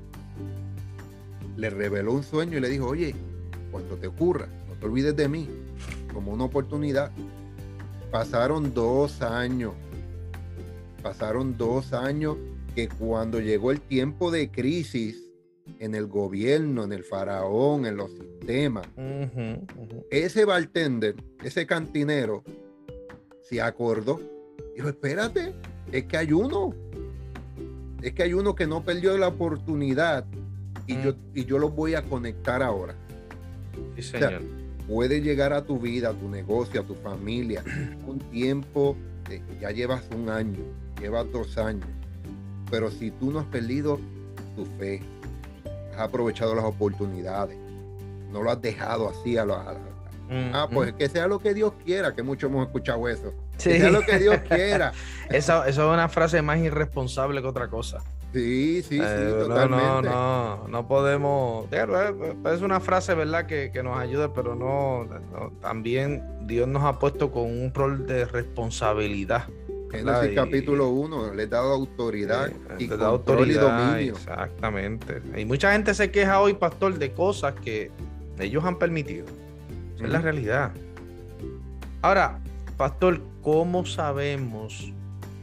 le 1.57 1.71
reveló 1.71 2.13
un 2.15 2.23
sueño 2.23 2.59
y 2.59 2.61
le 2.61 2.69
dijo, 2.69 2.87
oye, 2.87 3.15
cuando 3.71 3.97
te 3.97 4.07
ocurra, 4.07 4.47
no 4.69 4.75
te 4.75 4.87
olvides 4.87 5.15
de 5.15 5.29
mí, 5.29 5.49
como 6.13 6.33
una 6.33 6.45
oportunidad. 6.45 7.11
Pasaron 8.11 8.75
dos 8.75 9.23
años, 9.23 9.73
pasaron 11.01 11.57
dos 11.57 11.93
años 11.93 12.37
que 12.75 12.89
cuando 12.89 13.41
llegó 13.41 13.71
el 13.71 13.81
tiempo 13.81 14.31
de 14.31 14.51
crisis, 14.51 15.31
en 15.79 15.95
el 15.95 16.07
gobierno, 16.07 16.85
en 16.85 16.93
el 16.93 17.05
faraón, 17.05 17.87
en 17.87 17.97
los 17.97 18.11
sistemas. 18.11 18.87
Ese 20.11 20.45
bartender, 20.45 21.15
ese 21.45 21.67
cantinero, 21.67 22.43
se 23.43 23.61
acordó. 23.61 24.21
Dijo, 24.75 24.89
espérate, 24.89 25.55
es 25.93 26.05
que 26.05 26.17
hay 26.17 26.33
uno. 26.33 26.75
Es 28.03 28.13
que 28.13 28.23
hay 28.23 28.33
uno 28.33 28.55
que 28.55 28.67
no 28.67 28.83
perdió 28.83 29.17
la 29.19 29.29
oportunidad 29.29 30.25
y, 30.87 31.01
yo, 31.03 31.15
y 31.35 31.45
yo 31.45 31.59
lo 31.59 31.71
voy 31.71 31.95
a 31.95 32.03
conectar 32.03 32.63
ahora. 32.63 32.95
puede 34.89 35.21
llegar 35.21 35.53
a 35.53 35.65
tu 35.65 35.79
vida, 35.79 36.11
a 36.11 36.13
tu 36.15 36.29
negocio, 36.29 36.81
a 36.81 36.85
tu 36.85 36.95
familia, 36.95 37.63
un 38.07 38.19
tiempo, 38.19 38.97
ya 39.61 39.71
llevas 39.71 40.03
un 40.17 40.29
año, 40.29 40.59
llevas 41.01 41.31
dos 41.33 41.57
años, 41.59 41.87
pero 42.71 42.91
si 42.91 43.11
tú 43.11 43.33
no 43.33 43.41
has 43.41 43.47
perdido 43.47 43.99
tu 44.57 44.67
fe, 44.79 45.03
has 45.95 46.01
aprovechado 46.01 46.55
las 46.55 46.65
oportunidades, 46.65 47.57
no 48.31 48.43
lo 48.43 48.51
has 48.51 48.61
dejado 48.61 49.09
así 49.09 49.37
a 49.37 49.45
los... 49.45 49.59
ah, 50.53 50.69
pues 50.73 50.93
que 50.93 51.09
sea 51.09 51.27
lo 51.27 51.39
que 51.39 51.55
Dios 51.55 51.73
quiera, 51.85 52.15
que 52.15 52.23
mucho 52.23 52.47
hemos 52.47 52.67
escuchado 52.67 53.09
eso. 53.09 53.35
Que 53.59 53.81
sea 53.81 53.91
lo 53.91 54.03
que 54.03 54.19
Dios 54.19 54.39
quiera. 54.49 54.93
eso 55.29 55.65
es 55.65 55.77
una 55.79 56.09
frase 56.09 56.43
más 56.43 56.59
irresponsable 56.59 57.41
que 57.41 57.49
otra 57.49 57.69
cosa. 57.69 57.99
Sí, 58.33 58.83
sí, 58.83 58.97
sí, 58.97 59.03
eh, 59.05 59.35
totalmente. 59.41 59.87
No, 59.87 60.03
no, 60.03 60.69
no, 60.69 60.87
podemos. 60.87 61.67
Es 61.73 62.63
una 62.63 62.79
frase, 62.79 63.15
¿verdad?, 63.15 63.47
que, 63.47 63.73
nos 63.83 63.99
ayuda, 63.99 64.33
pero 64.33 64.55
no, 64.55 65.09
También 65.61 66.47
Dios 66.47 66.69
nos 66.69 66.85
ha 66.85 66.99
puesto 66.99 67.33
con 67.33 67.45
un 67.45 67.75
rol 67.75 68.07
de 68.07 68.25
responsabilidad. 68.27 69.49
Génesis 69.91 70.35
capítulo 70.35 70.89
1, 70.91 71.35
le 71.35 71.43
he 71.43 71.47
dado 71.47 71.73
autoridad 71.73 72.51
y 72.79 72.89
control 72.89 73.51
y 73.51 73.55
dominio. 73.55 74.15
Exactamente. 74.15 75.23
Y 75.37 75.45
mucha 75.45 75.73
gente 75.73 75.95
se 75.95 76.11
queja 76.11 76.41
hoy, 76.41 76.55
pastor, 76.55 76.99
de 76.99 77.13
cosas 77.13 77.55
que 77.55 77.91
ellos 78.39 78.65
han 78.65 78.79
permitido. 78.79 79.27
Esa 79.97 80.05
es 80.05 80.11
la 80.11 80.21
realidad. 80.21 80.73
Ahora, 82.03 82.39
pastor, 82.77 83.21
¿cómo 83.43 83.85
sabemos? 83.85 84.93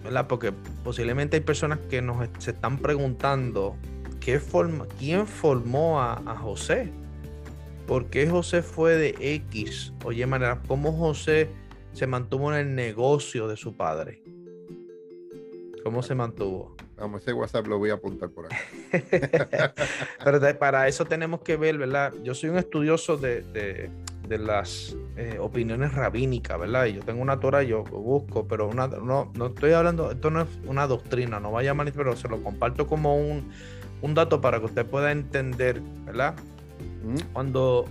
¿verdad? 0.03 0.27
Porque 0.27 0.53
posiblemente 0.83 1.35
hay 1.35 1.43
personas 1.43 1.79
que 1.89 2.01
nos 2.01 2.29
se 2.39 2.51
están 2.51 2.77
preguntando 2.77 3.75
¿qué 4.21 4.39
forma, 4.39 4.85
quién 4.99 5.27
formó 5.27 5.99
a, 5.99 6.13
a 6.25 6.35
José. 6.35 6.91
¿Por 7.85 8.07
qué 8.09 8.29
José 8.29 8.61
fue 8.61 8.95
de 8.95 9.15
X? 9.19 9.93
Oye, 10.03 10.25
manera, 10.25 10.61
¿cómo 10.67 10.91
José 10.91 11.49
se 11.93 12.07
mantuvo 12.07 12.53
en 12.53 12.59
el 12.59 12.75
negocio 12.75 13.47
de 13.47 13.55
su 13.55 13.75
padre? 13.77 14.21
¿Cómo 15.88 16.03
se 16.03 16.15
mantuvo? 16.15 16.75
Vamos, 16.97 17.21
ese 17.21 17.31
WhatsApp 17.31 17.65
lo 17.65 17.77
voy 17.77 17.91
a 17.91 17.93
apuntar 17.93 18.27
por 18.29 18.47
ahí. 18.51 18.59
Pero 20.21 20.59
para 20.59 20.85
eso 20.89 21.05
tenemos 21.05 21.39
que 21.43 21.55
ver, 21.55 21.77
¿verdad? 21.77 22.13
Yo 22.25 22.35
soy 22.35 22.49
un 22.49 22.57
estudioso 22.57 23.15
de, 23.15 23.89
las 24.27 24.97
eh, 25.15 25.38
opiniones 25.39 25.93
rabínicas, 25.93 26.59
¿verdad? 26.59 26.88
Y 26.88 26.95
yo 26.95 27.03
tengo 27.03 27.21
una 27.21 27.39
Torah, 27.39 27.63
yo 27.63 27.85
busco, 27.85 28.45
pero 28.49 28.67
una, 28.67 28.88
no, 28.88 29.31
no 29.33 29.45
estoy 29.45 29.71
hablando, 29.71 30.11
esto 30.11 30.29
no 30.29 30.41
es 30.41 30.49
una 30.65 30.88
doctrina, 30.88 31.39
no 31.39 31.53
vaya 31.53 31.71
a 31.71 31.73
mal, 31.73 31.89
pero 31.95 32.17
se 32.17 32.27
lo 32.27 32.43
comparto 32.43 32.85
como 32.85 33.15
un, 33.15 33.49
dato 34.13 34.41
para 34.41 34.59
que 34.59 34.65
usted 34.65 34.85
pueda 34.85 35.13
entender, 35.13 35.79
¿verdad? 36.03 36.35
Cuando, 37.31 37.85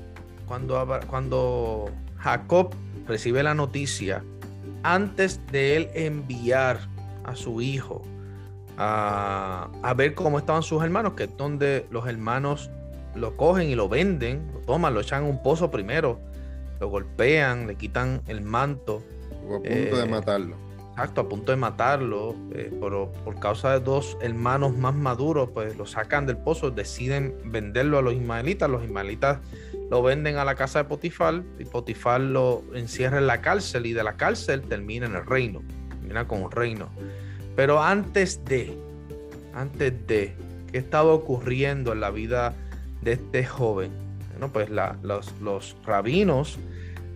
cuando, 0.47 1.01
cuando 1.07 1.91
Jacob 2.19 2.75
recibe 3.09 3.43
la 3.43 3.55
noticia, 3.55 4.23
antes 4.83 5.41
de 5.51 5.77
él 5.77 5.89
enviar 5.95 6.95
a 7.27 7.37
su 7.37 7.61
hijo 7.61 8.03
a, 8.79 9.95
ver 9.97 10.15
cómo 10.15 10.39
estaban 10.39 10.63
sus 10.63 10.83
hermanos, 10.83 11.15
que 11.15 11.25
es 11.25 11.37
donde 11.37 11.87
los 11.91 12.07
hermanos 12.07 12.71
lo 13.15 13.37
cogen 13.37 13.69
y 13.69 13.75
lo 13.75 13.89
venden, 13.89 14.51
lo 14.53 14.61
toman, 14.61 14.95
lo 14.95 15.01
echan 15.01 15.25
en 15.25 15.31
un 15.31 15.43
pozo 15.43 15.71
primero, 15.71 16.21
lo 16.81 16.89
golpean, 16.89 17.67
le 17.67 17.77
quitan 17.77 18.23
el 18.27 18.43
manto. 18.43 19.03
a 19.45 19.57
punto 19.57 19.69
de 19.69 20.03
eh, 20.03 20.07
matarlo. 20.09 20.57
Exacto, 20.91 21.23
a 21.23 21.29
punto 21.29 21.53
de 21.53 21.57
matarlo, 21.57 22.35
eh, 22.53 22.75
pero 22.81 23.13
por 23.25 23.39
causa 23.39 23.73
de 23.73 23.81
dos 23.81 24.17
hermanos 24.21 24.77
más 24.77 24.95
maduros, 24.95 25.51
pues 25.53 25.77
lo 25.77 25.87
sacan 25.87 26.27
del 26.27 26.39
pozo, 26.39 26.71
deciden 26.71 27.35
venderlo 27.45 27.99
a 27.99 28.03
los 28.03 28.15
ismaelitas. 28.15 28.71
Los 28.71 28.83
ismaelitas 28.83 29.39
lo 29.91 30.03
venden 30.03 30.37
a 30.37 30.45
la 30.45 30.55
casa 30.55 30.83
de 30.83 30.85
Potifar 30.89 31.43
y 31.59 31.65
Potifar 31.65 32.21
lo 32.21 32.65
encierra 32.75 33.19
en 33.19 33.27
la 33.27 33.41
cárcel 33.41 33.87
y 33.87 33.93
de 33.93 34.03
la 34.03 34.17
cárcel 34.17 34.63
termina 34.63 35.07
en 35.07 35.17
el 35.17 35.25
reino 35.27 35.63
con 36.25 36.43
un 36.43 36.51
reino. 36.51 36.89
Pero 37.55 37.83
antes 37.83 38.45
de, 38.45 38.77
antes 39.55 40.07
de, 40.07 40.35
¿qué 40.73 40.79
estaba 40.79 41.13
ocurriendo 41.13 41.93
en 41.93 42.01
la 42.01 42.11
vida 42.11 42.55
de 43.03 43.13
este 43.13 43.45
joven? 43.45 43.91
Bueno, 44.31 44.53
pues 44.53 44.69
los, 44.71 45.77
rabinos 45.85 46.59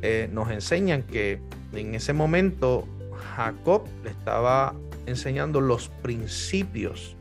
eh, 0.02 0.28
nos 0.32 0.50
enseñan 0.50 1.02
que 1.02 1.40
en 1.74 1.94
ese 1.94 2.12
momento 2.12 2.86
Jacob 3.36 3.86
le 4.02 4.10
estaba 4.10 4.74
enseñando 5.06 5.60
los 5.60 5.88
principios 5.88 7.16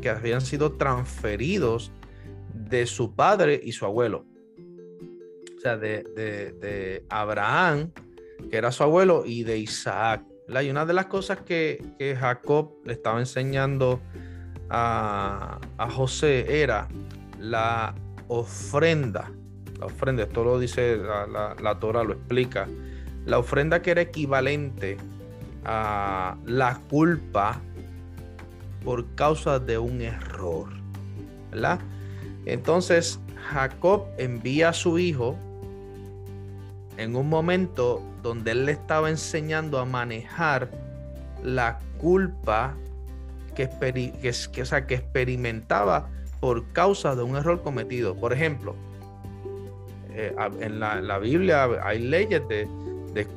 que 0.00 0.08
habían 0.08 0.40
sido 0.40 0.72
transferidos 0.72 1.90
de 2.54 2.86
su 2.86 3.14
padre 3.14 3.60
y 3.62 3.72
su 3.72 3.84
abuelo. 3.84 4.24
O 5.56 5.60
sea, 5.60 5.76
de, 5.76 6.04
de 6.14 7.04
Abraham, 7.10 7.90
que 8.50 8.56
era 8.56 8.72
su 8.72 8.82
abuelo, 8.82 9.24
y 9.26 9.42
de 9.42 9.58
Isaac. 9.58 10.22
Y 10.62 10.68
una 10.68 10.84
de 10.84 10.92
las 10.92 11.06
cosas 11.06 11.38
que, 11.42 12.16
Jacob 12.18 12.72
le 12.84 12.94
estaba 12.94 13.20
enseñando 13.20 14.00
a, 14.68 15.60
José 15.90 16.62
era 16.62 16.88
la 17.38 17.94
ofrenda. 18.26 19.30
La 19.78 19.86
ofrenda, 19.86 20.24
esto 20.24 20.42
lo 20.44 20.58
dice 20.58 20.96
la, 20.96 21.54
la, 21.60 21.78
Torah, 21.78 22.02
lo 22.02 22.14
explica. 22.14 22.66
La 23.26 23.38
ofrenda 23.38 23.80
que 23.80 23.92
era 23.92 24.00
equivalente 24.00 24.96
a 25.64 26.36
la 26.44 26.80
culpa 26.90 27.60
por 28.84 29.06
causa 29.14 29.60
de 29.60 29.78
un 29.78 30.00
error. 30.00 30.68
¿Verdad? 31.52 31.78
Entonces 32.44 33.20
Jacob 33.50 34.06
envía 34.18 34.70
a 34.70 34.72
su 34.72 34.98
hijo 34.98 35.38
en 37.00 37.16
un 37.16 37.30
momento 37.30 38.02
donde 38.22 38.50
él 38.50 38.66
le 38.66 38.72
estaba 38.72 39.08
enseñando 39.08 39.78
a 39.78 39.86
manejar 39.86 40.68
la 41.42 41.78
culpa 41.98 42.74
que, 43.54 43.70
que, 44.20 44.64
sea, 44.66 44.86
que 44.86 44.96
experimentaba 44.96 46.10
por 46.40 46.70
causa 46.72 47.16
de 47.16 47.22
un 47.22 47.36
error 47.36 47.62
cometido. 47.62 48.14
Por 48.14 48.34
ejemplo, 48.34 48.74
eh, 50.10 50.36
en 50.60 50.78
la, 50.78 51.18
Biblia 51.18 51.70
hay 51.82 52.00
leyes 52.00 52.42
de, 52.48 52.68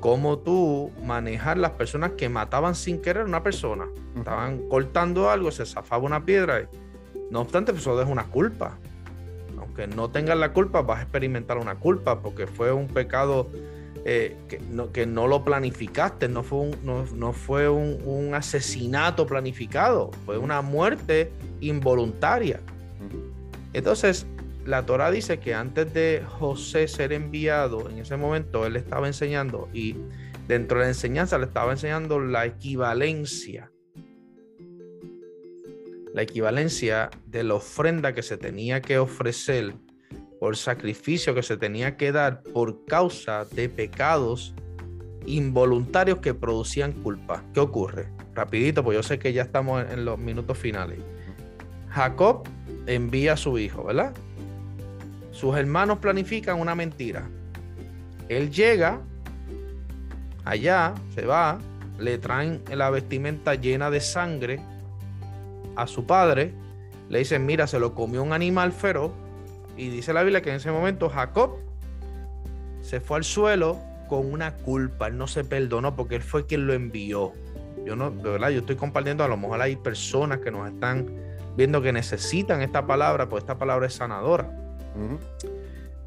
cómo 0.01 0.39
tú 0.39 0.91
manejar 1.05 1.57
las 1.57 1.72
personas 1.72 2.11
que 2.18 2.28
mataban 2.28 2.76
sin 2.76 3.01
querer 3.01 3.24
a 3.24 3.26
una 3.28 3.43
persona. 3.43 3.86
Estaban 4.18 4.68
cortando 4.68 5.30
algo, 5.30 5.51
se 5.51 5.66
zafaba 5.66 6.03
una 6.03 6.26
piedra. 6.26 6.68
no 7.32 7.39
obstante, 7.39 7.72
pues, 7.72 7.84
eso 7.84 8.01
es 8.01 8.09
una 8.09 8.26
culpa. 8.26 8.78
Aunque 9.76 9.95
no 9.95 10.11
tengas 10.11 10.38
la 10.38 10.53
culpa, 10.53 10.84
vas 10.84 10.99
a 10.99 11.01
experimentar 11.01 11.57
una 11.57 11.80
culpa 11.80 12.21
porque 12.21 12.45
fue 12.45 12.71
un 12.71 12.88
pecado 12.88 13.49
eh, 14.05 14.38
que, 14.47 14.59
no, 14.59 14.91
que, 14.91 15.07
no, 15.07 15.28
lo 15.28 15.43
planificaste, 15.43 16.30
no 16.30 16.43
fue, 16.43 16.59
un, 16.59 16.78
no, 16.84 17.34
fue 17.34 17.69
un, 17.69 18.36
asesinato 18.36 19.26
planificado, 19.26 20.11
fue 20.28 20.38
una 20.38 20.61
muerte 20.61 21.32
involuntaria. 21.59 22.59
Entonces, 23.74 24.28
la 24.63 24.86
Torah 24.86 25.09
dice 25.09 25.39
que 25.39 25.55
antes 25.55 25.91
de 25.91 26.21
José 26.38 26.88
ser 26.88 27.11
enviado, 27.11 27.89
en 27.89 27.97
ese 27.97 28.15
momento 28.15 28.67
él 28.67 28.76
estaba 28.76 29.07
enseñando 29.07 29.69
y 29.74 29.95
dentro 30.47 30.78
de 30.78 30.84
la 30.84 30.89
enseñanza 30.89 31.39
le 31.39 31.45
estaba 31.45 31.71
enseñando 31.71 32.19
la 32.19 32.45
equivalencia. 32.45 33.72
La 36.14 36.22
equivalencia 36.22 37.09
de 37.26 37.43
la 37.43 37.55
ofrenda 37.55 38.14
que 38.14 38.22
se 38.22 38.38
tenía 38.38 38.82
que 38.82 38.99
ofrecer 38.99 39.74
por 40.43 40.57
sacrificio 40.57 41.34
que 41.34 41.41
se 41.41 41.55
tenía 41.55 41.95
que 41.95 42.11
dar 42.11 42.43
por 42.43 42.84
causa 42.84 43.45
de 43.45 43.70
pecados 43.70 44.53
involuntarios 45.26 46.18
que 46.20 46.34
producían 46.34 46.91
culpa. 46.91 47.41
¿Qué 47.53 47.61
ocurre? 47.61 48.09
Rapidito, 48.36 48.84
pues 48.84 48.97
yo 48.97 49.03
sé 49.03 49.20
que 49.20 49.32
ya 49.32 49.43
estamos 49.43 49.86
en, 49.89 50.03
los 50.03 50.20
minutos 50.20 50.57
finales. 50.57 50.99
Jacob 51.89 52.43
envía 52.88 53.34
a 53.34 53.38
su 53.38 53.57
hijo, 53.57 53.86
¿verdad? 53.86 54.14
Sus 55.32 55.55
hermanos 55.55 55.99
planifican 55.99 56.59
una 56.59 56.76
mentira. 56.76 57.30
Él 58.28 58.51
llega 58.51 58.99
allá, 60.43 60.93
se 61.16 61.26
va, 61.26 61.57
le 61.99 62.18
traen 62.18 62.61
la 62.70 62.89
vestimenta 62.89 63.55
llena 63.55 63.89
de 63.89 64.01
sangre 64.01 64.59
a 65.76 65.88
su 65.88 66.05
padre, 66.05 66.53
le 67.09 67.19
dicen, 67.19 67.45
mira, 67.45 67.67
se 67.67 67.80
lo 67.80 67.93
comió 67.93 68.24
un 68.24 68.34
animal 68.34 68.71
feroz, 68.71 69.11
y 69.76 69.89
dice 69.89 70.13
la 70.13 70.21
Biblia 70.21 70.41
que 70.41 70.49
en 70.49 70.57
ese 70.57 70.71
momento 70.71 71.09
Jacob 71.09 71.57
se 72.82 72.99
fue 72.99 73.17
al 73.17 73.24
suelo 73.24 73.80
con 74.07 74.32
una 74.32 74.55
culpa. 74.57 75.07
Él 75.07 75.17
no 75.17 75.28
se 75.28 75.43
perdonó 75.43 75.95
porque 75.95 76.15
él 76.15 76.21
fue 76.21 76.45
quien 76.45 76.67
lo 76.67 76.74
envió. 76.74 77.34
Yo 77.86 77.95
no, 77.95 78.11
de 78.11 78.30
verdad, 78.30 78.49
yo 78.49 78.59
estoy 78.59 78.76
compartiendo, 78.76 79.24
a 79.24 79.28
lo 79.28 79.38
mejor 79.38 79.61
hay 79.61 79.76
personas 79.76 80.39
que 80.39 80.51
nos 80.51 80.69
están 80.69 81.07
viendo 81.57 81.82
que 81.82 81.91
necesitan 81.91 82.61
esta 82.61 82.86
palabra, 82.86 83.28
pues 83.30 83.43
esta 83.43 83.57
palabra 83.57 83.88
es 83.88 83.93
sanadora. 83.93 84.49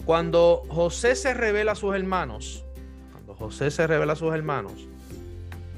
Cuando 0.04 0.62
José 0.68 1.16
se 1.16 1.34
revela 1.34 1.72
a 1.72 1.74
sus 1.74 1.94
hermanos, 1.94 2.64
cuando 3.12 3.34
José 3.34 3.70
se 3.70 3.86
revela 3.86 4.12
a 4.12 4.16
sus 4.16 4.32
hermanos, 4.32 4.88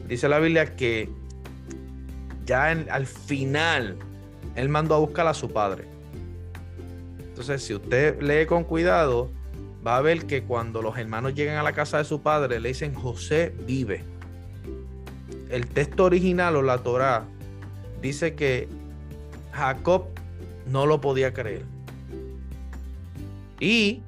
dice 0.06 0.28
la 0.28 0.38
Biblia 0.38 0.76
que 0.76 1.08
ya 2.48 2.70
al 2.70 3.06
final 3.06 3.98
él 4.56 4.68
mandó 4.70 4.94
a 4.94 4.98
buscar 4.98 5.26
a 5.26 5.34
su 5.34 5.50
padre. 5.50 5.84
Entonces, 7.20 7.62
si 7.62 7.74
usted 7.74 8.20
lee 8.20 8.46
con 8.46 8.64
cuidado, 8.64 9.30
va 9.86 9.98
a 9.98 10.00
ver 10.00 10.26
que 10.26 10.42
cuando 10.42 10.82
los 10.82 10.96
hermanos 10.98 11.34
llegan 11.34 11.58
a 11.58 11.62
la 11.62 11.72
casa 11.72 11.98
de 11.98 12.04
su 12.04 12.22
padre, 12.22 12.58
le 12.58 12.70
dicen 12.70 12.94
José 12.94 13.54
vive. 13.66 14.02
El 15.50 15.66
texto 15.66 16.04
original 16.04 16.56
o 16.56 16.62
la 16.62 16.78
Torá 16.78 17.24
dice 18.02 18.34
que 18.34 18.68
Jacob 19.52 20.06
no 20.66 20.86
lo 20.86 21.00
podía 21.00 21.32
creer. 21.32 21.64
Y 23.60 24.02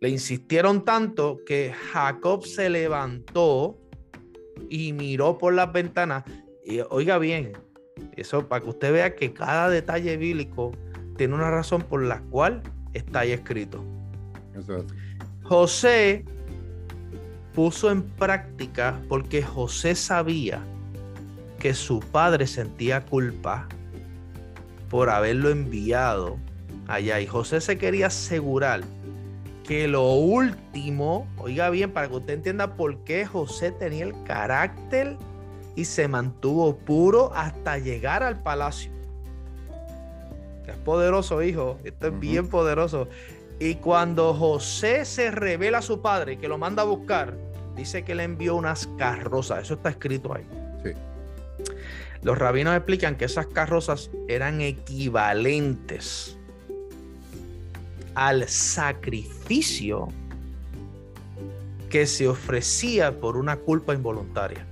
le 0.00 0.08
insistieron 0.08 0.84
tanto 0.84 1.40
que 1.44 1.74
Jacob 1.92 2.46
se 2.46 2.70
levantó 2.70 3.76
y 4.68 4.92
miró 4.92 5.36
por 5.36 5.54
las 5.54 5.72
ventanas. 5.72 6.24
Y 6.70 6.82
oiga 6.88 7.18
bien, 7.18 7.52
eso 8.16 8.46
para 8.46 8.62
que 8.62 8.70
usted 8.70 8.92
vea 8.92 9.16
que 9.16 9.32
cada 9.32 9.68
detalle 9.68 10.16
bíblico 10.16 10.70
tiene 11.16 11.34
una 11.34 11.50
razón 11.50 11.82
por 11.82 12.04
la 12.04 12.20
cual 12.30 12.62
está 12.92 13.20
ahí 13.20 13.32
escrito. 13.32 13.84
José 15.42 16.24
puso 17.54 17.90
en 17.90 18.02
práctica 18.02 19.00
porque 19.08 19.42
José 19.42 19.96
sabía 19.96 20.62
que 21.58 21.74
su 21.74 21.98
padre 21.98 22.46
sentía 22.46 23.04
culpa 23.04 23.66
por 24.88 25.10
haberlo 25.10 25.50
enviado 25.50 26.38
allá. 26.86 27.20
Y 27.20 27.26
José 27.26 27.60
se 27.60 27.78
quería 27.78 28.06
asegurar 28.06 28.82
que 29.66 29.88
lo 29.88 30.12
último, 30.12 31.26
oiga 31.36 31.68
bien, 31.70 31.90
para 31.90 32.08
que 32.08 32.14
usted 32.14 32.34
entienda 32.34 32.76
por 32.76 33.02
qué 33.02 33.26
José 33.26 33.72
tenía 33.72 34.04
el 34.04 34.14
carácter 34.22 35.16
y 35.76 35.84
se 35.84 36.08
mantuvo 36.08 36.76
puro 36.76 37.32
hasta 37.34 37.78
llegar 37.78 38.22
al 38.22 38.42
palacio. 38.42 38.90
Es 40.66 40.76
poderoso, 40.76 41.42
hijo. 41.42 41.78
Esto 41.84 42.08
es 42.08 42.20
bien 42.20 42.48
poderoso. 42.48 43.08
Y 43.58 43.74
cuando 43.76 44.32
José 44.34 45.04
se 45.04 45.30
revela 45.30 45.78
a 45.78 45.82
su 45.82 46.00
padre, 46.00 46.38
que 46.38 46.48
lo 46.48 46.58
manda 46.58 46.82
a 46.82 46.86
buscar, 46.86 47.36
dice 47.76 48.04
que 48.04 48.14
le 48.14 48.24
envió 48.24 48.54
unas 48.54 48.86
carrozas. 48.96 49.64
Eso 49.64 49.74
está 49.74 49.90
escrito 49.90 50.34
ahí. 50.34 50.46
Sí. 50.84 50.92
Los 52.22 52.38
rabinos 52.38 52.76
explican 52.76 53.16
que 53.16 53.24
esas 53.24 53.46
carrozas 53.46 54.10
eran 54.28 54.60
equivalentes 54.60 56.38
al 58.14 58.48
sacrificio 58.48 60.08
que 61.88 62.06
se 62.06 62.28
ofrecía 62.28 63.20
por 63.20 63.36
una 63.36 63.56
culpa 63.56 63.94
involuntaria. 63.94 64.66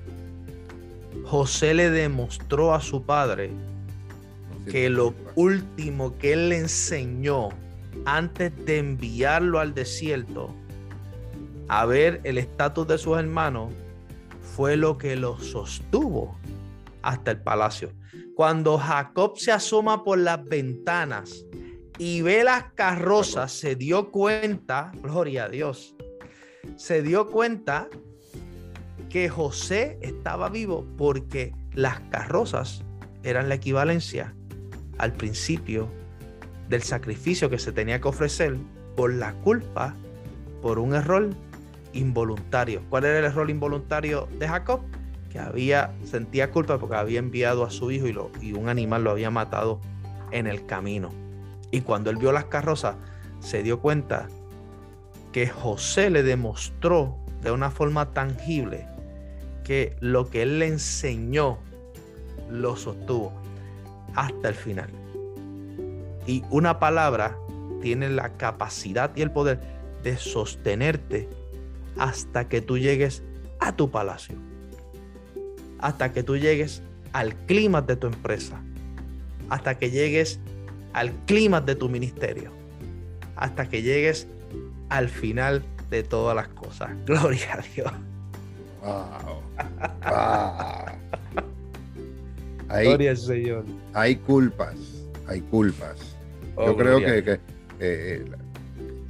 José 1.24 1.74
le 1.74 1.90
demostró 1.90 2.74
a 2.74 2.80
su 2.80 3.04
padre 3.04 3.50
que 4.70 4.90
lo 4.90 5.14
último 5.34 6.16
que 6.18 6.32
él 6.32 6.48
le 6.50 6.58
enseñó 6.58 7.50
antes 8.04 8.52
de 8.64 8.78
enviarlo 8.78 9.58
al 9.58 9.74
desierto 9.74 10.54
a 11.68 11.84
ver 11.84 12.20
el 12.24 12.38
estatus 12.38 12.86
de 12.86 12.98
sus 12.98 13.18
hermanos 13.18 13.72
fue 14.40 14.76
lo 14.76 14.98
que 14.98 15.16
lo 15.16 15.38
sostuvo 15.38 16.36
hasta 17.02 17.30
el 17.30 17.42
palacio. 17.42 17.92
Cuando 18.34 18.78
Jacob 18.78 19.38
se 19.38 19.52
asoma 19.52 20.02
por 20.02 20.18
las 20.18 20.44
ventanas 20.44 21.44
y 21.98 22.22
ve 22.22 22.42
las 22.42 22.72
carrozas, 22.72 23.52
se 23.52 23.76
dio 23.76 24.10
cuenta, 24.10 24.92
gloria 25.02 25.44
a 25.44 25.48
Dios, 25.48 25.94
se 26.76 27.02
dio 27.02 27.28
cuenta 27.28 27.88
que 29.08 29.28
José 29.28 29.98
estaba 30.02 30.48
vivo 30.48 30.86
porque 30.96 31.54
las 31.72 32.00
carrozas 32.10 32.84
eran 33.22 33.48
la 33.48 33.56
equivalencia 33.56 34.34
al 34.98 35.12
principio 35.12 35.88
del 36.68 36.82
sacrificio 36.82 37.48
que 37.50 37.58
se 37.58 37.72
tenía 37.72 38.00
que 38.00 38.08
ofrecer 38.08 38.56
por 38.96 39.12
la 39.12 39.32
culpa, 39.34 39.94
por 40.60 40.78
un 40.78 40.94
error 40.94 41.30
involuntario. 41.92 42.82
¿Cuál 42.90 43.04
era 43.04 43.18
el 43.20 43.24
error 43.24 43.48
involuntario 43.48 44.28
de 44.38 44.48
Jacob? 44.48 44.80
Que 45.30 45.38
había 45.38 45.92
sentía 46.04 46.50
culpa 46.50 46.78
porque 46.78 46.96
había 46.96 47.18
enviado 47.18 47.64
a 47.64 47.70
su 47.70 47.90
hijo 47.90 48.06
y, 48.08 48.46
y 48.46 48.52
un 48.52 48.68
animal 48.68 49.04
lo 49.04 49.10
había 49.10 49.30
matado 49.30 49.80
en 50.30 50.46
el 50.46 50.66
camino. 50.66 51.10
Y 51.70 51.82
cuando 51.82 52.10
él 52.10 52.16
vio 52.16 52.32
las 52.32 52.46
carrozas, 52.46 52.96
se 53.40 53.62
dio 53.62 53.80
cuenta 53.80 54.28
que 55.32 55.46
José 55.46 56.10
le 56.10 56.22
demostró 56.22 57.18
de 57.42 57.50
una 57.50 57.70
forma 57.70 58.12
tangible 58.12 58.86
que 59.68 59.94
lo 60.00 60.30
que 60.30 60.40
él 60.40 60.60
le 60.60 60.66
enseñó 60.66 61.58
lo 62.50 62.74
sostuvo 62.74 63.34
hasta 64.14 64.48
el 64.48 64.54
final. 64.54 64.88
Y 66.26 66.42
una 66.48 66.78
palabra 66.78 67.36
tiene 67.82 68.08
la 68.08 68.30
capacidad 68.38 69.14
y 69.14 69.20
el 69.20 69.30
poder 69.30 69.60
de 70.02 70.16
sostenerte 70.16 71.28
hasta 71.98 72.48
que 72.48 72.62
tú 72.62 72.78
llegues 72.78 73.22
a 73.60 73.76
tu 73.76 73.90
palacio, 73.90 74.36
hasta 75.80 76.14
que 76.14 76.22
tú 76.22 76.38
llegues 76.38 76.82
al 77.12 77.34
clima 77.44 77.82
de 77.82 77.96
tu 77.96 78.06
empresa, 78.06 78.62
hasta 79.50 79.76
que 79.76 79.90
llegues 79.90 80.40
al 80.94 81.12
clima 81.26 81.60
de 81.60 81.74
tu 81.74 81.90
ministerio, 81.90 82.52
hasta 83.36 83.68
que 83.68 83.82
llegues 83.82 84.28
al 84.88 85.10
final 85.10 85.62
de 85.90 86.04
todas 86.04 86.34
las 86.34 86.48
cosas. 86.48 86.88
Gloria 87.04 87.52
a 87.52 87.74
Dios. 87.74 87.92
Wow. 88.82 89.42
Hay, 92.68 92.86
Gloria 92.86 93.10
al 93.10 93.16
Señor. 93.16 93.64
Hay 93.94 94.16
culpas, 94.16 94.76
hay 95.26 95.40
culpas. 95.40 95.96
Oh, 96.54 96.66
Yo 96.66 96.76
creo 96.76 96.98
que, 96.98 97.40
eh, 97.80 98.24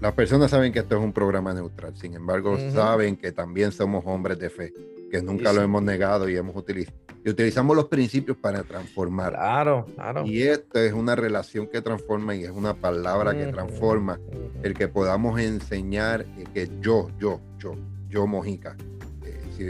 las 0.00 0.12
personas 0.12 0.50
saben 0.50 0.72
que 0.72 0.78
esto 0.80 0.96
es 0.96 1.02
un 1.02 1.12
programa 1.12 1.52
neutral, 1.52 1.96
sin 1.96 2.14
embargo, 2.14 2.56
saben 2.72 3.16
que 3.16 3.32
también 3.32 3.72
somos 3.72 4.04
hombres 4.06 4.38
de 4.38 4.48
fe, 4.48 4.72
que 5.10 5.20
nunca 5.22 5.52
lo 5.52 5.60
hemos 5.60 5.82
negado 5.82 6.28
y 6.28 6.36
hemos 6.36 6.54
utilizado 6.54 6.96
y 7.24 7.30
utilizamos 7.30 7.76
los 7.76 7.86
principios 7.86 8.36
para 8.36 8.62
transformar. 8.62 9.32
Claro, 9.32 9.86
claro. 9.94 10.24
Y 10.26 10.42
esto 10.42 10.78
es 10.78 10.92
una 10.92 11.16
relación 11.16 11.66
que 11.66 11.82
transforma 11.82 12.34
y 12.34 12.44
es 12.44 12.50
una 12.50 12.74
palabra 12.74 13.36
que 13.36 13.46
transforma. 13.46 14.20
El 14.62 14.74
que 14.74 14.88
podamos 14.88 15.40
enseñar 15.40 16.24
que 16.54 16.70
yo, 16.80 17.10
yo, 17.18 17.40
yo, 17.58 17.74
yo, 18.08 18.26
Mojica. 18.26 18.76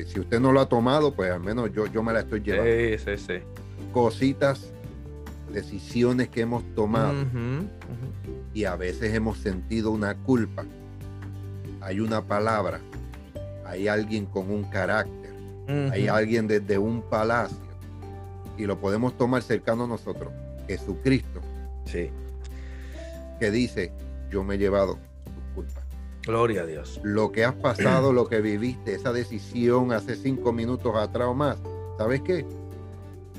Si, 0.06 0.20
usted 0.20 0.38
no 0.40 0.52
lo 0.52 0.60
ha 0.60 0.68
tomado, 0.68 1.14
pues 1.14 1.30
al 1.30 1.40
menos 1.40 1.72
yo, 1.72 1.86
yo 1.86 2.02
me 2.02 2.12
la 2.12 2.20
estoy 2.20 2.40
llevando. 2.40 2.70
Sí, 2.70 2.98
sí, 2.98 3.24
sí. 3.26 3.34
Cositas, 3.92 4.70
decisiones 5.52 6.28
que 6.28 6.42
hemos 6.42 6.62
tomado 6.74 7.14
y 8.52 8.64
a 8.64 8.76
veces 8.76 9.14
hemos 9.14 9.38
sentido 9.38 9.90
una 9.90 10.14
culpa. 10.14 10.64
Hay 11.80 12.00
una 12.00 12.22
palabra, 12.22 12.80
hay 13.64 13.88
alguien 13.88 14.26
con 14.26 14.50
un 14.50 14.64
carácter 14.64 15.28
hay 15.68 16.08
alguien 16.08 16.46
desde 16.46 16.78
un 16.78 17.02
palacio 17.02 17.58
y 18.56 18.64
lo 18.64 18.80
podemos 18.80 19.16
tomar 19.16 19.42
cercano 19.42 19.84
a 19.84 19.86
nosotros, 19.86 20.32
Jesucristo. 20.66 21.40
Sí. 21.84 22.10
Que 23.38 23.50
dice, 23.50 23.92
yo 24.30 24.42
me 24.42 24.54
he 24.54 24.58
llevado. 24.58 24.98
Gloria 26.28 26.60
a 26.60 26.66
Dios. 26.66 27.00
Lo 27.02 27.32
que 27.32 27.42
has 27.42 27.54
pasado, 27.54 28.12
lo 28.12 28.28
que 28.28 28.42
viviste, 28.42 28.94
esa 28.94 29.14
decisión 29.14 29.92
hace 29.92 30.14
cinco 30.14 30.52
minutos 30.52 30.94
atrás 30.94 31.28
o 31.28 31.32
más, 31.32 31.56
¿sabes 31.96 32.20
qué? 32.20 32.44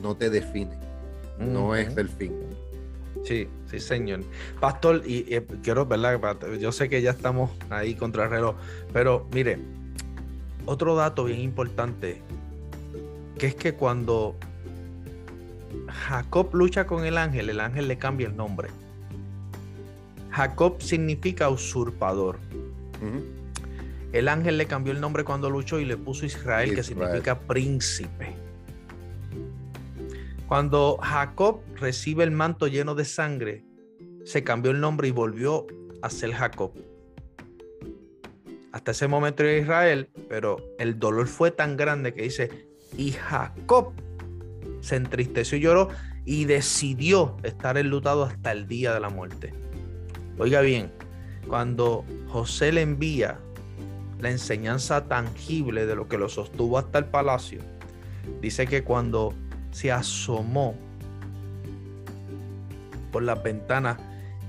No 0.01 0.15
te 0.15 0.31
define. 0.31 0.71
No 1.37 1.75
es 1.75 1.95
el 1.95 2.09
fin. 2.09 2.33
Sí, 3.23 3.47
sí, 3.69 3.79
señor. 3.79 4.21
Pastor, 4.59 5.03
y, 5.05 5.23
quiero, 5.61 5.85
¿verdad? 5.85 6.39
Yo 6.59 6.71
sé 6.71 6.89
que 6.89 7.03
ya 7.03 7.11
estamos 7.11 7.51
ahí 7.69 7.93
contra 7.93 8.23
el 8.23 8.31
reloj, 8.31 8.55
pero 8.91 9.27
mire, 9.35 9.59
otro 10.65 10.95
dato 10.95 11.25
bien 11.25 11.41
importante, 11.41 12.23
que 13.37 13.45
es 13.45 13.55
que 13.55 13.75
cuando 13.75 14.35
Jacob 16.07 16.55
lucha 16.55 16.87
con 16.87 17.05
el 17.05 17.19
ángel, 17.19 17.51
el 17.51 17.59
ángel 17.59 17.87
le 17.87 17.99
cambia 17.99 18.25
el 18.25 18.35
nombre. 18.35 18.69
Jacob 20.31 20.81
significa 20.81 21.49
usurpador. 21.49 22.39
El 24.11 24.27
ángel 24.27 24.57
le 24.57 24.65
cambió 24.65 24.91
el 24.91 25.01
nombre 25.01 25.23
cuando 25.23 25.49
luchó 25.49 25.79
y 25.79 25.85
le 25.85 25.97
puso 25.97 26.25
Israel, 26.25 26.75
que 26.75 26.83
significa 26.83 27.39
príncipe. 27.39 28.35
Cuando 30.47 30.97
Jacob 31.01 31.61
recibe 31.75 32.23
el 32.23 32.31
manto 32.31 32.67
lleno 32.67 32.95
de 32.95 33.05
sangre, 33.05 33.63
se 34.25 34.43
cambió 34.43 34.71
el 34.71 34.79
nombre 34.79 35.07
y 35.07 35.11
volvió 35.11 35.67
a 36.01 36.09
ser 36.09 36.33
Jacob 36.33 36.73
hasta 38.71 38.91
ese 38.91 39.07
momento 39.07 39.43
era 39.43 39.57
Israel, 39.57 40.09
pero 40.27 40.57
el 40.77 40.99
dolor 40.99 41.27
fue 41.27 41.51
tan 41.51 41.75
grande 41.75 42.13
que 42.13 42.23
dice, 42.23 42.67
y 42.95 43.11
Jacob 43.11 43.93
se 44.81 44.95
entristeció 44.95 45.57
y 45.57 45.61
lloró 45.61 45.89
y 46.25 46.45
decidió 46.45 47.37
estar 47.43 47.77
enlutado 47.77 48.23
hasta 48.23 48.51
el 48.51 48.67
día 48.67 48.93
de 48.93 48.99
la 48.99 49.09
muerte. 49.09 49.53
Oiga 50.37 50.61
bien, 50.61 50.91
cuando 51.47 52.05
José 52.31 52.71
le 52.71 52.81
envía 52.81 53.39
la 54.19 54.29
enseñanza 54.29 55.05
tangible 55.07 55.85
de 55.85 55.95
lo 55.95 56.07
que 56.07 56.17
lo 56.17 56.29
sostuvo 56.29 56.77
hasta 56.77 56.99
el 56.99 57.05
palacio, 57.05 57.59
dice 58.41 58.67
que 58.67 58.83
cuando 58.83 59.33
se 59.71 59.91
asomó 59.91 60.75
por 63.11 63.23
las 63.23 63.41
ventanas 63.41 63.97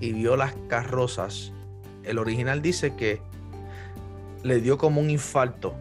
y 0.00 0.12
vio 0.12 0.36
las 0.36 0.54
carrozas, 0.68 1.52
el 2.04 2.18
original 2.18 2.62
dice 2.62 2.96
que 2.96 3.20
le 4.42 4.60
dio 4.60 4.78
como 4.78 5.00
un 5.00 5.10
infarto. 5.10 5.74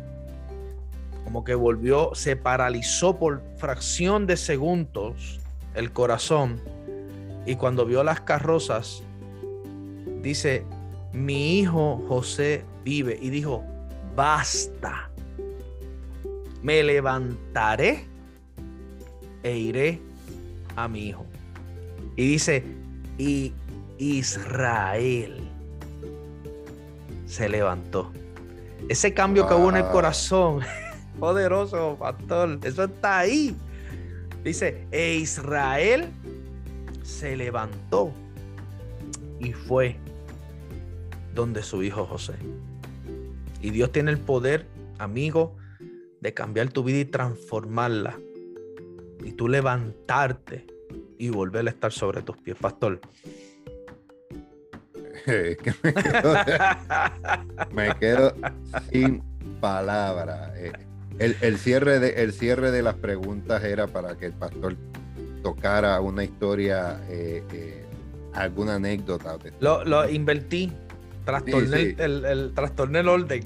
Como 1.23 1.43
que 1.43 1.55
volvió, 1.55 2.11
se 2.13 2.35
paralizó 2.35 3.17
por 3.17 3.43
fracción 3.57 4.25
de 4.25 4.37
segundos 4.37 5.39
el 5.75 5.91
corazón. 5.91 6.61
Y 7.45 7.55
cuando 7.55 7.85
vio 7.85 8.03
las 8.03 8.21
carrozas, 8.21 9.03
dice, 10.21 10.65
mi 11.13 11.59
hijo 11.59 12.03
José 12.07 12.63
vive. 12.83 13.17
Y 13.21 13.29
dijo, 13.29 13.63
basta. 14.15 15.09
Me 16.61 16.83
levantaré 16.83 18.05
e 19.43 19.57
iré 19.57 20.01
a 20.75 20.87
mi 20.87 21.07
hijo. 21.07 21.25
Y 22.15 22.27
dice, 22.27 22.63
y 23.17 23.53
Israel 23.97 25.39
se 27.25 27.47
levantó 27.47 28.11
Ese 28.87 29.13
cambio 29.13 29.47
que 29.47 29.53
hubo 29.53 29.69
en 29.69 29.77
el 29.77 29.85
corazón, 29.85 30.61
poderoso, 31.19 31.95
pastor, 31.99 32.59
eso 32.63 32.85
está 32.85 33.19
ahí. 33.19 33.55
Dice, 34.43 34.85
e 34.91 35.15
Israel 35.15 36.09
se 37.03 37.35
levantó 37.35 38.11
y 39.39 39.53
fue 39.53 39.97
donde 41.33 41.63
su 41.63 41.83
hijo 41.83 42.05
José. 42.05 42.35
Y 43.61 43.71
Dios 43.71 43.91
tiene 43.91 44.11
el 44.11 44.19
poder, 44.19 44.67
amigo, 44.97 45.55
de 46.21 46.33
cambiar 46.33 46.69
tu 46.69 46.83
vida 46.83 46.99
y 46.99 47.05
transformarla. 47.05 48.19
Y 49.23 49.33
tú 49.33 49.47
levantarte 49.47 50.65
y 51.17 51.29
volver 51.29 51.67
a 51.67 51.69
estar 51.69 51.91
sobre 51.91 52.21
tus 52.21 52.37
pies, 52.37 52.57
pastor. 52.57 53.01
me, 57.73 57.95
quedo, 57.99 58.33
sin 58.91 59.21
palabras. 59.59 60.51
Eh, 60.55 60.71
el, 61.19 61.57
cierre 61.57 61.99
de, 61.99 62.23
el 62.23 62.31
cierre 62.31 62.71
de 62.71 62.81
las 62.81 62.95
preguntas 62.95 63.63
era 63.63 63.87
para 63.87 64.17
que 64.17 64.27
el 64.27 64.33
pastor 64.33 64.77
tocara 65.43 65.99
una 65.99 66.23
historia, 66.23 67.01
eh, 67.09 67.43
eh, 67.51 67.85
alguna 68.33 68.75
anécdota. 68.75 69.37
Lo, 69.59 69.83
lo 69.83 70.09
invertí, 70.09 70.71
trastorné, 71.29 71.95
El, 71.97 72.25
el, 72.25 72.53
trastorné 72.53 72.99
el 72.99 73.07
orden. 73.07 73.43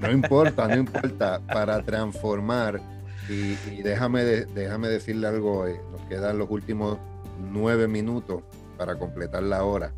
No, 0.00 0.10
importa, 0.10 0.68
no 0.68 0.76
importa, 0.76 1.40
para 1.46 1.82
transformar. 1.82 2.80
Y, 3.28 3.82
déjame, 3.82 4.24
déjame 4.24 4.88
decirle 4.88 5.28
algo, 5.28 5.66
eh, 5.66 5.80
nos 5.92 6.00
quedan 6.08 6.38
los 6.38 6.50
últimos 6.50 6.98
nueve 7.38 7.86
minutos 7.86 8.42
para 8.76 8.98
completar 8.98 9.42
la 9.42 9.64
hora. 9.64 9.92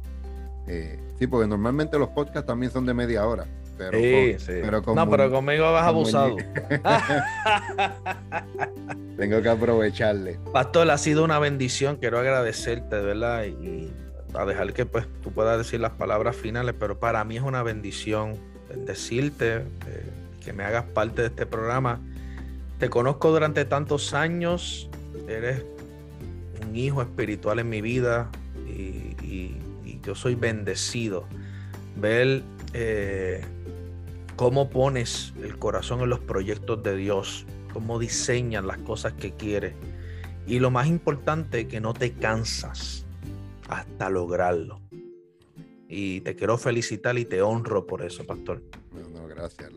sí, 1.19 1.27
porque 1.27 1.47
normalmente 1.47 1.99
los 1.99 2.09
podcasts 2.11 2.47
también 2.47 2.73
son 2.73 2.87
de 2.87 2.95
media 2.95 3.27
hora. 3.27 3.47
Pero, 3.79 3.99
sí, 3.99 4.37
sí. 4.39 4.53
no, 4.95 5.11
pero 5.11 5.31
conmigo 5.31 5.73
vas 5.73 5.87
abusado. 5.87 6.37
Tengo 9.17 9.43
que 9.43 9.49
aprovecharle. 9.49 10.39
Pastor, 10.53 10.91
ha 10.91 10.99
sido 10.99 11.25
una 11.25 11.39
bendición. 11.39 11.97
Quiero 11.97 12.19
agradecerte, 12.19 13.01
¿verdad? 13.01 13.45
Y 13.45 13.91
a 14.35 14.45
dejar 14.45 14.73
que 14.73 14.87
pues 14.87 15.07
tú 15.23 15.33
puedas 15.33 15.59
decir 15.59 15.81
las 15.81 15.93
palabras 15.93 16.37
finales, 16.37 16.75
pero 16.79 16.99
para 16.99 17.25
mí 17.25 17.37
es 17.37 17.43
una 17.43 17.63
bendición 17.63 18.39
decirte 18.87 19.57
eh, 19.57 19.63
que 20.43 20.53
me 20.53 20.65
hagas 20.65 20.85
parte 20.85 21.23
de 21.23 21.29
este 21.29 21.47
programa. 21.47 22.01
Te 22.79 22.89
conozco 22.89 23.31
durante 23.31 23.65
tantos 23.65 24.15
años, 24.15 24.89
eres 25.29 25.65
un 26.67 26.75
hijo 26.75 27.03
espiritual 27.03 27.59
en 27.59 27.69
mi 27.69 27.81
vida 27.81 28.31
y, 28.67 29.57
yo 30.03 30.17
soy 30.17 30.35
bendecido. 30.35 31.27
Ver 31.95 32.43
eh, 32.73 33.45
cómo 34.35 34.69
pones 34.69 35.33
el 35.41 35.57
corazón 35.57 36.01
en 36.01 36.09
los 36.09 36.19
proyectos 36.19 36.83
de 36.83 36.97
Dios, 36.97 37.47
cómo 37.73 38.01
diseñas 38.01 38.65
las 38.65 38.79
cosas 38.79 39.13
que 39.13 39.31
quieres. 39.31 39.75
Y 40.45 40.59
lo 40.59 40.73
más 40.73 40.89
importante, 40.89 41.69
que 41.69 41.81
no 41.81 41.95
te 41.95 42.15
cansas 42.15 43.07
hasta 43.73 44.11
lograrlo. 44.11 44.81
Y 45.89 46.21
te 46.23 46.35
quiero 46.35 46.57
felicitar 46.57 47.19
y 47.19 47.25
te 47.25 47.43
honro 47.43 47.87
por 47.87 48.03
eso, 48.03 48.25
pastor. 48.25 48.63
No, 48.93 49.21
no, 49.21 49.29
gracias. 49.29 49.71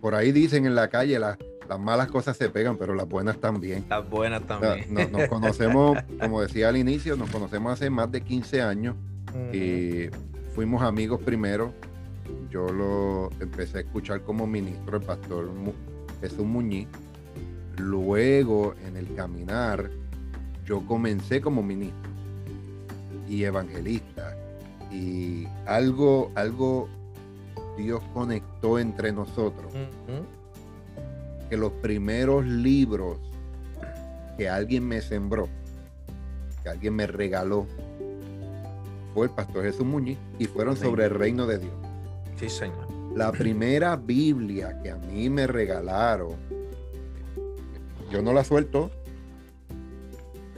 por 0.00 0.14
ahí 0.14 0.32
dicen 0.32 0.66
en 0.66 0.74
la 0.74 0.88
calle, 0.88 1.18
las 1.18 1.38
malas 1.80 2.08
cosas 2.08 2.36
se 2.36 2.50
pegan, 2.50 2.76
pero 2.76 2.94
las 2.94 3.08
buenas 3.08 3.38
también. 3.38 3.84
Las 3.88 4.08
buenas 4.08 4.46
también. 4.46 4.86
nos 5.10 5.28
conocemos, 5.28 5.98
como 6.20 6.40
decía 6.40 6.68
al 6.68 6.76
inicio, 6.76 7.16
nos 7.16 7.30
conocemos 7.30 7.72
hace 7.72 7.90
más 7.90 8.10
de 8.12 8.20
15 8.20 8.62
años. 8.62 8.96
y 9.52 10.08
fuimos 10.54 10.82
amigos 10.82 11.20
primero, 11.20 11.74
yo 12.48 12.68
lo 12.68 13.30
empecé 13.40 13.78
a 13.78 13.80
escuchar 13.80 14.22
como 14.22 14.46
ministro, 14.46 14.98
el 14.98 15.02
pastor 15.02 15.50
Jesús 16.20 16.44
Muñiz. 16.44 16.86
Luego, 17.76 18.76
en 18.86 18.96
el 18.96 19.12
caminar, 19.16 19.90
yo 20.64 20.86
comencé 20.86 21.40
como 21.40 21.60
ministro 21.60 22.13
y 23.28 23.44
evangelista. 23.44 24.36
Y 24.90 25.46
algo, 25.66 26.30
algo 26.34 26.88
Dios 27.76 28.02
conectó 28.12 28.78
entre 28.78 29.12
nosotros. 29.12 29.72
Que 31.48 31.56
los 31.56 31.72
primeros 31.72 32.46
libros 32.46 33.18
que 34.36 34.48
alguien 34.48 34.86
me 34.86 35.00
sembró, 35.00 35.48
que 36.62 36.68
alguien 36.68 36.94
me 36.94 37.06
regaló, 37.06 37.66
fue 39.14 39.26
el 39.26 39.32
pastor 39.32 39.64
Jesús 39.64 39.86
Muñiz 39.86 40.18
y 40.38 40.46
fueron 40.46 40.76
sobre 40.76 41.04
el 41.04 41.10
reino 41.10 41.46
de 41.46 41.58
Dios. 41.58 41.74
Sí, 42.36 42.48
Señor. 42.48 42.88
La 43.14 43.30
primera 43.30 43.94
Biblia 43.94 44.80
que 44.82 44.90
a 44.90 44.96
mí 44.96 45.30
me 45.30 45.46
regalaron, 45.46 46.32
yo 48.10 48.22
no 48.22 48.32
la 48.32 48.42
suelto. 48.42 48.90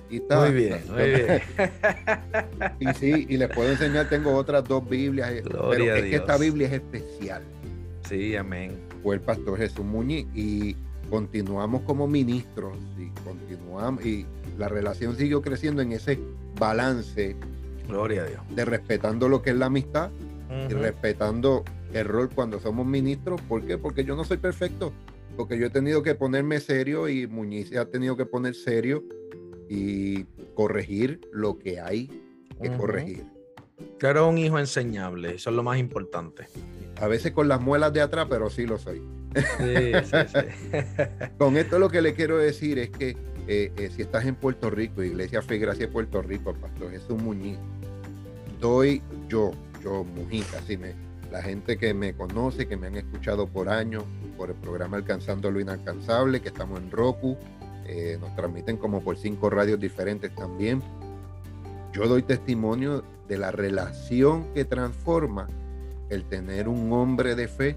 Y 0.09 0.17
está. 0.17 0.41
Muy 0.41 0.53
bien, 0.53 0.81
muy 0.89 1.05
bien. 1.05 1.43
y 2.81 2.95
sí, 2.95 3.27
y 3.29 3.37
les 3.37 3.49
puedo 3.49 3.71
enseñar, 3.71 4.09
tengo 4.09 4.35
otras 4.35 4.65
dos 4.65 4.89
Biblias, 4.89 5.31
eh, 5.31 5.43
pero 5.45 5.95
es 5.95 6.03
que 6.05 6.17
esta 6.17 6.37
Biblia 6.37 6.69
es 6.69 6.75
especial. 6.75 7.43
Sí, 8.09 8.37
amén. 8.37 8.79
Fue 9.03 9.17
el 9.17 9.21
pastor 9.21 9.59
Jesús 9.59 9.85
Muñiz 9.85 10.27
y 10.35 10.77
continuamos 11.11 11.83
como 11.83 12.07
ministros 12.07 12.77
y 12.99 13.09
continuamos 13.23 14.05
y 14.05 14.27
la 14.59 14.69
relación 14.69 15.17
siguió 15.17 15.43
creciendo 15.43 15.83
en 15.83 15.93
ese 15.93 16.19
balance. 16.59 17.37
Gloria 17.89 18.23
a 18.23 18.27
Dios. 18.27 18.41
De 18.51 18.65
respetando 18.65 19.29
lo 19.29 19.43
que 19.43 19.51
es 19.51 19.57
la 19.57 19.67
amistad, 19.67 20.11
y 20.69 20.73
respetando 20.73 21.65
el 21.93 22.05
rol 22.05 22.31
cuando 22.35 22.61
somos 22.61 22.87
ministros. 22.87 23.41
¿Por 23.43 23.65
qué? 23.65 23.79
Porque 23.79 24.05
yo 24.05 24.17
no 24.17 24.25
soy 24.25 24.37
perfecto, 24.39 24.93
porque 25.37 25.59
yo 25.59 25.67
he 25.67 25.71
tenido 25.71 26.03
que 26.03 26.15
ponerme 26.15 26.61
serio 26.61 27.09
y 27.09 27.27
Muñiz 27.27 27.75
ha 27.77 27.87
tenido 27.87 28.17
que 28.17 28.27
poner 28.27 28.55
serio 28.55 29.05
y 29.69 30.25
corregir 30.55 31.21
lo 31.33 31.59
que 31.59 31.81
hay 31.81 32.11
que 32.61 32.71
corregir. 32.77 33.27
Claro, 33.99 34.29
un 34.29 34.39
hijo 34.39 34.59
enseñable, 34.59 35.35
eso 35.35 35.51
es 35.51 35.57
lo 35.57 35.63
más 35.63 35.79
importante. 35.79 36.47
A 37.01 37.07
veces 37.07 37.33
con 37.33 37.49
las 37.49 37.61
muelas 37.61 37.93
de 37.93 38.01
atrás, 38.01 38.27
pero 38.29 38.49
sí 38.49 38.67
lo 38.67 38.79
soy. 38.79 39.03
Sí, 39.35 39.93
sí, 40.05 40.17
sí. 40.29 40.73
con 41.39 41.57
esto 41.59 41.79
lo 41.79 41.91
que 41.91 42.01
le 42.01 42.15
quiero 42.15 42.39
decir 42.39 42.79
es 42.79 42.89
que 42.91 43.17
eh, 43.49 43.71
eh, 43.77 43.91
si 43.95 44.03
estás 44.03 44.25
en 44.25 44.35
Puerto 44.35 44.71
Rico, 44.71 45.03
Iglesia 45.03 45.43
Fe 45.43 45.59
Gracia 45.59 45.91
Puerto 45.91 46.23
Rico, 46.23 46.55
pastor 46.55 46.91
Jesús 46.91 47.23
Muñiz, 47.23 47.59
doy 48.61 49.03
yo 49.29 49.53
Mujica, 50.05 50.61
sí, 50.67 50.77
me, 50.77 50.95
la 51.31 51.43
gente 51.43 51.77
que 51.77 51.95
me 51.95 52.15
conoce, 52.15 52.67
que 52.67 52.77
me 52.77 52.89
han 52.89 52.97
escuchado 52.97 53.47
por 53.47 53.69
años, 53.69 54.05
por 54.37 54.51
el 54.51 54.57
programa 54.57 54.97
Alcanzando 54.97 55.51
lo 55.51 55.61
Inalcanzable, 55.61 56.41
que 56.41 56.49
estamos 56.49 56.81
en 56.81 56.91
Roku, 56.91 57.37
eh, 57.89 58.19
nos 58.21 58.35
transmiten 58.35 58.77
como 58.77 59.01
por 59.01 59.17
cinco 59.17 59.51
radios 59.51 59.79
diferentes 59.79 60.35
también. 60.35 60.83
Yo 61.93 62.07
doy 62.09 62.23
testimonio 62.23 63.05
de 63.29 63.39
la 63.39 63.51
relación 63.51 64.53
que 64.55 64.65
transforma 64.65 65.47
el 66.11 66.25
tener 66.25 66.69
un 66.69 66.93
hombre 66.93 67.35
de 67.35 67.49
fe 67.49 67.77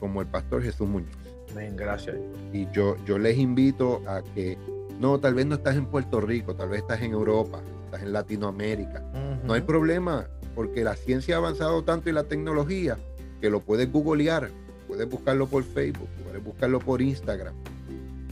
como 0.00 0.20
el 0.20 0.26
pastor 0.28 0.62
Jesús 0.62 0.88
Muñoz. 0.88 1.10
Amén, 1.50 1.76
gracias. 1.76 2.16
Y 2.52 2.68
yo, 2.70 2.96
yo 3.04 3.18
les 3.18 3.38
invito 3.38 4.02
a 4.06 4.22
que, 4.22 4.56
no, 5.00 5.18
tal 5.18 5.34
vez 5.34 5.46
no 5.46 5.56
estás 5.56 5.76
en 5.76 5.86
Puerto 5.86 6.20
Rico, 6.20 6.54
tal 6.54 6.68
vez 6.68 6.82
estás 6.82 7.02
en 7.02 7.12
Europa, 7.12 7.60
estás 7.86 8.02
en 8.02 8.12
Latinoamérica. 8.12 9.02
No 9.44 9.54
hay 9.54 9.62
problema 9.62 10.28
porque 10.54 10.84
la 10.84 10.94
ciencia 10.94 11.36
ha 11.36 11.38
avanzado 11.38 11.82
tanto 11.84 12.08
y 12.08 12.12
la 12.12 12.24
tecnología 12.24 12.98
que 13.40 13.50
lo 13.50 13.60
puedes 13.60 13.90
googlear, 13.90 14.50
puedes 14.86 15.08
buscarlo 15.08 15.46
por 15.46 15.64
Facebook, 15.64 16.08
puedes 16.24 16.42
buscarlo 16.42 16.78
por 16.80 17.00
Instagram 17.02 17.54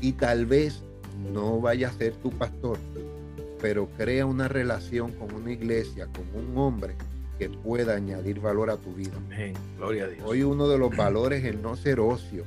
y 0.01 0.13
tal 0.13 0.47
vez 0.47 0.83
no 1.33 1.61
vaya 1.61 1.89
a 1.89 1.93
ser 1.93 2.15
tu 2.17 2.31
pastor, 2.31 2.79
pero 3.61 3.89
crea 3.97 4.27
una 4.27 4.49
relación 4.49 5.13
con 5.13 5.35
una 5.35 5.53
iglesia, 5.53 6.07
con 6.07 6.25
un 6.43 6.57
hombre 6.59 6.95
que 7.39 7.49
pueda 7.51 7.95
añadir 7.97 8.41
valor 8.41 8.71
a 8.71 8.77
tu 8.77 8.93
vida. 8.95 9.13
Amén. 9.17 9.55
Gloria 9.77 10.05
a 10.05 10.09
Dios. 10.09 10.25
Hoy 10.27 10.43
uno 10.43 10.69
de 10.69 10.79
los 10.79 10.97
valores 10.97 11.45
es 11.45 11.59
no 11.61 11.77
ser 11.77 12.01
ocio, 12.01 12.45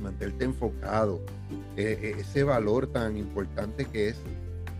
mantenerte 0.00 0.44
enfocado, 0.44 1.20
e, 1.76 1.82
e, 1.82 2.20
ese 2.20 2.44
valor 2.44 2.88
tan 2.88 3.16
importante 3.16 3.84
que 3.84 4.08
es 4.08 4.16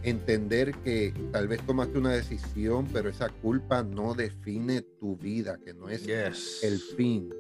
entender 0.03 0.75
que 0.85 1.13
tal 1.33 1.49
vez 1.49 1.61
tomaste 1.63 1.99
una 1.99 2.13
decisión, 2.13 2.87
pero 2.93 3.09
esa 3.09 3.29
culpa 3.29 3.83
no 3.83 4.15
define 4.15 4.83
tu 4.83 5.17
vida, 5.17 5.59
que 5.65 5.75
no 5.75 5.89
es 5.89 6.07
el 6.63 6.79
fin. 6.79 7.33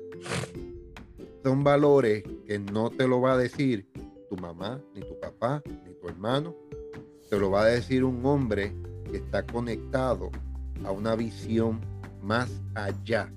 Son 1.45 1.63
valores 1.63 2.25
que 2.47 2.59
no 2.59 2.91
te 2.91 3.07
lo 3.07 3.21
va 3.21 3.35
a 3.35 3.39
decir 3.39 3.87
tu 4.29 4.37
mamá, 4.37 4.81
ni 4.95 5.01
tu 5.01 5.19
papá, 5.21 5.63
ni 5.67 5.95
tu 5.95 6.09
hermano. 6.09 6.55
Te 7.31 7.39
lo 7.39 7.51
va 7.51 7.63
a 7.63 7.67
decir 7.67 8.05
un 8.05 8.25
hombre 8.25 8.75
que 9.11 9.19
está 9.19 9.45
conectado 9.45 10.31
a 10.85 10.91
una 10.91 11.15
visión 11.15 11.81
más 12.23 12.51
allá, 12.75 13.31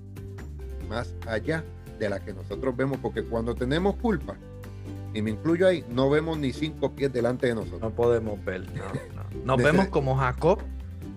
más 0.88 1.14
allá 1.26 1.64
de 1.98 2.08
la 2.08 2.20
que 2.20 2.32
nosotros 2.32 2.76
vemos, 2.76 2.98
porque 2.98 3.22
cuando 3.24 3.54
tenemos 3.54 3.96
culpa, 3.96 4.36
y 5.14 5.20
me 5.20 5.30
incluyo 5.30 5.68
ahí, 5.68 5.84
no 5.90 6.08
vemos 6.08 6.38
ni 6.38 6.52
cinco 6.52 6.92
pies 6.92 7.12
delante 7.12 7.46
de 7.46 7.54
nosotros. 7.54 7.82
No 7.82 7.90
podemos 7.90 8.42
ver. 8.44 8.66
No, 8.72 9.56
Nos 9.56 9.62
vemos 9.62 9.88
como 9.88 10.16
Jacob 10.16 10.58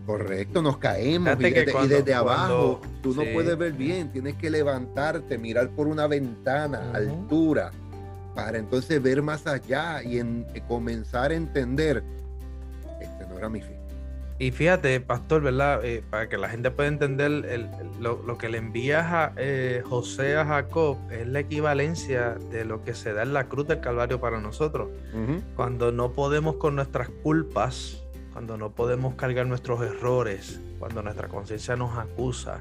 Correcto, 0.06 0.62
nos 0.62 0.78
caemos 0.78 1.36
y 1.40 1.88
desde, 1.88 2.14
abajo 2.14 2.80
tú 3.02 3.16
no 3.16 3.24
puedes 3.34 3.58
ver 3.58 3.74
bien, 3.74 4.12
tienes 4.12 4.36
que 4.36 4.52
levantarte, 4.52 5.40
mirar 5.40 5.70
por 5.72 5.88
una 5.88 6.06
ventana, 6.06 6.92
altura, 6.94 7.72
para 8.36 8.58
entonces 8.58 9.02
ver 9.02 9.22
más 9.22 9.48
allá 9.48 10.04
y 10.04 10.20
en, 10.20 10.46
comenzar 10.68 11.32
a 11.32 11.36
entender, 11.36 12.04
este 13.02 13.26
no 13.28 13.38
era 13.38 13.50
mi 13.50 13.62
fin. 13.62 13.76
Y 14.38 14.52
fíjate, 14.52 15.00
pastor, 15.00 15.44
¿verdad? 15.44 15.86
Eh, 15.86 16.04
para 16.10 16.28
que 16.28 16.38
la 16.38 16.50
gente 16.50 16.70
pueda 16.70 16.90
entender 16.90 17.32
lo, 18.02 18.38
que 18.38 18.50
le 18.50 18.58
envía 18.58 19.24
a, 19.24 19.34
eh, 19.38 19.82
José 19.86 20.36
a 20.36 20.46
Jacob 20.46 20.98
es 21.10 21.26
la 21.26 21.40
equivalencia 21.40 22.36
de 22.52 22.66
lo 22.66 22.84
que 22.84 22.94
se 22.94 23.14
da 23.14 23.24
en 23.24 23.32
la 23.32 23.46
cruz 23.46 23.66
del 23.68 23.80
Calvario 23.80 24.20
para 24.20 24.42
nosotros. 24.42 24.90
Cuando 25.56 25.94
no 25.94 26.12
podemos 26.12 26.58
con 26.58 26.76
nuestras 26.76 27.08
culpas, 27.08 28.04
cuando 28.34 28.58
no 28.58 28.72
podemos 28.72 29.16
cargar 29.16 29.48
nuestros 29.48 29.82
errores, 29.82 30.60
cuando 30.80 31.02
nuestra 31.02 31.30
conciencia 31.30 31.78
nos 31.78 31.98
acusa, 31.98 32.60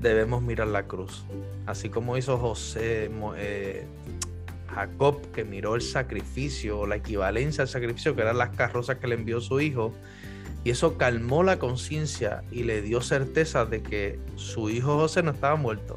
debemos 0.00 0.42
mirar 0.42 0.68
la 0.68 0.84
cruz. 0.84 1.26
Así 1.66 1.90
como 1.90 2.16
hizo 2.16 2.38
José, 2.38 3.10
eh, 3.36 3.86
Jacob, 4.74 5.20
que 5.32 5.44
miró 5.44 5.74
el 5.74 5.82
sacrificio 5.82 6.80
o 6.80 6.86
la 6.86 6.96
equivalencia 6.96 7.62
al 7.62 7.68
sacrificio, 7.68 8.14
que 8.14 8.22
eran 8.22 8.38
las 8.38 8.50
carrozas 8.50 8.98
que 8.98 9.06
le 9.06 9.14
envió 9.14 9.40
su 9.40 9.60
hijo, 9.60 9.92
y 10.64 10.70
eso 10.70 10.96
calmó 10.96 11.42
la 11.42 11.58
conciencia 11.58 12.44
y 12.50 12.62
le 12.62 12.82
dio 12.82 13.00
certeza 13.00 13.64
de 13.64 13.82
que 13.82 14.18
su 14.36 14.70
hijo 14.70 14.96
José 14.96 15.22
no 15.22 15.32
estaba 15.32 15.56
muerto, 15.56 15.96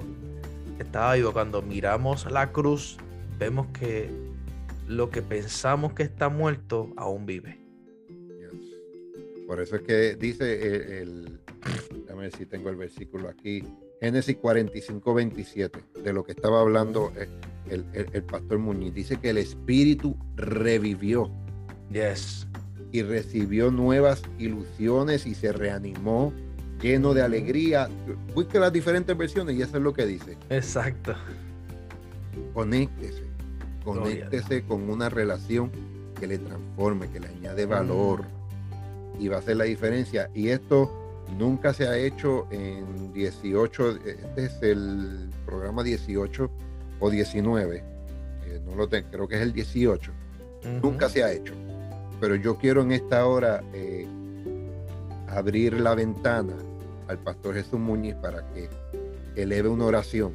estaba 0.80 1.14
vivo. 1.14 1.34
Cuando 1.34 1.62
miramos 1.62 2.30
la 2.32 2.52
cruz, 2.52 2.98
vemos 3.38 3.68
que 3.68 4.10
lo 4.88 5.10
que 5.10 5.22
pensamos 5.22 5.94
que 5.94 6.04
está 6.04 6.30
muerto 6.30 6.92
aún 6.98 7.26
vive. 7.26 7.60
Por 9.48 9.62
eso 9.62 9.76
es 9.76 9.84
que 9.84 10.16
dice 10.16 11.02
el, 11.02 11.40
déjame 12.02 12.24
ver 12.24 12.36
si 12.36 12.48
tengo 12.48 12.70
el 12.70 12.76
versículo 12.76 13.30
aquí, 13.30 13.64
Génesis 14.06 14.38
45, 14.38 15.16
27, 15.16 15.84
de 16.04 16.14
lo 16.14 16.24
que 16.24 16.34
estaba 16.34 16.62
hablando 16.62 17.12
el, 17.68 17.84
el, 17.92 18.22
pastor 18.22 18.60
Muñiz. 18.60 18.94
Dice 18.94 19.18
que 19.18 19.32
el 19.32 19.40
espíritu 19.40 20.16
revivió. 20.36 21.32
Yes. 21.92 22.46
Y 22.92 23.02
recibió 23.02 23.72
nuevas 23.72 24.22
ilusiones 24.38 25.26
y 25.26 25.34
se 25.34 25.52
reanimó 25.52 26.32
lleno 26.80 27.16
de 27.16 27.24
alegría. 27.24 27.90
Busque 28.36 28.60
las 28.60 28.72
diferentes 28.72 29.18
versiones 29.18 29.56
y 29.56 29.64
eso 29.64 29.78
es 29.78 29.84
lo 29.84 29.92
que 29.92 30.06
dice. 30.06 30.38
Exacto. 30.52 31.16
Conéctese. 32.54 33.24
Conéctese 33.84 34.66
con 34.66 34.88
una 34.88 35.10
relación 35.10 35.72
que 36.20 36.28
le 36.28 36.38
transforme, 36.38 37.10
que 37.10 37.22
le 37.22 37.30
añade 37.30 37.66
valor 37.66 38.24
y 39.18 39.30
va 39.30 39.38
a 39.38 39.40
hacer 39.40 39.58
la 39.58 39.64
diferencia. 39.64 40.30
Y 40.36 40.50
esto 40.50 41.05
nunca 41.38 41.74
se 41.74 41.88
ha 41.88 41.98
hecho 41.98 42.48
en 42.52 43.14
18, 43.14 43.98
este 44.06 44.46
es 44.46 44.62
el 44.62 45.30
programa 45.46 45.84
18 45.84 46.50
o 47.00 47.10
19, 47.10 47.78
eh, 47.78 48.62
no 48.66 48.76
lo 48.76 48.88
tengo, 48.88 49.10
creo 49.12 49.28
que 49.28 49.36
es 49.36 49.42
el 49.42 49.54
18. 49.54 50.12
Nunca 50.82 51.10
se 51.10 51.24
ha 51.24 51.32
hecho. 51.32 51.54
Pero 52.20 52.36
yo 52.36 52.58
quiero 52.58 52.82
en 52.82 52.92
esta 52.92 53.28
hora 53.28 53.64
eh, 53.74 54.08
abrir 55.28 55.80
la 55.80 55.94
ventana 55.94 56.56
al 57.08 57.20
pastor 57.20 57.54
Jesús 57.54 57.80
Muñiz 57.80 58.16
para 58.16 58.44
que 58.54 58.70
eleve 59.36 59.70
una 59.70 59.86
oración. 59.86 60.34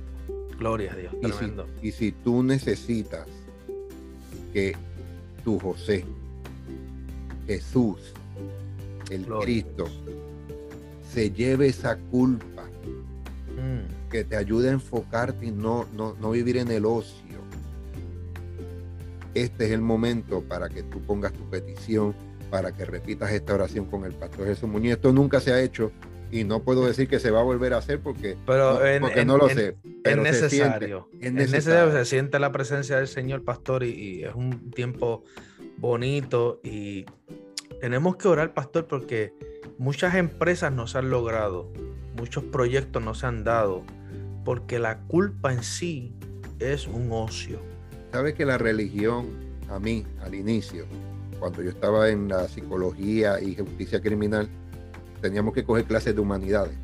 Gloria 0.57 0.93
a 0.93 0.97
Dios. 0.97 1.15
Y 1.21 1.33
si, 1.33 1.53
y 1.83 1.93
si 1.93 2.13
tú 2.13 2.45
necesitas 2.45 3.27
que 4.53 4.77
tu 5.43 5.59
José, 5.59 6.05
Jesús, 7.47 8.13
el 9.11 9.27
Cristo, 9.27 9.87
se 11.13 11.31
lleve 11.31 11.67
esa 11.67 11.97
culpa, 11.97 12.65
mm. 13.57 14.11
que 14.11 14.25
te 14.25 14.37
ayude 14.37 14.69
a 14.69 14.73
enfocarte 14.73 15.47
y 15.47 15.51
no, 15.51 15.87
no, 15.95 16.31
vivir 16.31 16.57
en 16.57 16.71
el 16.71 16.87
ocio. 16.87 17.39
Este 19.35 19.67
es 19.67 19.73
el 19.73 19.81
momento 19.81 20.43
para 20.43 20.69
que 20.69 20.83
tú 20.83 21.01
pongas 21.01 21.33
tu 21.33 21.49
petición, 21.49 22.15
para 22.51 22.73
que 22.73 22.85
repitas 22.85 23.31
esta 23.33 23.55
oración 23.55 23.87
con 23.87 24.05
el 24.05 24.13
pastor 24.13 24.47
Jesús 24.47 24.69
Muñoz. 24.69 24.95
Esto 24.95 25.13
nunca 25.13 25.41
se 25.41 25.53
ha 25.53 25.61
hecho 25.61 25.93
y 26.33 26.45
no 26.45 26.63
puedo 26.63 26.87
decir 26.87 27.09
que 27.09 27.21
se 27.21 27.31
va 27.31 27.41
a 27.41 27.45
volver 27.45 27.75
a 27.75 27.79
hacer 27.79 28.01
porque, 28.01 28.37
pero 28.47 28.75
no, 28.75 29.01
porque 29.01 29.25
no 29.25 29.37
lo 29.37 29.49
sé. 29.49 29.77
Pero 30.03 30.25
es 30.25 30.41
necesario. 30.41 31.09
es, 31.21 31.33
necesario. 31.33 31.93
Se 31.93 32.05
siente 32.05 32.39
la 32.39 32.51
presencia 32.51 32.97
del 32.97 33.09
Señor 33.09 33.45
Pastor 33.45 33.85
y 33.85 34.25
es 34.25 34.35
un 34.35 34.71
tiempo 34.71 35.25
bonito 35.77 36.61
y 36.65 37.07
tenemos 37.81 38.17
que 38.17 38.29
orar, 38.29 38.55
pastor, 38.55 38.87
porque 38.87 39.35
muchas 39.79 40.15
empresas 40.15 40.73
no 40.73 40.87
se 40.87 40.99
han 40.99 41.11
logrado, 41.11 41.71
muchos 42.17 42.45
proyectos 42.45 43.03
no 43.03 43.15
se 43.15 43.27
han 43.27 43.45
dado, 43.45 43.85
porque 44.45 44.79
la 44.79 45.01
culpa 45.01 45.53
en 45.53 45.63
sí 45.63 46.15
es 46.59 46.87
un 46.87 47.11
ocio. 47.13 47.59
Sabes 48.13 48.35
que 48.35 48.45
la 48.45 48.59
religión, 48.59 49.29
a 49.69 49.79
mí, 49.79 50.05
al 50.23 50.35
inicio, 50.35 50.87
cuando 51.39 51.63
yo 51.63 51.71
estaba 51.71 52.09
en 52.11 52.29
la 52.29 52.49
psicología 52.49 53.41
y 53.41 53.57
justicia 53.57 54.01
criminal, 54.01 54.49
teníamos 55.21 55.55
que 55.55 55.65
coger 55.65 55.85
clases 55.85 56.15
de 56.15 56.21
humanidades. 56.21 56.77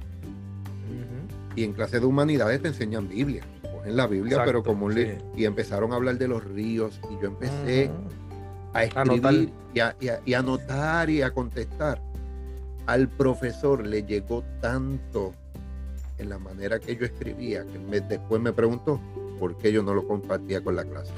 Y 1.54 1.64
en 1.64 1.72
clases 1.72 2.00
de 2.00 2.06
humanidades 2.06 2.60
te 2.60 2.68
enseñan 2.68 3.08
Biblia. 3.08 3.42
Cogen 3.62 3.96
la 3.96 4.06
Biblia, 4.06 4.42
pero 4.44 4.62
como 4.62 4.86
un 4.86 5.18
Y 5.36 5.44
empezaron 5.46 5.92
a 5.92 5.96
hablar 5.96 6.18
de 6.18 6.28
los 6.28 6.44
ríos. 6.44 7.00
Y 7.10 7.22
yo 7.22 7.28
empecé 7.28 7.90
a 8.76 8.84
escribir 8.84 9.52
y 9.74 9.80
a, 9.80 9.96
y, 10.24 10.34
anotar 10.34 11.10
y 11.10 11.22
a 11.22 11.30
contestar. 11.30 12.00
Al 12.86 13.08
profesor 13.08 13.86
le 13.86 14.02
llegó 14.02 14.44
tanto 14.60 15.34
en 16.18 16.28
la 16.28 16.38
manera 16.38 16.78
que 16.78 16.96
yo 16.96 17.04
escribía 17.04 17.64
que 17.64 18.00
después 18.00 18.40
me 18.40 18.52
preguntó 18.52 19.00
por 19.38 19.56
qué 19.58 19.72
yo 19.72 19.82
no 19.82 19.94
lo 19.94 20.06
compartía 20.06 20.62
con 20.62 20.76
la 20.76 20.84
clase. 20.84 21.12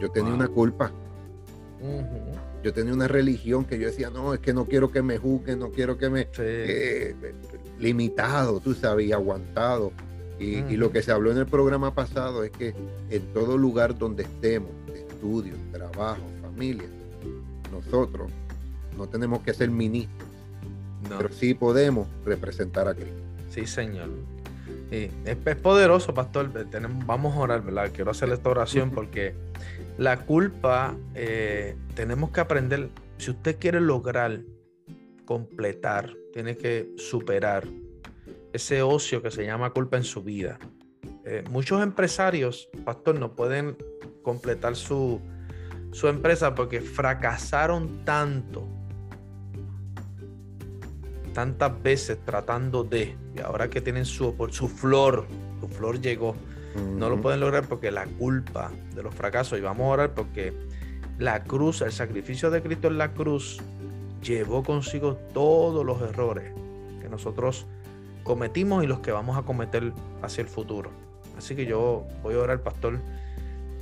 Yo 0.00 0.10
tenía 0.10 0.32
una 0.32 0.48
culpa. 0.48 0.92
Yo 2.62 2.72
tenía 2.74 2.92
una 2.92 3.08
religión 3.08 3.64
que 3.64 3.78
yo 3.78 3.86
decía, 3.86 4.10
no, 4.10 4.34
es 4.34 4.40
que 4.40 4.52
no 4.52 4.66
quiero 4.66 4.90
que 4.90 5.02
me 5.02 5.16
juzguen, 5.18 5.58
no 5.58 5.70
quiero 5.70 5.96
que 5.96 6.10
me... 6.10 6.28
Eh, 6.38 7.14
limitado, 7.78 8.60
tú 8.60 8.74
sabes, 8.74 9.10
aguantado. 9.12 9.92
Y, 10.38 10.58
y, 10.58 10.76
lo 10.76 10.90
que 10.90 11.02
se 11.02 11.12
habló 11.12 11.30
en 11.30 11.38
el 11.38 11.46
programa 11.46 11.94
pasado 11.94 12.44
es 12.44 12.50
que 12.50 12.74
en 13.10 13.22
todo 13.34 13.58
lugar 13.58 13.98
donde 13.98 14.22
estemos, 14.22 14.70
estudio, 14.94 15.54
trabajo, 15.70 16.22
nosotros 17.70 18.30
no 18.96 19.08
tenemos 19.08 19.42
que 19.42 19.54
ser 19.54 19.70
ministros, 19.70 20.28
pero 21.08 21.32
sí 21.32 21.54
podemos 21.54 22.08
representar 22.24 22.88
a 22.88 22.94
Cristo. 22.94 23.20
Sí, 23.48 23.66
Señor. 23.66 24.08
es, 24.90 25.56
poderoso, 25.56 26.14
pastor. 26.14 26.50
Tenemos, 26.70 27.06
vamos 27.06 27.34
a 27.36 27.40
orar, 27.40 27.62
¿verdad? 27.62 27.90
Quiero 27.92 28.10
hacer 28.10 28.30
esta 28.30 28.50
oración 28.50 28.90
porque 28.90 29.34
la 29.98 30.18
culpa 30.24 30.94
eh, 31.14 31.76
tenemos 31.94 32.30
que 32.30 32.40
aprender. 32.40 32.90
Si 33.18 33.30
usted 33.30 33.58
quiere 33.58 33.80
lograr 33.80 34.40
completar, 35.24 36.14
tiene 36.32 36.56
que 36.56 36.90
superar 36.96 37.64
ese 38.52 38.82
ocio 38.82 39.22
que 39.22 39.30
se 39.30 39.44
llama 39.44 39.70
culpa 39.70 39.96
en 39.96 40.04
su 40.04 40.22
vida. 40.22 40.58
Eh, 41.24 41.44
muchos 41.50 41.82
empresarios, 41.82 42.68
pastor, 42.84 43.18
no 43.18 43.34
pueden 43.34 43.76
completar 44.22 44.74
su, 44.74 45.20
su 45.92 46.08
empresa 46.08 46.54
porque 46.54 46.80
fracasaron 46.80 48.04
tanto, 48.04 48.66
tantas 51.34 51.82
veces 51.82 52.18
tratando 52.24 52.84
de, 52.84 53.16
y 53.34 53.40
ahora 53.40 53.68
que 53.68 53.80
tienen 53.80 54.04
su, 54.04 54.34
su 54.50 54.68
flor, 54.68 55.26
su 55.60 55.68
flor 55.68 56.00
llegó, 56.00 56.34
no 56.98 57.08
lo 57.08 57.20
pueden 57.20 57.40
lograr 57.40 57.66
porque 57.66 57.90
la 57.90 58.06
culpa 58.06 58.70
de 58.94 59.02
los 59.02 59.14
fracasos, 59.14 59.58
y 59.58 59.62
vamos 59.62 59.86
a 59.86 59.88
orar 59.88 60.14
porque 60.14 60.54
la 61.18 61.42
cruz, 61.42 61.82
el 61.82 61.92
sacrificio 61.92 62.50
de 62.50 62.62
Cristo 62.62 62.88
en 62.88 62.98
la 62.98 63.12
cruz, 63.12 63.60
llevó 64.22 64.62
consigo 64.62 65.16
todos 65.34 65.84
los 65.84 66.00
errores 66.02 66.52
que 67.00 67.08
nosotros 67.08 67.66
cometimos 68.22 68.84
y 68.84 68.86
los 68.86 69.00
que 69.00 69.12
vamos 69.12 69.36
a 69.36 69.42
cometer 69.42 69.92
hacia 70.22 70.42
el 70.42 70.48
futuro. 70.48 70.90
Así 71.36 71.56
que 71.56 71.66
yo 71.66 72.06
voy 72.22 72.34
a 72.34 72.38
orar, 72.38 72.62
pastor. 72.62 72.98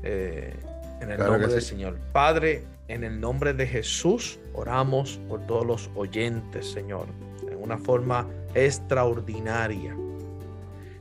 Eh, 0.03 0.55
en 1.01 1.11
el 1.13 1.19
nombre 1.19 1.49
del 1.49 1.63
Señor. 1.63 1.99
Padre, 2.13 2.65
en 2.89 3.05
el 3.05 3.21
nombre 3.21 3.53
de 3.53 3.67
Jesús, 3.67 4.39
oramos 4.55 5.21
por 5.29 5.47
todos 5.47 5.67
los 5.67 5.91
oyentes, 5.95 6.71
Señor, 6.71 7.07
en 7.51 7.63
una 7.63 7.79
forma 7.79 8.27
extraordinaria. 8.55 9.95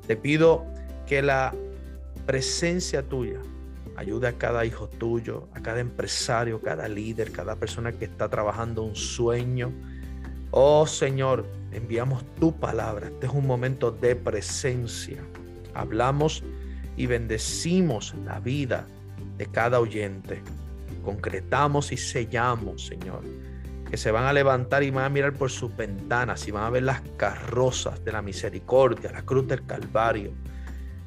Te 0.05 0.15
pido 0.15 0.65
que 1.05 1.21
la 1.21 1.53
presencia 2.25 3.03
tuya 3.03 3.39
ayude 3.95 4.27
a 4.27 4.33
cada 4.33 4.65
hijo 4.65 4.87
tuyo, 4.87 5.47
a 5.53 5.61
cada 5.61 5.79
empresario, 5.79 6.61
cada 6.61 6.87
líder, 6.87 7.31
cada 7.31 7.55
persona 7.55 7.91
que 7.91 8.05
está 8.05 8.29
trabajando 8.29 8.83
un 8.83 8.95
sueño. 8.95 9.71
Oh 10.51 10.85
Señor, 10.85 11.45
enviamos 11.71 12.23
tu 12.39 12.57
palabra. 12.57 13.07
Este 13.07 13.25
es 13.25 13.33
un 13.33 13.47
momento 13.47 13.91
de 13.91 14.15
presencia. 14.15 15.17
Hablamos 15.73 16.43
y 16.95 17.05
bendecimos 17.07 18.13
la 18.25 18.39
vida 18.39 18.87
de 19.37 19.45
cada 19.45 19.79
oyente. 19.79 20.41
Concretamos 21.03 21.91
y 21.91 21.97
sellamos, 21.97 22.85
Señor, 22.85 23.21
que 23.89 23.97
se 23.97 24.11
van 24.11 24.25
a 24.25 24.33
levantar 24.33 24.83
y 24.83 24.89
van 24.89 25.05
a 25.05 25.09
mirar 25.09 25.33
por 25.33 25.49
sus 25.49 25.75
ventanas 25.75 26.47
y 26.47 26.51
van 26.51 26.63
a 26.63 26.69
ver 26.69 26.83
las 26.83 27.01
carrozas 27.15 28.03
de 28.03 28.11
la 28.11 28.21
misericordia, 28.21 29.11
la 29.11 29.23
cruz 29.23 29.47
del 29.47 29.65
Calvario, 29.65 30.33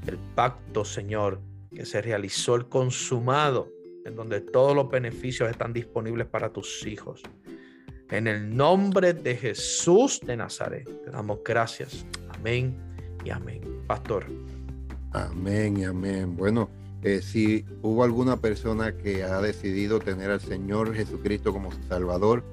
el 0.07 0.19
pacto, 0.35 0.85
Señor, 0.85 1.41
que 1.75 1.85
se 1.85 2.01
realizó 2.01 2.55
el 2.55 2.69
consumado, 2.69 3.69
en 4.05 4.17
donde 4.17 4.41
todos 4.41 4.75
los 4.75 4.89
beneficios 4.89 5.51
están 5.51 5.73
disponibles 5.73 6.27
para 6.27 6.51
tus 6.51 6.87
hijos. 6.87 7.23
En 8.11 8.27
el 8.27 8.57
nombre 8.57 9.13
de 9.13 9.37
Jesús 9.37 10.21
de 10.21 10.37
Nazaret, 10.37 10.85
te 11.05 11.11
damos 11.11 11.41
gracias. 11.45 12.05
Amén 12.31 12.77
y 13.25 13.31
amén. 13.31 13.61
Pastor. 13.87 14.27
Amén 15.13 15.77
y 15.77 15.85
amén. 15.85 16.37
Bueno, 16.37 16.71
eh, 17.03 17.23
si 17.23 17.65
hubo 17.83 18.05
alguna 18.05 18.37
persona 18.37 18.93
que 18.93 19.25
ha 19.25 19.41
decidido 19.41 19.99
tener 20.01 20.31
al 20.31 20.41
Señor 20.41 20.95
Jesucristo 20.95 21.53
como 21.53 21.73
su 21.73 21.83
Salvador, 21.89 22.45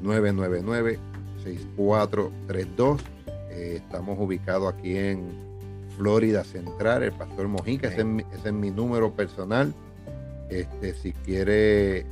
352-999-6432. 0.02 3.00
Eh, 3.50 3.74
estamos 3.76 4.18
ubicados 4.18 4.72
aquí 4.72 4.96
en 4.96 5.28
Florida 5.98 6.42
Central, 6.44 7.02
el 7.02 7.12
Pastor 7.12 7.48
Mojica, 7.48 7.88
ese 7.88 8.06
es, 8.44 8.52
mi, 8.52 8.70
número 8.70 9.12
personal. 9.12 9.74
Este, 10.48 10.94
si 10.94 11.12
quiere 11.12 12.06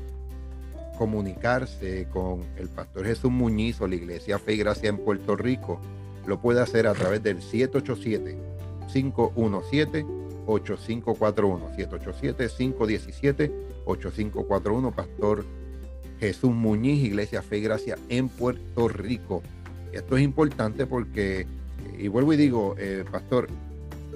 comunicarse 1.01 2.09
con 2.13 2.45
el 2.59 2.69
Pastor 2.69 3.07
Jesús 3.07 3.31
Muñiz 3.31 3.81
o 3.81 3.89
la 3.89 3.95
Iglesia 3.95 4.39
Fe 4.39 4.53
y 4.53 4.59
Gracia 4.59 4.91
en 4.91 4.99
Puerto 4.99 5.35
Rico, 5.35 5.81
lo 6.27 6.43
puede 6.43 6.61
hacer 6.61 6.87
a 6.87 6.93
través 6.93 7.23
del 7.23 7.41
787 7.41 8.37
517 8.93 10.05
8541 10.47 11.75
787 11.75 12.49
517 12.55 13.53
8541 13.87 14.91
Pastor 14.95 15.47
Jesús 16.19 16.51
Muñiz, 16.51 17.03
Iglesia 17.03 17.41
Fe 17.41 17.57
y 17.57 17.63
Gracia 17.63 17.97
en 18.11 18.29
Puerto 18.29 18.87
Rico. 18.89 19.43
Esto 19.93 20.19
es 20.19 20.23
importante 20.23 20.85
porque, 20.85 21.47
y 21.99 22.09
vuelvo 22.09 22.35
y 22.35 22.37
digo, 22.37 22.75
eh, 22.79 23.07
Pastor, 23.11 23.49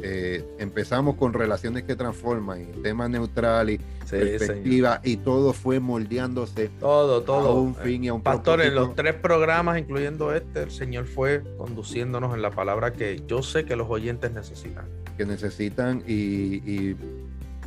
eh, 0.02 0.44
empezamos 0.58 1.16
con 1.16 1.32
relaciones 1.32 1.84
que 1.84 1.96
transforman 1.96 2.62
y 2.62 2.82
tema 2.82 3.08
neutral 3.08 3.70
y 3.70 3.80
perspectiva 4.10 5.00
y 5.02 5.16
todo 5.16 5.52
fue 5.52 5.80
moldeándose 5.80 6.68
todo 6.80 7.22
todo. 7.22 7.48
a 7.48 7.60
un 7.60 7.74
fin 7.74 8.04
y 8.04 8.08
a 8.08 8.14
un 8.14 8.22
pastor 8.22 8.60
en 8.60 8.74
los 8.74 8.94
tres 8.94 9.14
programas 9.14 9.78
incluyendo 9.78 10.34
este 10.34 10.64
el 10.64 10.70
señor 10.70 11.06
fue 11.06 11.42
conduciéndonos 11.56 12.34
en 12.34 12.42
la 12.42 12.50
palabra 12.50 12.92
que 12.92 13.22
yo 13.26 13.42
sé 13.42 13.64
que 13.64 13.76
los 13.76 13.88
oyentes 13.88 14.32
necesitan. 14.32 14.86
Que 15.16 15.24
necesitan 15.24 16.02
y, 16.06 16.96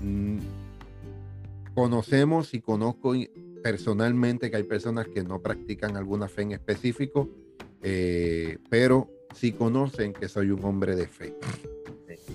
mm, 0.02 0.38
conocemos 1.74 2.54
y 2.54 2.62
conozco 2.62 3.14
personalmente 3.64 4.52
que 4.52 4.58
hay 4.58 4.64
personas 4.64 5.08
que 5.08 5.24
no 5.24 5.40
practican 5.40 5.96
alguna 5.96 6.28
fe 6.28 6.44
en 6.44 6.52
específico 6.52 7.30
eh, 7.82 8.58
pero 8.70 9.10
sí 9.34 9.52
conocen 9.52 10.14
que 10.14 10.28
soy 10.28 10.52
un 10.52 10.64
hombre 10.66 10.96
de 10.96 11.08
fe 11.08 11.34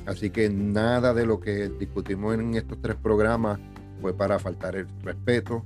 Así 0.07 0.31
que 0.31 0.49
nada 0.49 1.15
de 1.15 1.27
lo 1.27 1.41
que 1.41 1.69
discutimos 1.69 2.35
en 2.35 2.55
estos 2.55 2.81
tres 2.81 2.97
programas 2.97 3.59
fue 4.01 4.15
para 4.15 4.39
faltar 4.39 4.75
el 4.77 4.87
respeto, 5.03 5.65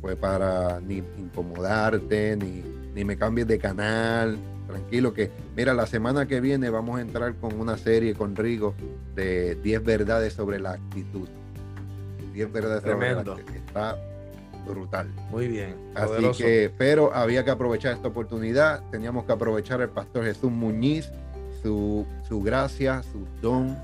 fue 0.00 0.16
para 0.16 0.80
ni 0.80 1.02
incomodarte, 1.18 2.36
ni, 2.36 2.62
ni 2.94 3.04
me 3.04 3.16
cambies 3.16 3.46
de 3.46 3.58
canal. 3.58 4.38
Tranquilo 4.66 5.14
que, 5.14 5.30
mira, 5.56 5.72
la 5.72 5.86
semana 5.86 6.26
que 6.26 6.40
viene 6.40 6.70
vamos 6.70 6.98
a 6.98 7.00
entrar 7.00 7.34
con 7.36 7.58
una 7.58 7.78
serie 7.78 8.14
con 8.14 8.36
Rigo 8.36 8.74
de 9.14 9.54
10 9.56 9.84
verdades 9.84 10.34
sobre 10.34 10.58
la 10.58 10.72
actitud. 10.72 11.28
10 12.34 12.52
verdades 12.52 12.82
sobre 12.82 13.14
la 13.14 13.20
actitud. 13.20 13.54
Está 13.54 13.96
brutal. 14.66 15.08
Muy 15.30 15.48
bien. 15.48 15.76
Así 15.94 16.30
que, 16.36 16.70
pero 16.76 17.14
había 17.14 17.44
que 17.44 17.50
aprovechar 17.50 17.94
esta 17.94 18.08
oportunidad. 18.08 18.82
Teníamos 18.90 19.24
que 19.24 19.32
aprovechar 19.32 19.80
el 19.80 19.88
pastor 19.88 20.24
Jesús 20.24 20.50
Muñiz 20.50 21.10
su, 21.66 22.42
gracia, 22.42 23.02
su 23.02 23.26
don, 23.42 23.76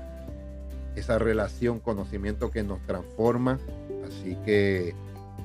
esa 0.95 1.19
relación, 1.19 1.79
conocimiento 1.79 2.49
que 2.49 2.63
nos 2.63 2.79
transforma. 2.85 3.59
Así 4.07 4.37
que 4.45 4.95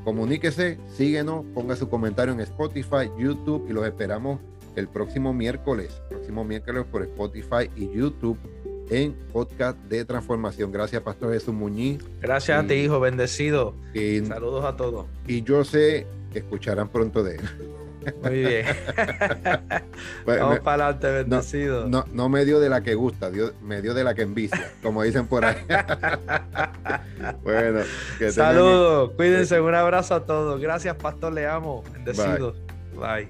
comuníquese, 0.05 0.79
síguenos, 0.97 1.45
ponga 1.53 1.75
su 1.75 1.89
comentario 1.89 2.33
en 2.33 2.41
Spotify, 2.41 3.11
YouTube 3.19 3.67
y 3.69 3.73
los 3.73 3.85
esperamos 3.87 4.41
el 4.77 4.87
próximo 4.87 5.35
miércoles, 5.35 6.01
próximo 6.09 6.45
miércoles 6.45 6.85
por 6.91 7.03
Spotify 7.03 7.69
y 7.75 7.91
YouTube 7.91 8.39
en 8.91 9.15
podcast 9.33 9.77
de 9.89 10.05
transformación. 10.05 10.71
Gracias, 10.71 11.03
Pastor 11.03 11.33
Jesús 11.33 11.53
Muñiz. 11.53 11.99
Gracias 12.21 12.65
a 12.65 12.67
ti, 12.67 12.75
hijo, 12.75 13.01
bendecido. 13.01 13.75
Y, 13.93 14.21
Saludos 14.21 14.65
a 14.65 14.77
todos. 14.77 15.07
Y 15.27 15.43
yo 15.43 15.65
sé 15.65 16.07
que 16.33 16.39
escucharán 16.39 16.89
pronto 16.89 17.25
de 17.25 17.37
él. 17.37 17.41
Muy 18.23 18.41
bien. 18.41 18.67
Vamos 20.27 20.61
para 20.61 20.87
adelante, 20.87 21.11
bendecido. 21.11 21.89
No, 21.89 22.05
no, 22.13 22.29
me 22.29 22.45
dio 22.45 22.61
de 22.61 22.69
la 22.69 22.83
que 22.83 22.95
gusta, 22.95 23.31
dio, 23.31 23.53
me 23.63 23.83
dio 23.83 23.95
de 23.95 24.05
la 24.05 24.15
que 24.15 24.23
envicia, 24.23 24.73
como 24.83 25.03
dicen 25.03 25.27
por 25.27 25.45
ahí. 25.45 25.57
bueno, 27.43 27.81
saludos, 28.31 29.13
cuídense, 29.17 29.61
un 29.61 29.75
abrazo 29.75 30.15
a 30.15 30.25
todos. 30.25 30.61
Gracias, 30.61 30.97
Pastor, 30.97 31.33
le 31.33 31.47
amo. 31.47 31.85
Bendecido. 31.93 32.55
Bye. 32.95 33.29